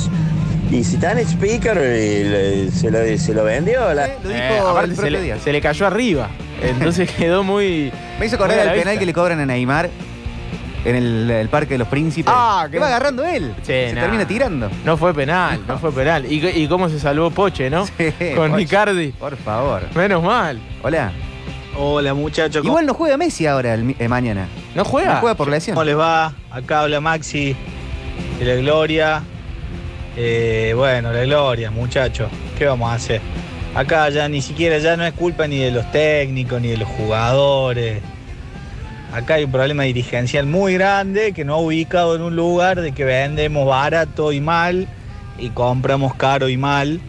Y 0.72 0.84
Zitanich 0.84 1.38
pícaro 1.38 1.82
y 1.86 2.24
le- 2.24 2.72
se, 2.72 2.90
lo, 2.90 2.98
se 3.20 3.34
lo 3.36 3.44
vendió. 3.44 3.94
la- 3.94 4.08
Lo 4.08 4.30
dijo 4.30 4.40
Eh, 4.42 4.60
aparte 4.60 4.86
el 4.90 4.96
se 4.96 5.02
propio 5.02 5.12
le, 5.20 5.22
Díaz. 5.22 5.42
se 5.44 5.52
le 5.52 5.62
cayó 5.62 5.86
arriba. 5.86 6.30
Entonces 6.62 7.12
quedó 7.18 7.44
muy. 7.44 7.92
Me 8.20 8.26
hizo 8.26 8.42
a 8.42 8.46
el 8.48 8.54
penal 8.54 8.76
vista. 8.76 9.00
que 9.00 9.06
le 9.06 9.14
cobran 9.14 9.40
a 9.40 9.46
Neymar 9.46 9.90
en 10.86 10.96
el, 10.96 11.30
el 11.30 11.50
Parque 11.50 11.76
de 11.76 11.78
los 11.80 11.88
Príncipes. 11.88 12.34
Ah, 12.36 12.68
que 12.72 12.80
va 12.80 12.88
agarrando 12.88 13.24
él. 13.24 13.54
Sí, 13.62 13.68
se 13.68 13.94
nah. 13.94 14.02
termina 14.02 14.26
tirando. 14.26 14.70
No 14.86 14.98
fue 14.98 15.14
penal, 15.14 15.62
no 15.68 15.78
fue 15.78 15.92
penal. 15.92 16.32
¿Y, 16.32 16.46
y 16.48 16.68
cómo 16.68 16.90
se 16.90 17.00
salvó 17.00 17.30
Poche, 17.32 17.70
no? 17.70 17.86
Sí, 17.86 18.12
Con 18.36 18.52
Poche. 18.52 18.64
Icardi. 18.64 19.12
Por 19.12 19.36
favor. 19.38 19.84
Menos 19.96 20.24
mal. 20.24 20.60
Hola. 20.84 21.12
Hola 21.78 22.14
muchachos, 22.14 22.66
Igual 22.66 22.86
no 22.86 22.94
juega 22.94 23.16
Messi 23.16 23.48
ahora, 23.48 23.74
el 23.74 23.96
eh, 23.98 24.08
mañana. 24.10 24.46
¿No 24.76 24.84
juega? 24.84 25.14
No 25.14 25.20
juega 25.22 25.36
por 25.36 25.48
lesión. 25.48 25.74
¿cómo 25.74 25.86
les 25.86 25.98
va? 25.98 26.34
Acá 26.52 26.82
habla 26.82 27.00
Maxi 27.00 27.56
de 28.40 28.46
la 28.46 28.56
Gloria. 28.56 29.24
Eh, 30.18 30.74
bueno, 30.76 31.14
la 31.14 31.24
Gloria, 31.24 31.72
muchachos, 31.72 32.30
¿qué 32.58 32.66
vamos 32.66 32.92
a 32.92 32.96
hacer? 32.96 33.22
Acá 33.74 34.10
ya 34.10 34.28
ni 34.28 34.42
siquiera 34.42 34.80
ya 34.80 34.98
no 34.98 35.06
es 35.06 35.14
culpa 35.14 35.48
ni 35.48 35.60
de 35.60 35.72
los 35.72 35.90
técnicos 35.92 36.62
ni 36.62 36.70
de 36.70 36.78
los 36.78 36.90
jugadores. 36.90 38.02
Acá 39.14 39.36
hay 39.36 39.46
un 39.46 39.52
problema 39.52 39.84
dirigencial 39.84 40.46
muy 40.46 40.74
grande 40.74 41.32
que 41.32 41.46
no 41.46 41.56
ha 41.56 41.58
ubicado 41.58 42.16
en 42.16 42.22
un 42.22 42.36
lugar 42.36 42.82
de 42.82 42.92
que 42.92 43.06
vendemos 43.06 43.66
barato 43.66 44.32
y 44.34 44.42
mal 44.42 44.88
y 45.38 45.50
compramos 45.50 46.16
caro 46.16 46.50
y 46.50 46.58
mal. 46.58 47.00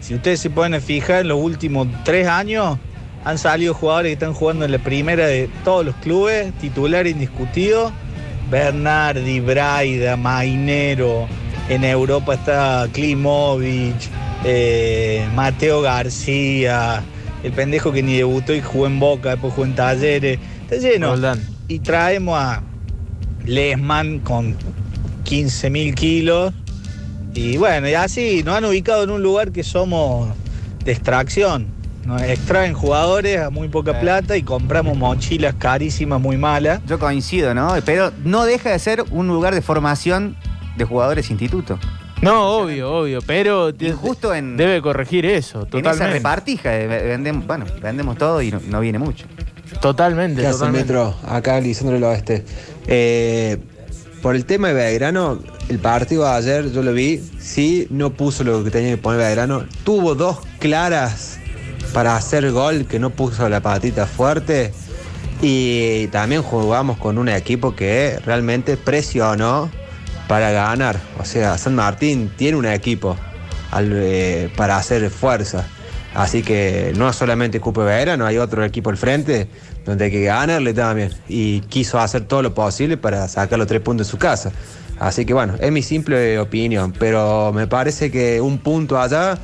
Si 0.00 0.14
ustedes 0.14 0.40
se 0.40 0.50
pueden 0.50 0.80
fijar, 0.80 1.20
en 1.20 1.28
los 1.28 1.38
últimos 1.40 1.86
tres 2.04 2.26
años 2.26 2.78
han 3.24 3.38
salido 3.38 3.74
jugadores 3.74 4.10
que 4.10 4.14
están 4.14 4.32
jugando 4.32 4.64
en 4.64 4.72
la 4.72 4.78
primera 4.78 5.26
de 5.26 5.48
todos 5.64 5.84
los 5.84 5.94
clubes, 5.96 6.52
titular 6.54 7.06
indiscutido. 7.06 7.92
Bernardi, 8.50 9.38
Braida, 9.38 10.16
Mainero. 10.16 11.28
En 11.68 11.84
Europa 11.84 12.34
está 12.34 12.88
Klimovic, 12.92 13.94
eh, 14.44 15.28
Mateo 15.34 15.82
García, 15.82 17.02
el 17.42 17.52
pendejo 17.52 17.92
que 17.92 18.02
ni 18.02 18.16
debutó 18.16 18.54
y 18.54 18.60
jugó 18.60 18.86
en 18.86 19.00
Boca, 19.00 19.30
después 19.30 19.52
jugó 19.54 19.66
en 19.66 19.74
Talleres. 19.74 20.38
Está 20.62 20.76
lleno. 20.76 21.10
Roldán. 21.10 21.40
Y 21.68 21.80
traemos 21.80 22.38
a 22.38 22.62
Lesman 23.44 24.20
con 24.20 24.56
15 25.24 25.70
mil 25.70 25.94
kilos. 25.94 26.52
Y 27.34 27.56
bueno, 27.56 27.88
y 27.88 27.94
así 27.94 28.42
nos 28.44 28.56
han 28.56 28.64
ubicado 28.64 29.04
en 29.04 29.10
un 29.10 29.22
lugar 29.22 29.52
que 29.52 29.62
somos 29.62 30.28
de 30.84 30.92
extracción. 30.92 31.66
Nos 32.04 32.22
extraen 32.22 32.72
jugadores 32.72 33.40
a 33.40 33.50
muy 33.50 33.68
poca 33.68 34.00
plata 34.00 34.36
y 34.36 34.42
compramos 34.42 34.96
mochilas 34.96 35.54
carísimas, 35.54 36.20
muy 36.20 36.38
malas. 36.38 36.80
Yo 36.86 36.98
coincido, 36.98 37.54
¿no? 37.54 37.74
Pero 37.84 38.10
no 38.24 38.46
deja 38.46 38.70
de 38.70 38.78
ser 38.78 39.04
un 39.10 39.28
lugar 39.28 39.54
de 39.54 39.60
formación 39.60 40.34
de 40.76 40.84
jugadores 40.84 41.30
instituto. 41.30 41.78
No, 42.22 42.58
obvio, 42.58 42.92
obvio. 42.92 43.20
Pero 43.22 43.70
Y 43.78 43.90
justo 43.92 44.34
en, 44.34 44.56
debe 44.56 44.82
corregir 44.82 45.24
eso, 45.26 45.66
en 45.72 45.86
esa 45.86 46.06
repartija, 46.06 46.70
de 46.70 46.86
ve- 46.86 47.02
vendemos, 47.04 47.46
bueno, 47.46 47.64
vendemos 47.80 48.18
todo 48.18 48.42
y 48.42 48.50
no, 48.50 48.60
no 48.68 48.80
viene 48.80 48.98
mucho. 48.98 49.26
Totalmente, 49.80 50.40
¿Qué 50.42 50.46
hace 50.48 50.58
totalmente. 50.58 50.92
Metro? 50.92 51.14
Acá 51.26 51.60
Lisandro 51.60 51.94
del 51.94 52.04
Oeste. 52.04 52.44
Eh, 52.86 53.56
por 54.20 54.34
el 54.36 54.44
tema 54.44 54.68
de 54.68 54.74
Belgrano, 54.74 55.38
el 55.68 55.78
partido 55.78 56.24
de 56.24 56.30
ayer 56.30 56.70
yo 56.72 56.82
lo 56.82 56.92
vi, 56.92 57.22
sí, 57.38 57.86
no 57.90 58.10
puso 58.10 58.44
lo 58.44 58.62
que 58.64 58.70
tenía 58.70 58.90
que 58.90 58.96
poner 58.98 59.20
Belgrano. 59.20 59.64
Tuvo 59.84 60.14
dos 60.14 60.38
claras 60.58 61.38
para 61.94 62.16
hacer 62.16 62.50
gol 62.52 62.84
que 62.86 62.98
no 62.98 63.10
puso 63.10 63.48
la 63.48 63.60
patita 63.60 64.06
fuerte. 64.06 64.72
Y 65.40 66.08
también 66.08 66.42
jugamos 66.42 66.98
con 66.98 67.16
un 67.16 67.30
equipo 67.30 67.74
que 67.74 68.18
realmente 68.26 68.76
presionó 68.76 69.70
para 70.30 70.52
ganar. 70.52 70.96
O 71.18 71.24
sea, 71.24 71.58
San 71.58 71.74
Martín 71.74 72.30
tiene 72.36 72.56
un 72.56 72.64
equipo 72.64 73.16
eh, 73.76 74.48
para 74.56 74.76
hacer 74.76 75.10
fuerza. 75.10 75.66
Así 76.14 76.44
que 76.44 76.92
no 76.96 77.12
solamente 77.12 77.58
Cupo 77.58 77.82
Belgrano, 77.82 78.24
hay 78.24 78.38
otro 78.38 78.64
equipo 78.64 78.90
al 78.90 78.96
frente 78.96 79.48
donde 79.84 80.04
hay 80.04 80.10
que 80.12 80.22
ganarle 80.22 80.72
también. 80.72 81.10
Y 81.28 81.62
quiso 81.62 81.98
hacer 81.98 82.26
todo 82.28 82.42
lo 82.42 82.54
posible 82.54 82.96
para 82.96 83.26
sacar 83.26 83.58
los 83.58 83.66
tres 83.66 83.80
puntos 83.80 84.06
en 84.06 84.10
su 84.12 84.18
casa. 84.18 84.52
Así 85.00 85.26
que 85.26 85.34
bueno, 85.34 85.56
es 85.58 85.72
mi 85.72 85.82
simple 85.82 86.38
opinión. 86.38 86.92
Pero 86.96 87.52
me 87.52 87.66
parece 87.66 88.12
que 88.12 88.40
un 88.40 88.58
punto 88.58 89.00
allá, 89.00 89.36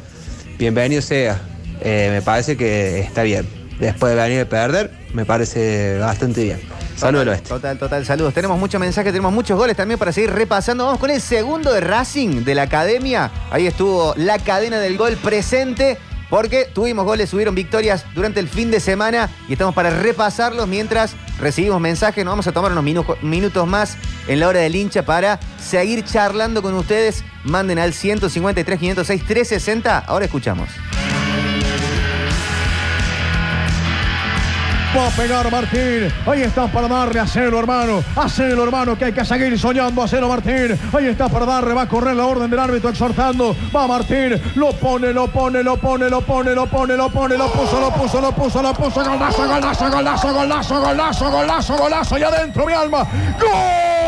bienvenido 0.56 1.02
sea. 1.02 1.40
Eh, 1.80 2.10
me 2.12 2.22
parece 2.22 2.56
que 2.56 3.00
está 3.00 3.24
bien. 3.24 3.44
Después 3.80 4.14
de 4.14 4.22
venir 4.22 4.42
a 4.42 4.48
perder, 4.48 4.92
me 5.12 5.24
parece 5.24 5.98
bastante 5.98 6.44
bien. 6.44 6.60
Saludos 6.96 7.28
oeste. 7.28 7.48
Total, 7.48 7.78
total, 7.78 8.06
saludos. 8.06 8.34
Tenemos 8.34 8.58
muchos 8.58 8.80
mensajes, 8.80 9.12
tenemos 9.12 9.32
muchos 9.32 9.56
goles 9.58 9.76
también 9.76 9.98
para 9.98 10.12
seguir 10.12 10.32
repasando. 10.32 10.84
Vamos 10.86 10.98
con 11.00 11.10
el 11.10 11.20
segundo 11.20 11.72
de 11.72 11.80
Racing 11.80 12.42
de 12.44 12.54
la 12.54 12.62
academia. 12.62 13.30
Ahí 13.50 13.66
estuvo 13.66 14.14
la 14.16 14.38
cadena 14.38 14.78
del 14.78 14.96
gol 14.96 15.16
presente. 15.16 15.98
Porque 16.28 16.64
tuvimos 16.74 17.04
goles, 17.04 17.30
subieron 17.30 17.54
victorias 17.54 18.04
durante 18.12 18.40
el 18.40 18.48
fin 18.48 18.68
de 18.72 18.80
semana 18.80 19.30
y 19.48 19.52
estamos 19.52 19.76
para 19.76 19.90
repasarlos 19.90 20.66
mientras 20.66 21.14
recibimos 21.38 21.80
mensajes, 21.80 22.24
nos 22.24 22.32
vamos 22.32 22.48
a 22.48 22.52
tomar 22.52 22.72
unos 22.72 22.82
minu- 22.82 23.16
minutos 23.22 23.64
más 23.68 23.96
en 24.26 24.40
la 24.40 24.48
hora 24.48 24.58
del 24.58 24.74
hincha 24.74 25.04
para 25.04 25.38
seguir 25.62 26.04
charlando 26.04 26.62
con 26.62 26.74
ustedes. 26.74 27.22
Manden 27.44 27.78
al 27.78 27.92
153 27.94 28.76
506 28.76 29.22
360. 29.24 29.98
Ahora 30.00 30.24
escuchamos. 30.24 30.68
Va 34.96 35.08
a 35.08 35.10
pegar 35.10 35.50
Martín. 35.50 36.10
Ahí 36.26 36.40
está 36.40 36.66
para 36.68 36.88
darle 36.88 37.20
a 37.20 37.26
celo, 37.26 37.58
hermano. 37.58 38.02
A 38.16 38.30
celo, 38.30 38.64
hermano, 38.64 38.96
que 38.96 39.04
hay 39.04 39.12
que 39.12 39.26
seguir 39.26 39.58
soñando. 39.58 40.02
A 40.02 40.08
celo, 40.08 40.26
Martín. 40.26 40.78
Ahí 40.90 41.06
está 41.06 41.28
para 41.28 41.44
darle. 41.44 41.74
Va 41.74 41.82
a 41.82 41.88
correr 41.88 42.16
la 42.16 42.24
orden 42.24 42.48
del 42.48 42.58
árbitro 42.58 42.88
exhortando. 42.88 43.54
Va 43.74 43.86
Martín. 43.86 44.40
Lo 44.54 44.72
pone, 44.72 45.12
lo 45.12 45.28
pone, 45.28 45.62
lo 45.62 45.76
pone, 45.76 46.08
lo 46.08 46.22
pone, 46.22 46.54
lo 46.54 46.66
pone, 46.66 46.96
lo 46.96 47.10
pone, 47.10 47.36
lo 47.36 47.52
puso, 47.52 47.78
lo 47.78 47.90
puso, 47.90 48.20
lo 48.22 48.32
puso, 48.32 48.62
lo 48.62 48.72
puso. 48.72 49.04
Golazo, 49.04 49.46
golazo, 49.46 49.90
golazo, 49.90 50.32
golazo, 50.32 50.80
golazo, 50.80 51.30
golazo, 51.30 51.76
golazo. 51.76 52.18
Y 52.18 52.22
adentro, 52.22 52.64
mi 52.64 52.72
alma. 52.72 53.06
¡Gol! 53.38 54.05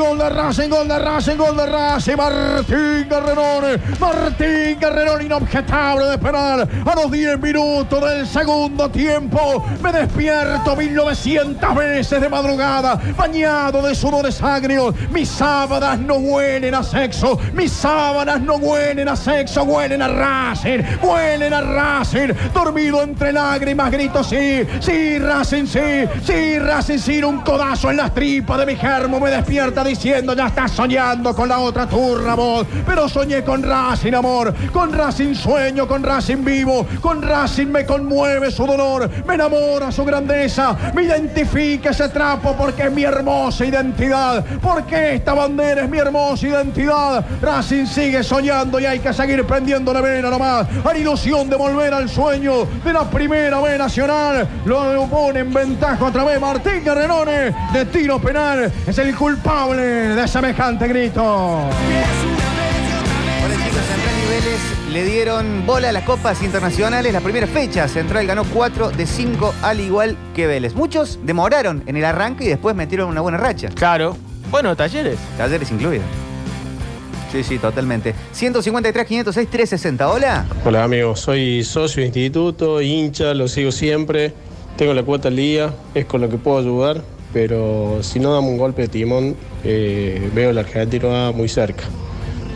¡Gol 0.00 0.16
de 0.16 0.30
Racing! 0.30 0.70
¡Gol 0.70 0.88
de 0.88 0.98
Racing! 0.98 1.36
¡Gol 1.36 1.56
de 1.58 1.66
Racing! 1.66 2.16
Martín 2.16 3.06
Guerrerone. 3.06 3.78
Martín 4.00 4.80
Guerrerone 4.80 5.24
inobjetable 5.24 6.06
de 6.06 6.16
penal. 6.16 6.66
A 6.86 6.94
los 6.94 7.10
10 7.10 7.38
minutos 7.38 8.00
del 8.00 8.26
segundo 8.26 8.90
tiempo. 8.90 9.62
Me 9.82 9.92
despierto 9.92 10.74
1900 10.74 11.74
veces 11.74 12.18
de 12.18 12.30
madrugada. 12.30 12.98
Bañado 13.14 13.82
de 13.82 13.94
sudores 13.94 14.42
agrios. 14.42 14.94
Mis 15.10 15.28
sábanas 15.28 15.98
no 15.98 16.14
huelen 16.14 16.74
a 16.74 16.82
sexo. 16.82 17.38
Mis 17.52 17.70
sábanas 17.70 18.40
no 18.40 18.54
huelen 18.54 19.06
a 19.06 19.16
sexo. 19.16 19.64
Huelen 19.64 20.00
a 20.00 20.08
Racing. 20.08 20.82
Huelen 21.02 21.52
a 21.52 21.60
Racing. 21.60 22.32
Dormido 22.54 23.02
entre 23.02 23.34
lágrimas 23.34 23.90
grito 23.90 24.24
sí. 24.24 24.66
Sí, 24.80 25.18
Racing 25.18 25.66
sí. 25.66 26.08
Sí, 26.24 26.58
Racing 26.58 26.98
sí. 26.98 27.22
Un 27.22 27.42
codazo 27.42 27.90
en 27.90 27.98
las 27.98 28.14
tripas 28.14 28.60
de 28.60 28.64
mi 28.64 28.76
germo 28.76 29.20
me 29.20 29.30
despierta 29.30 29.84
diciendo 29.90 30.34
ya 30.34 30.46
estás 30.46 30.70
soñando 30.70 31.34
con 31.34 31.48
la 31.48 31.58
otra 31.58 31.86
turra 31.86 32.34
vos. 32.34 32.66
Pero 32.86 33.08
soñé 33.08 33.42
con 33.42 33.62
Racing, 33.62 34.14
amor. 34.14 34.54
Con 34.72 34.92
Racing 34.92 35.34
sueño, 35.34 35.86
con 35.88 36.02
Racing 36.02 36.44
vivo. 36.44 36.86
Con 37.00 37.20
Racing 37.20 37.66
me 37.66 37.84
conmueve 37.84 38.50
su 38.52 38.66
dolor. 38.66 39.10
Me 39.26 39.34
enamora 39.34 39.90
su 39.90 40.04
grandeza. 40.04 40.76
Me 40.94 41.02
identifica 41.02 41.90
ese 41.90 42.08
trapo 42.08 42.54
porque 42.56 42.84
es 42.84 42.92
mi 42.92 43.02
hermosa 43.02 43.64
identidad. 43.64 44.44
Porque 44.62 45.16
esta 45.16 45.34
bandera 45.34 45.82
es 45.82 45.90
mi 45.90 45.98
hermosa 45.98 46.46
identidad. 46.46 47.24
Racing 47.42 47.86
sigue 47.86 48.22
soñando 48.22 48.78
y 48.78 48.86
hay 48.86 49.00
que 49.00 49.12
seguir 49.12 49.44
prendiendo 49.44 49.92
la 49.92 50.00
vena 50.00 50.30
nomás. 50.30 50.68
La 50.84 50.96
ilusión 50.96 51.50
de 51.50 51.56
volver 51.56 51.92
al 51.92 52.08
sueño 52.08 52.64
de 52.84 52.92
la 52.92 53.10
primera 53.10 53.60
B 53.60 53.76
nacional. 53.76 54.48
Lo 54.64 55.06
pone 55.06 55.40
en 55.40 55.52
ventaja 55.52 56.04
otra 56.04 56.24
vez 56.24 56.40
Martín 56.40 56.84
Guerrerone 56.84 57.54
de 57.72 57.86
tiro 57.86 58.20
penal. 58.20 58.70
Es 58.86 58.96
el 58.98 59.16
culpable 59.16 59.69
de 59.76 60.26
semejante 60.26 60.88
grito. 60.88 61.22
Hola 61.22 61.68
chicos, 63.64 63.82
Central 63.86 64.14
y 64.16 64.28
Vélez 64.28 64.60
le 64.92 65.04
dieron 65.04 65.64
bola 65.64 65.90
a 65.90 65.92
las 65.92 66.02
copas 66.02 66.42
internacionales. 66.42 67.12
La 67.12 67.20
primera 67.20 67.46
fecha, 67.46 67.86
Central 67.86 68.26
ganó 68.26 68.44
4 68.44 68.90
de 68.90 69.06
5 69.06 69.54
al 69.62 69.80
igual 69.80 70.16
que 70.34 70.48
Vélez. 70.48 70.74
Muchos 70.74 71.20
demoraron 71.22 71.84
en 71.86 71.96
el 71.96 72.04
arranque 72.04 72.44
y 72.44 72.48
después 72.48 72.74
metieron 72.74 73.08
una 73.08 73.20
buena 73.20 73.38
racha. 73.38 73.68
Claro. 73.68 74.16
Bueno, 74.50 74.74
talleres. 74.74 75.18
Talleres 75.38 75.70
incluidos. 75.70 76.06
Sí, 77.30 77.44
sí, 77.44 77.58
totalmente. 77.58 78.14
153, 78.32 79.06
506, 79.06 79.48
360. 79.48 80.08
Hola. 80.08 80.46
Hola 80.64 80.82
amigos, 80.82 81.20
soy 81.20 81.62
socio 81.62 82.00
de 82.00 82.06
instituto, 82.08 82.80
hincha, 82.80 83.34
lo 83.34 83.46
sigo 83.46 83.70
siempre, 83.70 84.34
tengo 84.76 84.94
la 84.94 85.04
cuota 85.04 85.28
al 85.28 85.36
día, 85.36 85.72
es 85.94 86.06
con 86.06 86.20
lo 86.22 86.28
que 86.28 86.38
puedo 86.38 86.58
ayudar, 86.58 87.02
pero 87.32 88.02
si 88.02 88.18
no 88.18 88.32
damos 88.32 88.50
un 88.50 88.58
golpe 88.58 88.82
de 88.82 88.88
timón, 88.88 89.36
eh, 89.64 90.30
veo 90.34 90.50
el 90.50 90.58
argentino 90.58 91.14
A 91.14 91.32
muy 91.32 91.48
cerca. 91.48 91.84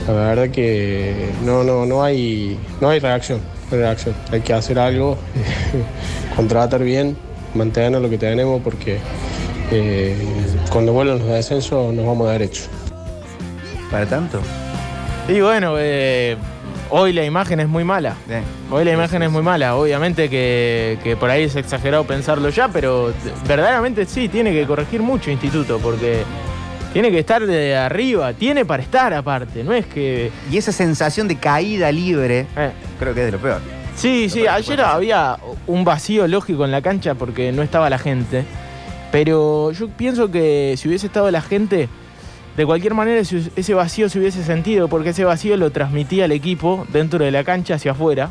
La 0.06 0.12
verdad 0.12 0.50
que 0.50 1.30
no, 1.44 1.64
no, 1.64 1.86
no 1.86 2.02
hay, 2.02 2.58
no 2.80 2.90
hay 2.90 3.00
reacción, 3.00 3.40
no 3.70 3.76
hay 3.76 3.82
reacción. 3.82 4.14
Hay 4.30 4.40
que 4.40 4.52
hacer 4.52 4.78
algo, 4.78 5.16
contratar 6.36 6.82
bien, 6.82 7.16
mantener 7.54 8.00
lo 8.00 8.10
que 8.10 8.18
tenemos 8.18 8.60
porque 8.62 8.98
eh, 9.70 10.16
cuando 10.70 10.92
vuelvan 10.92 11.20
los 11.20 11.28
descensos 11.28 11.94
nos 11.94 12.04
vamos 12.04 12.28
a 12.28 12.32
dar 12.32 12.42
hecho. 12.42 12.64
¿Para 13.90 14.06
tanto? 14.06 14.40
Y 15.28 15.40
bueno, 15.40 15.76
eh, 15.78 16.36
hoy 16.96 17.12
la 17.12 17.24
imagen 17.24 17.58
es 17.58 17.68
muy 17.68 17.82
mala. 17.82 18.14
Hoy 18.70 18.84
la 18.84 18.92
imagen 18.92 19.20
es 19.24 19.30
muy 19.30 19.42
mala. 19.42 19.74
Obviamente 19.74 20.30
que, 20.30 20.96
que 21.02 21.16
por 21.16 21.28
ahí 21.28 21.42
es 21.42 21.56
exagerado 21.56 22.04
pensarlo 22.04 22.48
ya, 22.50 22.68
pero 22.68 23.12
verdaderamente 23.48 24.06
sí, 24.06 24.28
tiene 24.28 24.52
que 24.52 24.64
corregir 24.64 25.02
mucho 25.02 25.28
Instituto, 25.28 25.80
porque 25.80 26.22
tiene 26.92 27.10
que 27.10 27.18
estar 27.18 27.44
de 27.44 27.76
arriba, 27.76 28.32
tiene 28.32 28.64
para 28.64 28.80
estar 28.80 29.12
aparte, 29.12 29.64
no 29.64 29.72
es 29.72 29.86
que... 29.86 30.30
Y 30.52 30.56
esa 30.56 30.70
sensación 30.70 31.26
de 31.26 31.36
caída 31.36 31.90
libre, 31.90 32.46
creo 33.00 33.12
que 33.12 33.20
es 33.20 33.26
de 33.26 33.32
lo 33.32 33.38
peor. 33.38 33.60
Sí, 33.96 34.28
sí, 34.30 34.46
ayer 34.46 34.80
había 34.80 35.36
un 35.66 35.84
vacío 35.84 36.28
lógico 36.28 36.64
en 36.64 36.70
la 36.70 36.80
cancha 36.80 37.16
porque 37.16 37.50
no 37.50 37.62
estaba 37.62 37.90
la 37.90 37.98
gente. 37.98 38.44
Pero 39.10 39.72
yo 39.72 39.88
pienso 39.88 40.30
que 40.30 40.74
si 40.76 40.86
hubiese 40.86 41.06
estado 41.06 41.28
la 41.32 41.40
gente, 41.40 41.88
de 42.56 42.66
cualquier 42.66 42.94
manera 42.94 43.20
ese 43.20 43.74
vacío 43.74 44.08
se 44.08 44.18
hubiese 44.18 44.44
sentido, 44.44 44.88
porque 44.88 45.10
ese 45.10 45.24
vacío 45.24 45.56
lo 45.56 45.70
transmitía 45.70 46.26
el 46.26 46.32
equipo 46.32 46.86
dentro 46.92 47.24
de 47.24 47.30
la 47.30 47.42
cancha 47.44 47.74
hacia 47.74 47.92
afuera. 47.92 48.30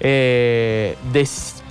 eh, 0.00 0.96
de, 1.12 1.20
s- 1.20 1.62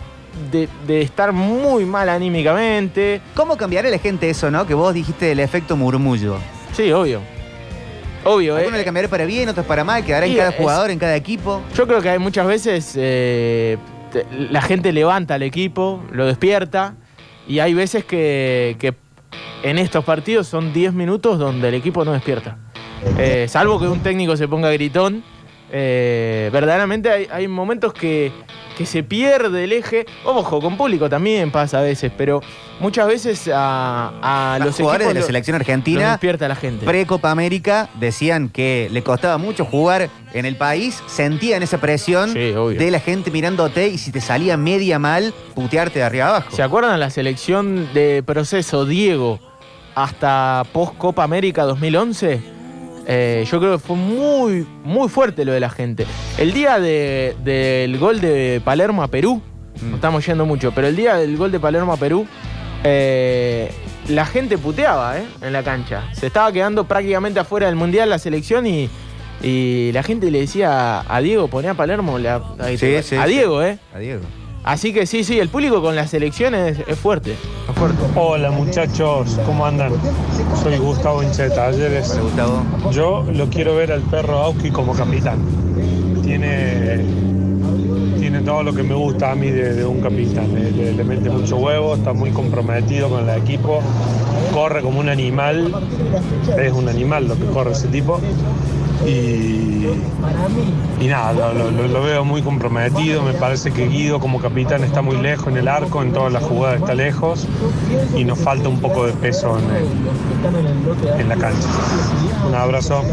de- 0.52 0.70
de 0.88 1.02
estar 1.02 1.34
muy 1.34 1.86
mal 1.86 2.10
anímicamente. 2.10 3.22
¿Cómo 3.36 3.58
cambiará 3.58 3.90
la 3.90 4.00
gente 4.00 4.30
eso, 4.30 4.50
no? 4.50 4.66
Que 4.66 4.74
vos 4.74 4.94
dijiste 4.94 5.26
del 5.28 5.40
efecto 5.40 5.76
murmullo. 5.78 6.38
Sí, 6.76 6.92
obvio. 6.92 7.22
Obvio, 8.24 8.56
Algunos 8.56 8.76
eh. 8.76 8.80
le 8.80 8.86
cambiará 8.86 9.10
para 9.10 9.26
bien, 9.26 9.50
otros 9.50 9.66
para 9.66 9.84
mal, 9.84 10.04
quedará 10.06 10.26
en 10.26 10.36
cada 10.38 10.50
es- 10.50 10.56
jugador, 10.56 10.90
en 10.90 10.98
cada 11.00 11.16
equipo. 11.16 11.62
Yo 11.76 11.86
creo 11.86 12.02
que 12.02 12.10
hay 12.10 12.18
muchas 12.20 12.48
veces 12.48 12.94
eh, 12.96 13.78
la 14.50 14.62
gente 14.62 14.92
levanta 14.94 15.36
al 15.36 15.44
equipo, 15.44 16.02
lo 16.12 16.26
despierta, 16.26 16.96
y 17.48 17.60
hay 17.60 17.74
veces 17.74 18.06
que, 18.06 18.78
que 18.80 18.94
en 19.64 19.78
estos 19.78 20.04
partidos 20.04 20.48
son 20.48 20.74
10 20.74 20.94
minutos 20.94 21.40
donde 21.40 21.70
el 21.70 21.74
equipo 21.74 22.06
no 22.06 22.12
despierta. 22.12 22.58
Eh, 23.18 23.48
salvo 23.50 23.80
que 23.80 23.88
un 23.88 24.00
técnico 24.02 24.38
se 24.38 24.48
ponga 24.48 24.72
gritón, 24.72 25.24
eh, 25.72 26.50
verdaderamente 26.54 27.10
hay, 27.10 27.28
hay 27.32 27.48
momentos 27.48 27.94
que, 27.94 28.32
que 28.78 28.86
se 28.86 29.02
pierde 29.04 29.64
el 29.64 29.72
eje. 29.72 30.06
Ojo, 30.24 30.62
con 30.62 30.78
público 30.78 31.10
también 31.10 31.52
pasa 31.52 31.80
a 31.80 31.82
veces, 31.82 32.12
pero 32.16 32.42
muchas 32.80 33.08
veces 33.08 33.50
a, 33.52 34.14
a 34.22 34.60
Los 34.60 34.68
los 34.68 34.76
jugadores 34.78 35.08
equipos 35.08 35.14
de 35.16 35.20
la 35.22 35.26
selección 35.26 35.56
argentina 35.56 36.12
despierta 36.12 36.48
la 36.48 36.56
gente. 36.56 36.86
pre-Copa 36.86 37.32
América 37.32 37.90
decían 37.96 38.50
que 38.50 38.88
le 38.92 39.02
costaba 39.02 39.38
mucho 39.38 39.66
jugar 39.66 40.10
en 40.34 40.46
el 40.46 40.58
país, 40.58 41.02
sentían 41.08 41.64
esa 41.64 41.80
presión 41.80 42.34
de 42.34 42.92
la 42.92 43.00
gente 43.00 43.32
mirándote 43.32 43.88
y 43.88 43.98
si 43.98 44.12
te 44.12 44.22
salía 44.22 44.58
media 44.58 45.00
mal, 45.00 45.34
putearte 45.56 46.00
de 46.00 46.06
arriba 46.06 46.28
abajo. 46.28 46.56
¿Se 46.56 46.64
acuerdan 46.64 47.00
la 47.00 47.10
selección 47.10 47.90
de 47.94 48.24
proceso 48.24 48.86
Diego 48.86 49.40
hasta 49.96 50.64
post 50.74 50.98
Copa 50.98 51.24
América 51.24 51.64
2011? 51.64 52.42
Eh, 53.06 53.46
yo 53.52 53.60
creo 53.60 53.74
que 53.74 53.80
fue 53.80 53.96
muy, 53.98 54.66
muy 54.84 55.10
fuerte 55.10 55.44
lo 55.46 55.52
de 55.52 55.60
la 55.60 55.70
gente. 55.70 56.06
El 56.38 56.54
día 56.54 56.80
de- 56.80 57.36
del 57.44 57.98
gol 58.00 58.22
de 58.22 58.62
Palermo 58.64 59.04
a 59.04 59.08
Perú, 59.10 59.42
no 59.82 59.96
estamos 59.96 60.26
yendo 60.26 60.46
mucho, 60.46 60.72
pero 60.74 60.88
el 60.88 60.96
día 60.96 61.16
del 61.16 61.36
gol 61.36 61.52
de 61.52 61.60
Palermo 61.60 61.92
a 61.94 61.98
Perú, 61.98 62.26
eh, 62.86 63.72
la 64.08 64.26
gente 64.26 64.58
puteaba 64.58 65.18
eh, 65.20 65.26
en 65.42 65.52
la 65.54 65.64
cancha. 65.64 66.04
Se 66.14 66.28
estaba 66.28 66.52
quedando 66.52 66.86
prácticamente 66.86 67.40
afuera 67.40 67.68
del 67.68 67.76
Mundial 67.76 68.10
la 68.10 68.20
selección 68.20 68.66
y, 68.68 68.90
y 69.42 69.92
la 69.94 70.04
gente 70.04 70.32
le 70.32 70.40
decía 70.42 71.04
a 71.08 71.22
Diego, 71.22 71.48
poné 71.50 71.70
a 71.70 71.74
Palermo, 71.74 72.20
la- 72.20 72.36
a, 72.36 72.68
Sí, 72.70 72.78
sí, 72.78 72.96
a 72.96 73.04
sí. 73.04 73.18
Diego, 73.32 73.62
¿eh? 73.64 73.78
A 73.94 74.00
Diego. 74.00 74.22
Así 74.64 74.94
que 74.94 75.06
sí, 75.06 75.24
sí, 75.26 75.40
el 75.40 75.50
público 75.50 75.82
con 75.82 75.96
las 75.96 76.10
selecciones 76.12 76.78
es 76.88 76.98
fuerte. 76.98 77.32
Es 77.34 77.76
fuerte. 77.76 77.98
Hola 78.16 78.50
muchachos, 78.50 79.38
¿cómo 79.46 79.66
andan? 79.66 79.92
Soy 80.62 80.78
Gustavo 80.78 81.22
hincha 81.22 81.44
de 81.44 81.50
Talleres. 81.50 82.18
Yo 82.92 83.26
lo 83.34 83.48
quiero 83.50 83.76
ver 83.76 83.92
al 83.92 84.02
perro 84.02 84.38
Auski 84.40 84.72
como 84.72 84.94
capitán. 84.94 85.40
Tiene, 86.24 87.04
tiene 88.20 88.40
todo 88.42 88.64
lo 88.64 88.74
que 88.74 88.84
me 88.84 88.96
gusta 88.96 89.32
a 89.32 89.36
mí 89.36 89.50
de, 89.50 89.74
de 89.74 89.86
un 89.86 90.00
capitán. 90.00 90.54
Le, 90.56 90.72
le- 90.72 90.94
le 90.94 91.04
mete 91.04 91.30
mucho 91.30 91.58
huevo, 91.58 91.96
está 91.96 92.14
muy 92.14 92.32
comprometido 92.32 93.10
con 93.10 93.28
el 93.30 93.38
equipo, 93.38 93.82
corre 94.54 94.82
como 94.82 95.02
un 95.02 95.10
animal. 95.10 95.74
Es 96.58 96.72
un 96.72 96.88
animal 96.88 97.28
lo 97.28 97.36
que 97.36 97.46
corre 97.48 97.74
ese 97.74 97.90
tipo. 97.90 98.22
Y, 99.06 99.88
y 101.02 101.08
nada, 101.08 101.34
lo, 101.34 101.54
lo- 101.54 101.72
lo- 101.72 101.88
lo 101.88 102.04
veo 102.04 102.24
muy 102.26 102.42
comprometido. 102.42 103.22
Me 103.24 103.34
parece 103.34 103.72
que 103.72 103.88
Guido 103.88 104.20
como 104.20 104.40
capitán 104.40 104.84
está 104.84 105.02
muy 105.02 105.18
lejos 105.18 105.48
en 105.48 105.58
el 105.58 105.68
arco, 105.68 106.02
en 106.02 106.14
todas 106.14 106.32
las 106.32 106.44
jugadas 106.44 106.80
está 106.82 106.94
lejos. 106.94 107.48
Y 108.16 108.24
nos 108.24 108.40
falta 108.40 108.70
un 108.70 108.80
poco 108.80 109.06
de 109.06 109.14
peso 109.14 109.58
en, 109.60 109.66
el- 109.76 111.20
en 111.22 111.30
la 111.30 111.36
cancha. 111.36 111.68
Un 112.48 112.56
abrazo. 112.56 113.04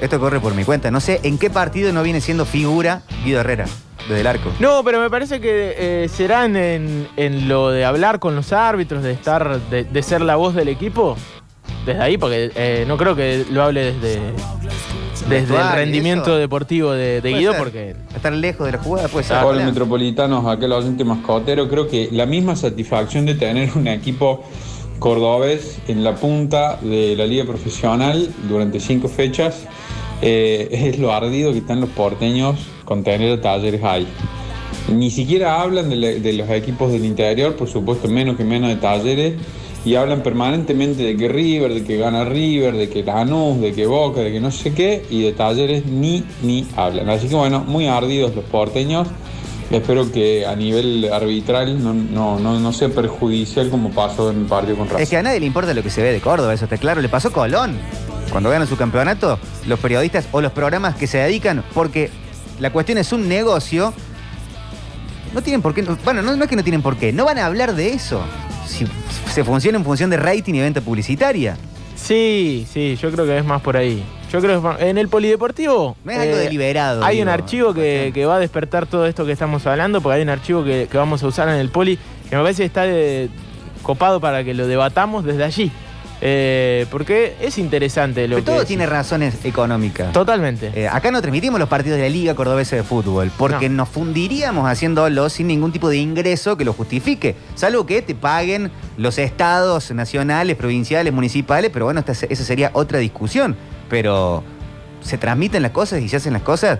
Esto 0.00 0.20
corre 0.20 0.40
por 0.40 0.54
mi 0.54 0.64
cuenta. 0.64 0.90
No 0.90 1.00
sé 1.00 1.20
en 1.22 1.38
qué 1.38 1.50
partido 1.50 1.92
no 1.92 2.02
viene 2.02 2.20
siendo 2.20 2.44
figura 2.44 3.02
Guido 3.24 3.40
Herrera, 3.40 3.64
desde 4.08 4.20
el 4.20 4.26
arco. 4.26 4.50
No, 4.60 4.82
pero 4.84 5.00
me 5.00 5.08
parece 5.08 5.40
que 5.40 5.74
eh, 6.04 6.08
serán 6.08 6.56
en, 6.56 7.08
en 7.16 7.48
lo 7.48 7.70
de 7.70 7.84
hablar 7.84 8.18
con 8.18 8.34
los 8.36 8.52
árbitros, 8.52 9.02
de 9.02 9.12
estar, 9.12 9.58
de, 9.70 9.84
de 9.84 10.02
ser 10.02 10.20
la 10.20 10.36
voz 10.36 10.54
del 10.54 10.68
equipo. 10.68 11.16
Desde 11.86 12.02
ahí, 12.02 12.18
porque 12.18 12.50
eh, 12.56 12.84
no 12.86 12.96
creo 12.96 13.14
que 13.16 13.46
lo 13.50 13.62
hable 13.62 13.92
desde, 13.92 14.20
desde 15.28 15.56
el 15.56 15.72
rendimiento 15.72 16.30
eso. 16.30 16.36
deportivo 16.36 16.92
de, 16.92 17.20
de 17.20 17.32
Guido, 17.34 17.52
ser. 17.52 17.62
porque 17.62 17.96
Estar 18.14 18.32
lejos 18.32 18.66
de 18.66 18.72
la 18.72 18.78
jugada 18.78 19.08
puede 19.08 19.24
ser. 19.24 19.36
Hola 19.38 19.46
Hola. 19.48 19.64
Metropolitanos, 19.64 20.46
aquel 20.46 20.72
oyente 20.72 21.04
mascotero, 21.04 21.68
creo 21.68 21.88
que 21.88 22.08
la 22.12 22.26
misma 22.26 22.56
satisfacción 22.56 23.26
de 23.26 23.34
tener 23.34 23.70
un 23.74 23.88
equipo 23.88 24.44
cordobés 24.98 25.78
en 25.88 26.04
la 26.04 26.14
punta 26.14 26.78
de 26.80 27.14
la 27.16 27.26
liga 27.26 27.44
profesional 27.44 28.28
durante 28.48 28.80
cinco 28.80 29.08
fechas 29.08 29.64
eh, 30.22 30.68
es 30.70 30.98
lo 30.98 31.12
ardido 31.12 31.52
que 31.52 31.58
están 31.58 31.80
los 31.80 31.90
porteños 31.90 32.56
con 32.84 33.04
tener 33.04 33.32
a 33.38 33.40
talleres 33.40 33.82
ahí. 33.84 34.06
Ni 34.90 35.10
siquiera 35.10 35.60
hablan 35.60 35.90
de, 35.90 35.96
la- 35.96 36.08
de 36.08 36.32
los 36.32 36.48
equipos 36.50 36.92
del 36.92 37.04
interior, 37.04 37.56
por 37.56 37.68
supuesto 37.68 38.08
menos 38.08 38.36
que 38.36 38.44
menos 38.44 38.70
de 38.70 38.76
talleres, 38.76 39.34
y 39.86 39.94
hablan 39.94 40.24
permanentemente 40.24 41.04
de 41.04 41.16
que 41.16 41.28
River, 41.28 41.72
de 41.72 41.84
que 41.84 41.96
gana 41.96 42.24
River, 42.24 42.74
de 42.74 42.90
que 42.90 43.04
Lanús, 43.04 43.60
de 43.60 43.72
que 43.72 43.86
Boca, 43.86 44.20
de 44.20 44.32
que 44.32 44.40
no 44.40 44.50
sé 44.50 44.74
qué, 44.74 45.06
y 45.10 45.22
de 45.22 45.32
talleres 45.32 45.86
ni, 45.86 46.24
ni 46.42 46.66
hablan. 46.76 47.08
Así 47.08 47.28
que 47.28 47.36
bueno, 47.36 47.60
muy 47.60 47.86
ardidos 47.86 48.34
los 48.34 48.44
porteños. 48.46 49.06
Espero 49.70 50.10
que 50.10 50.44
a 50.44 50.56
nivel 50.56 51.08
arbitral 51.12 51.82
no, 51.82 51.94
no, 51.94 52.58
no, 52.58 52.72
sea 52.72 52.88
perjudicial 52.88 53.70
como 53.70 53.90
pasó 53.90 54.32
en 54.32 54.40
el 54.40 54.46
partido 54.46 54.76
con 54.76 54.88
Racing. 54.88 55.02
Es 55.04 55.08
que 55.08 55.18
a 55.18 55.22
nadie 55.22 55.38
le 55.38 55.46
importa 55.46 55.72
lo 55.72 55.84
que 55.84 55.90
se 55.90 56.02
ve 56.02 56.12
de 56.12 56.20
Córdoba, 56.20 56.52
eso 56.52 56.64
está 56.64 56.78
claro. 56.78 57.00
Le 57.00 57.08
pasó 57.08 57.30
Colón. 57.30 57.78
Cuando 58.32 58.50
gana 58.50 58.66
su 58.66 58.76
campeonato, 58.76 59.38
los 59.68 59.78
periodistas 59.78 60.26
o 60.32 60.40
los 60.40 60.50
programas 60.50 60.96
que 60.96 61.06
se 61.06 61.18
dedican, 61.18 61.62
porque 61.74 62.10
la 62.58 62.72
cuestión 62.72 62.98
es 62.98 63.12
un 63.12 63.28
negocio, 63.28 63.94
no 65.32 65.42
tienen 65.42 65.62
por 65.62 65.74
qué. 65.74 65.82
Bueno, 66.04 66.22
no, 66.22 66.34
no 66.34 66.42
es 66.42 66.50
que 66.50 66.56
no 66.56 66.64
tienen 66.64 66.82
por 66.82 66.96
qué, 66.96 67.12
no 67.12 67.24
van 67.24 67.38
a 67.38 67.46
hablar 67.46 67.76
de 67.76 67.92
eso. 67.92 68.20
Si 68.66 68.86
se 69.32 69.44
funciona 69.44 69.78
en 69.78 69.84
función 69.84 70.10
de 70.10 70.16
rating 70.16 70.54
y 70.54 70.60
venta 70.60 70.80
publicitaria. 70.80 71.56
Sí, 71.94 72.66
sí, 72.72 72.96
yo 73.00 73.10
creo 73.10 73.24
que 73.24 73.38
es 73.38 73.44
más 73.44 73.62
por 73.62 73.76
ahí. 73.76 74.02
Yo 74.30 74.40
creo 74.40 74.52
que 74.52 74.56
es 74.56 74.62
más- 74.62 74.80
en 74.82 74.98
el 74.98 75.08
polideportivo. 75.08 75.96
No 76.04 76.12
es 76.12 76.18
algo 76.18 76.36
deliberado, 76.36 77.04
Hay 77.04 77.16
digo. 77.16 77.22
un 77.24 77.28
archivo 77.30 77.72
que, 77.74 78.10
que 78.12 78.26
va 78.26 78.36
a 78.36 78.38
despertar 78.38 78.86
todo 78.86 79.06
esto 79.06 79.24
que 79.24 79.32
estamos 79.32 79.66
hablando, 79.66 80.00
porque 80.00 80.16
hay 80.16 80.22
un 80.22 80.28
archivo 80.28 80.62
que, 80.64 80.88
que 80.90 80.98
vamos 80.98 81.22
a 81.22 81.26
usar 81.28 81.48
en 81.48 81.54
el 81.56 81.70
poli 81.70 81.98
que 82.28 82.36
me 82.36 82.42
parece 82.42 82.62
que 82.62 82.66
está 82.66 82.82
de- 82.82 83.28
copado 83.82 84.20
para 84.20 84.42
que 84.44 84.52
lo 84.52 84.66
debatamos 84.66 85.24
desde 85.24 85.44
allí. 85.44 85.70
Eh, 86.22 86.86
porque 86.90 87.36
es 87.42 87.58
interesante 87.58 88.26
lo 88.26 88.36
Pero 88.36 88.44
que. 88.46 88.52
todo 88.52 88.64
tiene 88.64 88.86
razones 88.86 89.44
económicas. 89.44 90.12
Totalmente. 90.12 90.72
Eh, 90.74 90.88
acá 90.88 91.10
no 91.10 91.20
transmitimos 91.20 91.60
los 91.60 91.68
partidos 91.68 91.98
de 91.98 92.04
la 92.04 92.08
Liga 92.08 92.34
Cordobesa 92.34 92.74
de 92.76 92.82
Fútbol, 92.82 93.30
porque 93.36 93.68
nos 93.68 93.88
fundiríamos 93.90 94.68
haciéndolo 94.68 95.28
sin 95.28 95.46
ningún 95.48 95.72
tipo 95.72 95.88
de 95.90 95.98
ingreso 95.98 96.56
que 96.56 96.64
lo 96.64 96.72
justifique. 96.72 97.34
Salvo 97.54 97.84
que 97.84 98.00
te 98.00 98.14
paguen 98.14 98.70
los 98.96 99.18
estados 99.18 99.90
nacionales, 99.90 100.56
provinciales, 100.56 101.12
municipales, 101.12 101.70
pero 101.72 101.84
bueno, 101.84 102.00
esta- 102.00 102.12
esa 102.12 102.44
sería 102.44 102.70
otra 102.72 102.98
discusión. 102.98 103.54
Pero 103.90 104.42
se 105.02 105.18
transmiten 105.18 105.62
las 105.62 105.70
cosas 105.72 106.00
y 106.00 106.08
se 106.08 106.16
hacen 106.16 106.32
las 106.32 106.42
cosas 106.42 106.78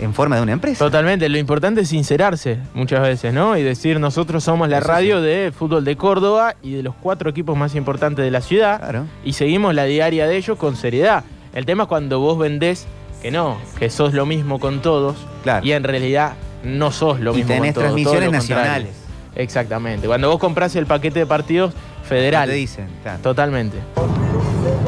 en 0.00 0.14
forma 0.14 0.36
de 0.36 0.42
una 0.42 0.52
empresa. 0.52 0.84
Totalmente, 0.84 1.28
lo 1.28 1.38
importante 1.38 1.82
es 1.82 1.88
sincerarse 1.88 2.58
muchas 2.74 3.02
veces, 3.02 3.32
¿no? 3.32 3.56
Y 3.56 3.62
decir, 3.62 4.00
nosotros 4.00 4.42
somos 4.44 4.68
la 4.68 4.78
Eso 4.78 4.88
radio 4.88 5.20
de 5.20 5.52
fútbol 5.56 5.84
de 5.84 5.96
Córdoba 5.96 6.54
y 6.62 6.72
de 6.74 6.82
los 6.82 6.94
cuatro 6.94 7.30
equipos 7.30 7.56
más 7.56 7.74
importantes 7.74 8.24
de 8.24 8.30
la 8.30 8.40
ciudad. 8.40 8.78
Claro. 8.78 9.06
Y 9.24 9.32
seguimos 9.34 9.74
la 9.74 9.84
diaria 9.84 10.26
de 10.26 10.36
ellos 10.36 10.58
con 10.58 10.76
seriedad. 10.76 11.24
El 11.54 11.66
tema 11.66 11.84
es 11.84 11.88
cuando 11.88 12.20
vos 12.20 12.38
vendés 12.38 12.86
que 13.20 13.30
no, 13.30 13.56
que 13.78 13.90
sos 13.90 14.14
lo 14.14 14.26
mismo 14.26 14.58
con 14.58 14.80
todos. 14.82 15.16
Claro. 15.42 15.64
Y 15.66 15.72
en 15.72 15.84
realidad 15.84 16.32
no 16.64 16.90
sos 16.90 17.20
lo 17.20 17.32
Y 17.32 17.36
mismo 17.36 17.48
tenés 17.54 17.74
con 17.74 17.84
todos. 17.84 17.94
todo 17.94 18.02
transmisiones 18.12 18.38
contrario. 18.38 18.64
nacionales. 18.64 18.96
Exactamente. 19.34 20.06
Cuando 20.06 20.28
vos 20.30 20.38
compras 20.38 20.74
el 20.76 20.86
paquete 20.86 21.20
de 21.20 21.26
partidos 21.26 21.72
federal. 22.08 22.48
Te 22.48 22.54
dicen, 22.54 22.88
claro. 23.02 23.18
Totalmente. 23.22 23.78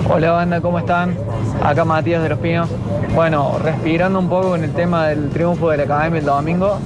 Hola 0.07 0.33
banda, 0.33 0.61
¿cómo 0.61 0.79
están? 0.79 1.17
Acá 1.63 1.85
Matías 1.85 2.23
de 2.23 2.29
los 2.29 2.39
Pinos. 2.39 2.69
Bueno, 3.15 3.57
respirando 3.63 4.19
un 4.19 4.29
poco 4.29 4.51
con 4.51 4.63
el 4.63 4.73
tema 4.73 5.07
del 5.09 5.31
triunfo 5.31 5.71
de 5.71 5.79
la 5.79 5.85
Academia 5.85 6.19
el 6.21 6.27
domingo, 6.27 6.79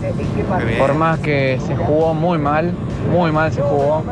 por 0.79 0.95
más 0.95 1.19
que 1.19 1.59
se 1.66 1.75
jugó 1.75 2.14
muy 2.14 2.39
mal, 2.39 2.73
muy 3.12 3.33
mal 3.33 3.53
se 3.53 3.61
jugó. 3.61 4.05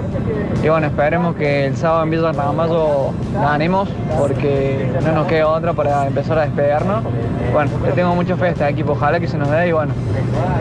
Y 0.62 0.68
bueno, 0.68 0.88
esperemos 0.88 1.36
que 1.36 1.66
el 1.66 1.76
sábado 1.76 2.02
en 2.02 2.10
Villa 2.10 2.32
Ramallo 2.32 3.12
ganemos, 3.32 3.88
porque 4.18 4.90
no 5.04 5.12
nos 5.12 5.26
queda 5.28 5.48
otra 5.48 5.72
para 5.72 6.06
empezar 6.06 6.38
a 6.38 6.42
despegarnos. 6.42 7.04
Bueno, 7.52 7.70
le 7.84 7.92
tengo 7.92 8.14
mucha 8.14 8.36
fe 8.36 8.46
a 8.46 8.50
este 8.50 8.68
equipo, 8.68 8.92
ojalá 8.92 9.20
que 9.20 9.28
se 9.28 9.38
nos 9.38 9.50
dé 9.50 9.68
y 9.68 9.72
bueno, 9.72 9.94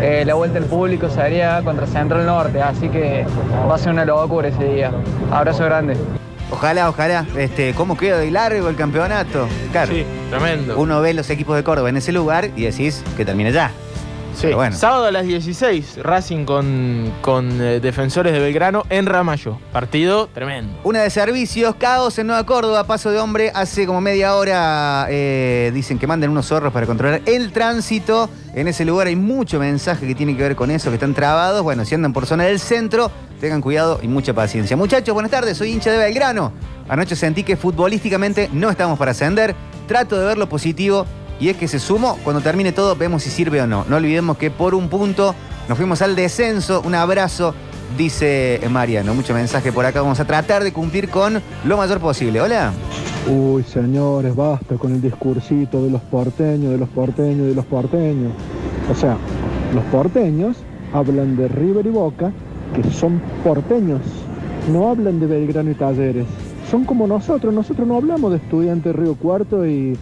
eh, 0.02 0.24
la 0.26 0.36
vuelta 0.36 0.60
del 0.60 0.70
público 0.70 1.10
sería 1.10 1.62
contra 1.64 1.88
Central 1.88 2.26
Norte, 2.26 2.62
así 2.62 2.90
que 2.90 3.26
va 3.70 3.76
a 3.76 3.78
ser 3.78 3.92
una 3.92 4.06
locura 4.06 4.50
ese 4.50 4.64
día. 4.66 4.92
Abrazo 5.32 5.66
grande. 5.66 5.98
Ojalá, 6.52 6.90
ojalá. 6.90 7.26
Este, 7.38 7.74
¿Cómo 7.74 7.98
queda 7.98 8.18
de 8.18 8.32
largo 8.32 8.70
el 8.70 8.76
campeonato? 8.76 9.48
Claro. 9.72 9.92
Sí, 9.94 10.06
tremendo. 10.30 10.78
Uno 10.78 11.02
ve 11.02 11.14
los 11.14 11.30
equipos 11.30 11.56
de 11.56 11.64
Córdoba 11.64 11.90
en 11.90 11.98
ese 11.98 12.12
lugar 12.12 12.52
y 12.56 12.64
decís 12.64 13.04
que 13.18 13.26
termine 13.26 13.52
ya. 13.52 13.72
Sí, 14.36 14.54
bueno. 14.54 14.76
sábado 14.76 15.06
a 15.06 15.12
las 15.12 15.26
16, 15.26 16.00
Racing 16.04 16.44
con, 16.44 17.14
con 17.22 17.62
eh, 17.62 17.80
Defensores 17.80 18.34
de 18.34 18.40
Belgrano 18.40 18.84
en 18.90 19.06
Ramallo. 19.06 19.60
Partido 19.72 20.28
tremendo. 20.28 20.78
Una 20.84 21.02
de 21.04 21.10
servicios, 21.10 21.76
caos 21.76 22.20
en 22.20 22.28
Nueva 22.28 22.46
Córdoba, 22.46 22.84
paso 22.84 23.12
de 23.12 23.20
hombre. 23.20 23.52
Hace 23.56 23.86
como 23.86 24.02
media 24.02 24.36
hora 24.36 25.08
eh, 25.10 25.72
dicen 25.74 25.98
que 25.98 26.06
manden 26.06 26.32
unos 26.32 26.48
zorros 26.48 26.74
para 26.74 26.86
controlar 26.86 27.22
el 27.26 27.54
tránsito. 27.54 28.30
En 28.56 28.70
ese 28.70 28.86
lugar 28.86 29.08
hay 29.08 29.18
mucho 29.18 29.60
mensaje 29.60 30.08
que 30.08 30.16
tiene 30.16 30.38
que 30.38 30.42
ver 30.42 30.56
con 30.56 30.72
eso, 30.72 30.90
que 30.90 30.94
están 30.96 31.14
trabados. 31.14 31.62
Bueno, 31.62 31.84
si 31.84 31.94
andan 31.94 32.14
por 32.14 32.26
zona 32.26 32.46
del 32.46 32.62
centro, 32.62 33.12
tengan 33.42 33.60
cuidado 33.60 34.00
y 34.02 34.08
mucha 34.08 34.34
paciencia. 34.34 34.78
Muchachos, 34.78 35.14
buenas 35.14 35.30
tardes, 35.30 35.58
soy 35.58 35.74
hincha 35.74 35.92
de 35.92 35.98
Belgrano. 35.98 36.54
Anoche 36.88 37.18
sentí 37.18 37.44
que 37.44 37.58
futbolísticamente 37.58 38.50
no 38.54 38.70
estamos 38.70 38.98
para 38.98 39.12
ascender. 39.12 39.54
Trato 39.90 40.18
de 40.18 40.26
ver 40.26 40.38
lo 40.38 40.48
positivo 40.48 41.06
y 41.38 41.50
es 41.50 41.58
que 41.58 41.68
se 41.68 41.80
sumó. 41.80 42.18
Cuando 42.24 42.42
termine 42.42 42.72
todo, 42.72 42.96
vemos 42.96 43.24
si 43.24 43.30
sirve 43.30 43.62
o 43.62 43.68
no. 43.68 43.84
No 43.90 43.98
olvidemos 43.98 44.38
que 44.38 44.50
por 44.50 44.74
un 44.74 44.88
punto 44.88 45.36
nos 45.68 45.78
fuimos 45.78 46.02
al 46.02 46.16
descenso. 46.16 46.82
Un 46.86 46.96
abrazo, 46.96 47.54
dice 47.98 48.60
Mariano. 48.70 49.14
Mucho 49.14 49.34
mensaje 49.34 49.72
por 49.72 49.86
acá. 49.86 50.02
Vamos 50.02 50.20
a 50.20 50.26
tratar 50.26 50.64
de 50.64 50.74
cumplir 50.74 51.10
con 51.10 51.42
lo 51.66 51.78
mayor 51.78 52.00
posible. 52.00 52.42
Hola. 52.42 52.72
Uy, 53.28 53.64
señores, 53.64 54.36
basta 54.36 54.76
con 54.76 54.94
el 54.94 55.02
discursito 55.02 55.84
de 55.84 55.90
los 55.90 56.02
porteños, 56.02 56.72
de 56.72 56.78
los 56.78 56.90
porteños, 56.90 57.48
de 57.48 57.56
los 57.56 57.66
porteños. 57.66 58.32
O 58.92 58.96
sea, 58.96 59.18
los 59.74 59.84
porteños 59.86 60.58
hablan 60.94 61.36
de 61.36 61.48
River 61.48 61.86
y 61.88 61.90
Boca, 61.90 62.32
que 62.76 62.84
son 62.92 63.22
porteños. 63.44 64.02
No 64.72 64.90
hablan 64.90 65.20
de 65.20 65.28
Belgrano 65.28 65.72
y 65.72 65.76
Talleres. 65.76 66.26
Son 66.70 66.86
como 66.86 67.08
nosotros. 67.08 67.54
Nosotros 67.54 67.88
no 67.88 67.96
hablamos 67.96 68.32
de 68.32 68.38
estudiantes 68.38 68.96
Río 68.96 69.16
Cuarto 69.16 69.66
y. 69.66 69.98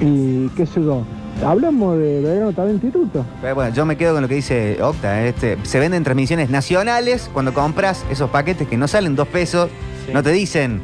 y 0.00 0.48
qué 0.56 0.66
sé 0.66 0.82
yo. 0.82 1.02
Hablamos 1.44 1.98
de 1.98 2.20
Belgrano 2.20 2.70
Instituto. 2.70 3.24
Pero 3.40 3.54
bueno, 3.54 3.74
yo 3.74 3.86
me 3.86 3.96
quedo 3.96 4.12
con 4.12 4.22
lo 4.22 4.28
que 4.28 4.34
dice 4.34 4.82
Octa. 4.82 5.24
Este, 5.24 5.56
se 5.62 5.78
venden 5.78 6.04
transmisiones 6.04 6.50
nacionales 6.50 7.30
cuando 7.32 7.54
compras 7.54 8.04
esos 8.10 8.28
paquetes 8.30 8.68
que 8.68 8.76
no 8.76 8.86
salen 8.86 9.16
dos 9.16 9.28
pesos. 9.28 9.70
No 10.12 10.22
te 10.22 10.32
dicen 10.32 10.80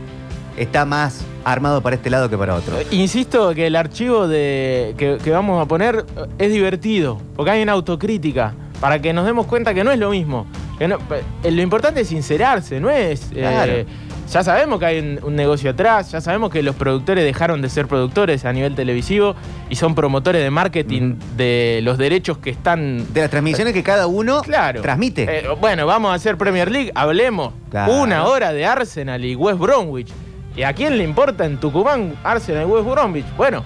está 0.57 0.87
más 0.87 1.25
armado 1.45 1.83
para 1.83 1.97
este 1.97 2.11
lado 2.11 2.31
que 2.31 2.39
para 2.39 2.55
otro. 2.55 2.79
Eh, 2.79 2.87
Insisto 2.91 3.55
que 3.55 3.67
el 3.67 3.77
archivo 3.77 4.27
de, 4.27 4.95
que, 4.97 5.19
que 5.23 5.31
vamos 5.31 5.63
a 5.63 5.67
poner 5.67 6.07
eh, 6.17 6.27
es 6.39 6.53
divertido, 6.53 7.19
porque 7.37 7.51
hay 7.51 7.63
una 7.63 7.73
autocrítica, 7.73 8.55
para 8.81 9.01
que 9.01 9.13
nos 9.13 9.27
demos 9.27 9.47
cuenta 9.47 9.75
que 9.75 9.85
no 9.85 9.93
es 9.93 9.99
lo 9.99 10.11
mismo. 10.11 10.47
Que 10.79 10.89
no- 10.89 10.99
eh, 11.43 11.51
lo 11.51 11.63
importante 11.63 12.03
es 12.03 12.09
sincerarse, 12.09 12.81
no 12.81 12.91
es... 12.91 13.31
eh, 13.35 13.87
ya 14.31 14.43
sabemos 14.43 14.81
que 14.81 14.87
hay 14.87 14.99
un, 14.99 15.21
un 15.23 15.37
negocio 15.37 15.71
atrás, 15.71 16.11
ya 16.11 16.21
sabemos 16.21 16.51
que 16.51 16.61
los 16.63 16.75
productores 16.75 17.25
dejaron 17.25 17.63
de 17.63 17.69
ser 17.69 17.87
productores 17.87 18.45
a 18.45 18.53
nivel 18.53 18.75
televisivo 18.75 19.37
y 19.71 19.77
son 19.77 19.95
promotores 19.95 20.43
de 20.43 20.51
marketing 20.51 21.15
de 21.37 21.81
los 21.85 21.97
derechos 21.97 22.37
que 22.39 22.51
están... 22.51 23.07
De 23.15 23.21
las 23.21 23.31
transmisiones 23.31 23.73
que 23.73 23.83
cada 23.85 24.07
uno 24.09 24.43
Claro. 24.43 24.83
transmite. 24.83 25.23
Eh, 25.31 25.45
bueno, 25.61 25.87
vamos 25.87 26.11
a 26.11 26.15
hacer 26.15 26.37
Premier 26.37 26.71
League, 26.71 26.91
hablemos 26.95 27.55
Claro. 27.71 27.93
una 28.03 28.25
hora 28.25 28.53
de 28.53 28.67
Arsenal 28.67 29.25
y 29.25 29.37
West 29.37 29.59
Bromwich. 29.61 30.09
¿Y 30.57 30.63
a 30.65 30.73
quién 30.73 30.99
le 30.99 31.05
importa 31.05 31.45
en 31.47 31.59
Tucumán 31.59 32.15
Arsenal 32.25 32.63
y 32.67 32.71
West 32.71 32.87
Bromwich? 32.89 33.27
Bueno, 33.37 33.63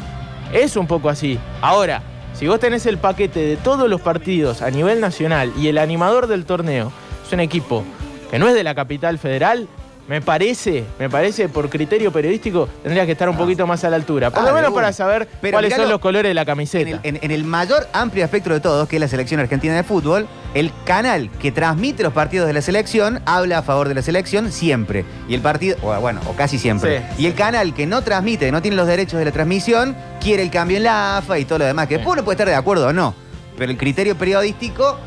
es 0.52 0.76
un 0.76 0.86
poco 0.86 1.08
así. 1.08 1.38
Ahora, 1.62 2.02
si 2.34 2.46
vos 2.46 2.60
tenés 2.60 2.86
el 2.86 2.98
paquete 2.98 3.40
de 3.40 3.56
todos 3.56 3.88
los 3.88 4.00
partidos 4.00 4.62
a 4.62 4.70
nivel 4.70 5.00
nacional 5.00 5.52
y 5.58 5.68
el 5.68 5.78
animador 5.78 6.26
del 6.26 6.44
torneo 6.44 6.92
es 7.26 7.32
un 7.32 7.40
equipo 7.40 7.84
que 8.30 8.38
no 8.38 8.48
es 8.48 8.54
de 8.54 8.64
la 8.64 8.74
capital 8.74 9.18
federal, 9.18 9.68
me 10.10 10.20
parece, 10.20 10.82
me 10.98 11.08
parece, 11.08 11.48
por 11.48 11.70
criterio 11.70 12.10
periodístico, 12.10 12.68
tendría 12.82 13.06
que 13.06 13.12
estar 13.12 13.28
un 13.28 13.36
poquito 13.36 13.64
más 13.64 13.84
a 13.84 13.90
la 13.90 13.94
altura. 13.94 14.30
Por 14.30 14.40
Ah, 14.42 14.46
lo 14.46 14.52
menos 14.54 14.70
de 14.70 14.74
para 14.74 14.92
saber 14.92 15.28
Pero 15.40 15.54
cuáles 15.54 15.68
miralo, 15.68 15.84
son 15.84 15.92
los 15.92 16.00
colores 16.00 16.28
de 16.30 16.34
la 16.34 16.44
camiseta. 16.44 16.98
En, 17.04 17.20
en 17.22 17.30
el 17.30 17.44
mayor 17.44 17.86
amplio 17.92 18.24
espectro 18.24 18.52
de 18.52 18.58
todos, 18.58 18.88
que 18.88 18.96
es 18.96 19.00
la 19.00 19.06
selección 19.06 19.38
argentina 19.38 19.72
de 19.72 19.84
fútbol, 19.84 20.26
el 20.54 20.72
canal 20.84 21.30
que 21.38 21.52
transmite 21.52 22.02
los 22.02 22.12
partidos 22.12 22.48
de 22.48 22.54
la 22.54 22.60
selección 22.60 23.22
habla 23.24 23.58
a 23.58 23.62
favor 23.62 23.86
de 23.86 23.94
la 23.94 24.02
selección 24.02 24.50
siempre. 24.50 25.04
Y 25.28 25.34
el 25.34 25.42
partido, 25.42 25.76
o 25.80 25.94
bueno, 26.00 26.20
o 26.28 26.32
casi 26.32 26.58
siempre. 26.58 27.04
Sí, 27.16 27.22
y 27.22 27.26
el 27.26 27.34
canal 27.36 27.72
que 27.72 27.86
no 27.86 28.02
transmite, 28.02 28.46
que 28.46 28.50
no 28.52 28.62
tiene 28.62 28.76
los 28.76 28.88
derechos 28.88 29.16
de 29.16 29.26
la 29.26 29.30
transmisión, 29.30 29.96
quiere 30.20 30.42
el 30.42 30.50
cambio 30.50 30.78
en 30.78 30.82
la 30.82 31.18
AFA 31.18 31.38
y 31.38 31.44
todo 31.44 31.60
lo 31.60 31.66
demás. 31.66 31.86
Que 31.86 31.98
después 31.98 32.14
uno 32.14 32.24
puede 32.24 32.34
estar 32.34 32.48
de 32.48 32.56
acuerdo 32.56 32.88
o 32.88 32.92
no. 32.92 33.14
Pero 33.56 33.70
el 33.70 33.78
criterio 33.78 34.16
periodístico 34.16 34.98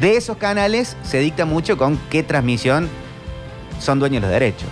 de 0.00 0.16
esos 0.16 0.36
canales 0.36 0.96
se 1.04 1.20
dicta 1.20 1.44
mucho 1.44 1.78
con 1.78 1.96
qué 2.10 2.24
transmisión 2.24 2.88
son 3.78 3.98
dueños 3.98 4.22
los 4.22 4.30
derechos 4.30 4.68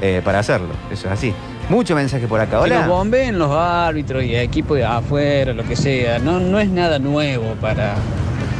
eh, 0.00 0.20
para 0.24 0.38
hacerlo. 0.40 0.68
Eso 0.90 1.06
es 1.06 1.12
así. 1.12 1.32
Mucho 1.68 1.94
mensaje 1.94 2.26
por 2.28 2.40
acá. 2.40 2.62
Que 2.62 2.68
los 2.68 2.78
Hola. 2.78 2.86
bombeen 2.86 3.38
los 3.38 3.50
árbitros 3.50 4.22
y 4.24 4.36
equipos 4.36 4.76
de 4.76 4.84
afuera, 4.84 5.52
lo 5.52 5.64
que 5.64 5.74
sea. 5.76 6.18
No, 6.18 6.38
no 6.38 6.60
es 6.60 6.68
nada 6.68 6.98
nuevo 6.98 7.54
para, 7.60 7.94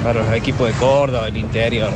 para 0.02 0.20
los 0.24 0.32
equipos 0.34 0.66
de 0.68 0.72
Córdoba, 0.74 1.26
del 1.26 1.36
interior. 1.36 1.90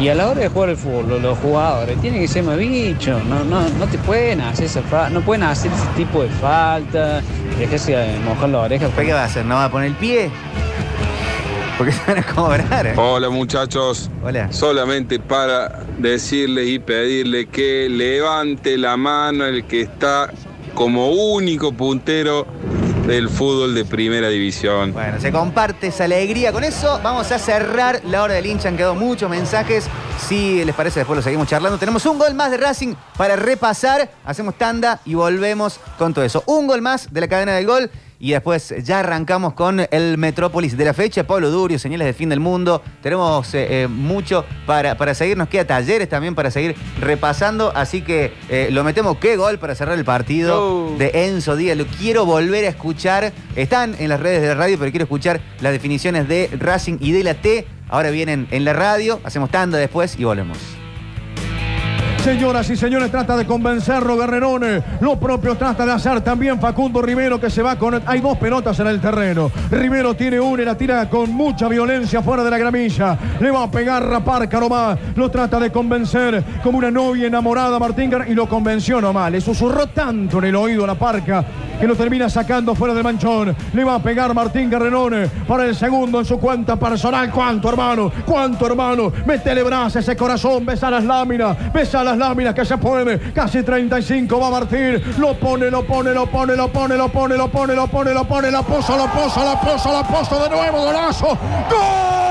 Y 0.00 0.08
a 0.08 0.14
la 0.14 0.28
hora 0.28 0.40
de 0.40 0.48
jugar 0.48 0.70
el 0.70 0.76
fútbol, 0.76 1.20
los- 1.20 1.38
jugadores 1.38 2.00
tienen 2.00 2.20
que 2.20 2.28
ser 2.28 2.44
más 2.44 2.56
bichos. 2.56 3.22
No, 3.24 3.42
no, 3.44 3.68
no 3.78 3.86
te 3.86 3.98
pueden 3.98 4.40
hacer 4.40 4.66
esa 4.66 4.80
fa- 4.82 5.10
no 5.10 5.20
pueden 5.22 5.42
hacer 5.42 5.70
ese 5.72 5.86
tipo 5.96 6.22
de 6.22 6.28
falta, 6.30 7.20
dejarse 7.58 7.96
de 7.96 8.18
mojar 8.20 8.48
la 8.48 8.60
oreja. 8.60 8.88
¿Qué 8.96 9.12
va 9.12 9.22
a 9.22 9.24
hacer? 9.24 9.44
¿No 9.44 9.56
va 9.56 9.64
a 9.66 9.70
poner 9.70 9.88
el 9.88 9.96
pie? 9.96 10.30
Porque 11.78 11.92
se 11.92 12.02
van 12.06 12.18
a 12.18 12.26
cobrar. 12.34 12.94
Hola 12.96 13.30
muchachos. 13.30 14.10
Hola. 14.22 14.52
Solamente 14.52 15.18
para 15.18 15.80
decirles 15.98 16.68
y 16.68 16.78
pedirle 16.78 17.46
que 17.46 17.88
levante 17.88 18.76
la 18.78 18.96
mano 18.96 19.44
el 19.44 19.64
que 19.64 19.82
está 19.82 20.30
como 20.74 21.10
único 21.10 21.72
puntero 21.72 22.46
del 23.06 23.28
fútbol 23.28 23.74
de 23.74 23.84
primera 23.84 24.28
división. 24.28 24.92
Bueno, 24.92 25.20
se 25.20 25.32
comparte 25.32 25.88
esa 25.88 26.04
alegría. 26.04 26.52
Con 26.52 26.64
eso 26.64 27.00
vamos 27.02 27.32
a 27.32 27.38
cerrar 27.38 28.00
la 28.04 28.22
hora 28.22 28.34
del 28.34 28.46
hincha. 28.46 28.68
Han 28.68 28.76
quedado 28.76 28.94
muchos 28.94 29.28
mensajes. 29.28 29.86
Si 30.28 30.64
les 30.64 30.74
parece, 30.74 31.00
después 31.00 31.16
lo 31.16 31.22
seguimos 31.22 31.48
charlando. 31.48 31.78
Tenemos 31.78 32.06
un 32.06 32.18
gol 32.18 32.34
más 32.34 32.50
de 32.50 32.58
Racing 32.58 32.94
para 33.16 33.36
repasar. 33.36 34.10
Hacemos 34.24 34.56
tanda 34.56 35.00
y 35.04 35.14
volvemos 35.14 35.80
con 35.98 36.14
todo 36.14 36.24
eso. 36.24 36.44
Un 36.46 36.66
gol 36.66 36.80
más 36.80 37.12
de 37.12 37.20
la 37.20 37.28
cadena 37.28 37.52
del 37.52 37.66
gol. 37.66 37.90
Y 38.22 38.30
después 38.30 38.72
ya 38.84 39.00
arrancamos 39.00 39.54
con 39.54 39.84
el 39.90 40.16
Metrópolis 40.16 40.76
de 40.76 40.84
la 40.84 40.94
fecha. 40.94 41.26
Pablo 41.26 41.50
Durio, 41.50 41.76
señales 41.76 42.06
de 42.06 42.12
fin 42.12 42.28
del 42.28 42.38
mundo. 42.38 42.80
Tenemos 43.02 43.52
eh, 43.52 43.82
eh, 43.82 43.88
mucho 43.88 44.44
para, 44.64 44.96
para 44.96 45.12
seguir. 45.12 45.36
Nos 45.36 45.48
queda 45.48 45.66
talleres 45.66 46.08
también 46.08 46.36
para 46.36 46.52
seguir 46.52 46.76
repasando. 47.00 47.72
Así 47.74 48.02
que 48.02 48.32
eh, 48.48 48.68
lo 48.70 48.84
metemos. 48.84 49.16
Qué 49.16 49.36
gol 49.36 49.58
para 49.58 49.74
cerrar 49.74 49.98
el 49.98 50.04
partido 50.04 50.94
de 50.98 51.26
Enzo 51.26 51.56
Díaz. 51.56 51.76
Lo 51.76 51.84
quiero 51.84 52.24
volver 52.24 52.64
a 52.64 52.68
escuchar. 52.68 53.32
Están 53.56 53.96
en 53.98 54.08
las 54.08 54.20
redes 54.20 54.40
de 54.40 54.46
la 54.46 54.54
radio, 54.54 54.78
pero 54.78 54.92
quiero 54.92 55.02
escuchar 55.02 55.40
las 55.60 55.72
definiciones 55.72 56.28
de 56.28 56.48
Racing 56.56 56.98
y 57.00 57.10
de 57.10 57.24
la 57.24 57.34
T. 57.34 57.66
Ahora 57.88 58.10
vienen 58.10 58.46
en 58.52 58.64
la 58.64 58.72
radio. 58.72 59.18
Hacemos 59.24 59.50
tanda 59.50 59.78
después 59.78 60.16
y 60.16 60.22
volvemos. 60.22 60.81
Señoras 62.22 62.70
y 62.70 62.76
señores, 62.76 63.10
trata 63.10 63.36
de 63.36 63.44
convencerlo 63.44 64.16
Guerrerone. 64.16 64.80
Lo 65.00 65.18
propio 65.18 65.56
trata 65.56 65.84
de 65.84 65.90
hacer 65.90 66.20
también 66.20 66.60
Facundo 66.60 67.02
Rivero 67.02 67.40
que 67.40 67.50
se 67.50 67.62
va 67.62 67.74
con... 67.74 68.00
Hay 68.06 68.20
dos 68.20 68.38
pelotas 68.38 68.78
en 68.78 68.86
el 68.86 69.00
terreno. 69.00 69.50
Rivero 69.72 70.14
tiene 70.14 70.38
una 70.38 70.62
y 70.62 70.64
la 70.64 70.76
tira 70.76 71.10
con 71.10 71.32
mucha 71.32 71.66
violencia 71.66 72.22
fuera 72.22 72.44
de 72.44 72.50
la 72.50 72.58
gramilla. 72.58 73.18
Le 73.40 73.50
va 73.50 73.64
a 73.64 73.70
pegar 73.72 74.06
Raparca 74.06 74.60
nomás. 74.60 75.00
Lo 75.16 75.32
trata 75.32 75.58
de 75.58 75.72
convencer 75.72 76.44
como 76.62 76.78
una 76.78 76.92
novia 76.92 77.26
enamorada 77.26 77.76
Martín 77.80 78.08
Guerrero 78.08 78.30
y 78.30 78.34
lo 78.36 78.48
convenció 78.48 79.00
nomás. 79.00 79.32
Le 79.32 79.40
susurró 79.40 79.88
tanto 79.88 80.38
en 80.38 80.44
el 80.44 80.54
oído 80.54 80.84
a 80.84 80.86
la 80.86 80.94
parca 80.94 81.44
que 81.80 81.88
lo 81.88 81.96
termina 81.96 82.30
sacando 82.30 82.76
fuera 82.76 82.94
del 82.94 83.02
manchón. 83.02 83.56
Le 83.74 83.82
va 83.82 83.96
a 83.96 83.98
pegar 84.02 84.32
Martín 84.32 84.70
Guerrerone 84.70 85.26
para 85.48 85.64
el 85.64 85.74
segundo 85.74 86.20
en 86.20 86.24
su 86.24 86.38
cuenta 86.38 86.76
personal. 86.76 87.28
¿Cuánto, 87.32 87.68
hermano? 87.68 88.12
¿Cuánto, 88.24 88.66
hermano? 88.66 89.12
Métele 89.26 89.64
brazo 89.64 89.98
ese 89.98 90.14
corazón, 90.14 90.64
besa 90.64 90.88
las 90.88 91.02
láminas, 91.02 91.72
besa 91.72 92.04
las 92.04 92.11
láminas 92.16 92.54
que 92.54 92.64
se 92.64 92.78
puede. 92.78 93.32
Casi 93.32 93.62
35 93.62 94.38
va 94.38 94.50
Martín. 94.50 95.02
Lo 95.18 95.34
pone, 95.34 95.70
lo 95.70 95.84
pone, 95.84 96.12
lo 96.12 96.26
pone, 96.26 96.56
lo 96.56 96.68
pone, 96.68 96.96
lo 96.96 97.08
pone, 97.08 97.36
lo 97.36 97.48
pone, 97.48 97.74
lo 97.74 97.86
pone, 97.88 98.12
lo 98.12 98.24
pone, 98.24 98.50
la 98.50 98.62
posa, 98.62 98.96
la 98.96 99.10
posa, 99.10 99.44
la 99.44 99.60
posa, 99.60 99.92
la 99.92 100.02
posa 100.02 100.42
de 100.42 100.50
nuevo, 100.50 100.84
golazo. 100.84 101.38
¡Gol! 101.70 102.22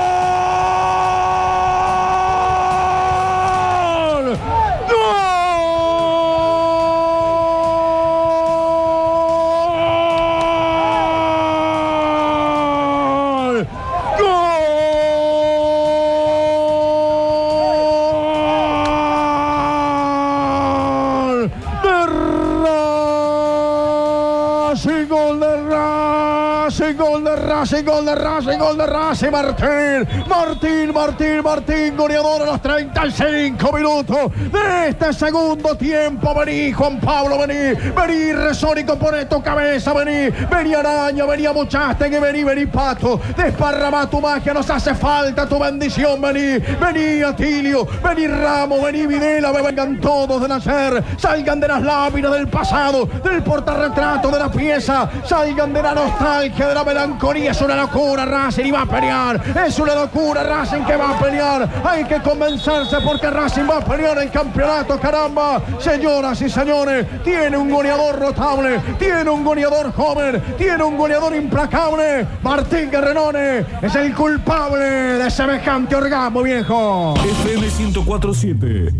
Racing! 27.62 27.84
¡Gol 27.84 28.04
de 28.04 28.14
Racing! 28.16 28.58
¡Gol 28.58 28.76
de 28.76 28.86
Racing! 28.86 29.30
¡Martín! 29.30 30.08
¡Martín! 30.28 30.92
¡Martín! 30.92 31.42
¡Martín! 31.44 31.96
Goleador 31.96 32.42
a 32.42 32.46
los 32.46 32.60
35 32.60 33.72
minutos 33.72 34.32
de 34.50 34.88
este 34.88 35.12
segundo 35.12 35.76
tiempo. 35.76 36.34
Vení, 36.34 36.72
Juan 36.72 36.98
Pablo, 36.98 37.38
vení. 37.38 37.78
Vení, 37.94 38.32
Resónico, 38.32 38.98
pone 38.98 39.26
tu 39.26 39.40
cabeza, 39.40 39.92
vení. 39.92 40.30
Vení, 40.50 40.74
Araña, 40.74 41.24
vení, 41.24 41.46
Muchastegui, 41.54 42.18
vení, 42.18 42.42
vení, 42.42 42.66
Pato. 42.66 43.20
Desparrama 43.36 44.10
tu 44.10 44.20
magia, 44.20 44.52
nos 44.52 44.68
hace 44.68 44.96
falta 44.96 45.48
tu 45.48 45.56
bendición, 45.60 46.20
vení. 46.20 46.58
Vení, 46.80 47.22
Atilio, 47.22 47.86
vení, 48.02 48.26
Ramos, 48.26 48.82
vení, 48.82 49.06
Videla, 49.06 49.52
vengan 49.52 50.00
todos 50.00 50.42
de 50.42 50.48
nacer. 50.48 51.04
Salgan 51.16 51.60
de 51.60 51.68
las 51.68 51.80
láminas 51.80 52.32
del 52.32 52.48
pasado, 52.48 53.06
del 53.22 53.40
portarretrato 53.44 54.32
de 54.32 54.38
la 54.40 54.50
pieza. 54.50 55.08
Salgan 55.24 55.72
de 55.72 55.80
la 55.80 55.94
nostalgia, 55.94 56.66
de 56.66 56.74
la 56.74 56.82
melancolía. 56.82 57.51
Es 57.52 57.60
una 57.60 57.76
locura, 57.76 58.24
Racing, 58.24 58.64
y 58.64 58.70
va 58.70 58.80
a 58.80 58.86
pelear. 58.86 59.42
Es 59.66 59.78
una 59.78 59.94
locura, 59.94 60.42
Racing, 60.42 60.84
que 60.86 60.96
va 60.96 61.10
a 61.10 61.18
pelear. 61.18 61.68
Hay 61.84 62.02
que 62.04 62.22
convencerse 62.22 62.96
porque 63.04 63.28
Racing 63.28 63.68
va 63.70 63.76
a 63.76 63.84
pelear 63.84 64.16
el 64.22 64.30
campeonato, 64.30 64.98
caramba. 64.98 65.60
Señoras 65.78 66.40
y 66.40 66.48
señores, 66.48 67.06
tiene 67.22 67.58
un 67.58 67.70
goleador 67.70 68.18
notable, 68.18 68.80
tiene 68.98 69.28
un 69.28 69.44
goleador 69.44 69.92
joven, 69.92 70.42
tiene 70.56 70.82
un 70.82 70.96
goleador 70.96 71.36
implacable. 71.36 72.26
Martín 72.42 72.90
Guerrerone 72.90 73.66
es 73.82 73.94
el 73.96 74.14
culpable 74.14 74.84
de 74.84 75.30
semejante 75.30 75.94
orgasmo, 75.94 76.42
viejo. 76.42 77.12
FM 77.22 77.66
1047. 77.66 78.94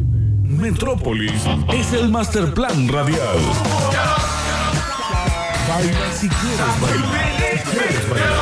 Metrópolis 0.45 1.43
es 1.73 1.93
el 1.95 2.11
master 2.11 2.53
plan 2.53 2.87
radial. 2.87 3.39
Baila 5.69 6.13
si 6.13 6.29
quieres 6.29 6.81
bailar. 6.83 7.33
Si 7.65 7.71
quieres 7.71 8.11
bailar. 8.11 8.42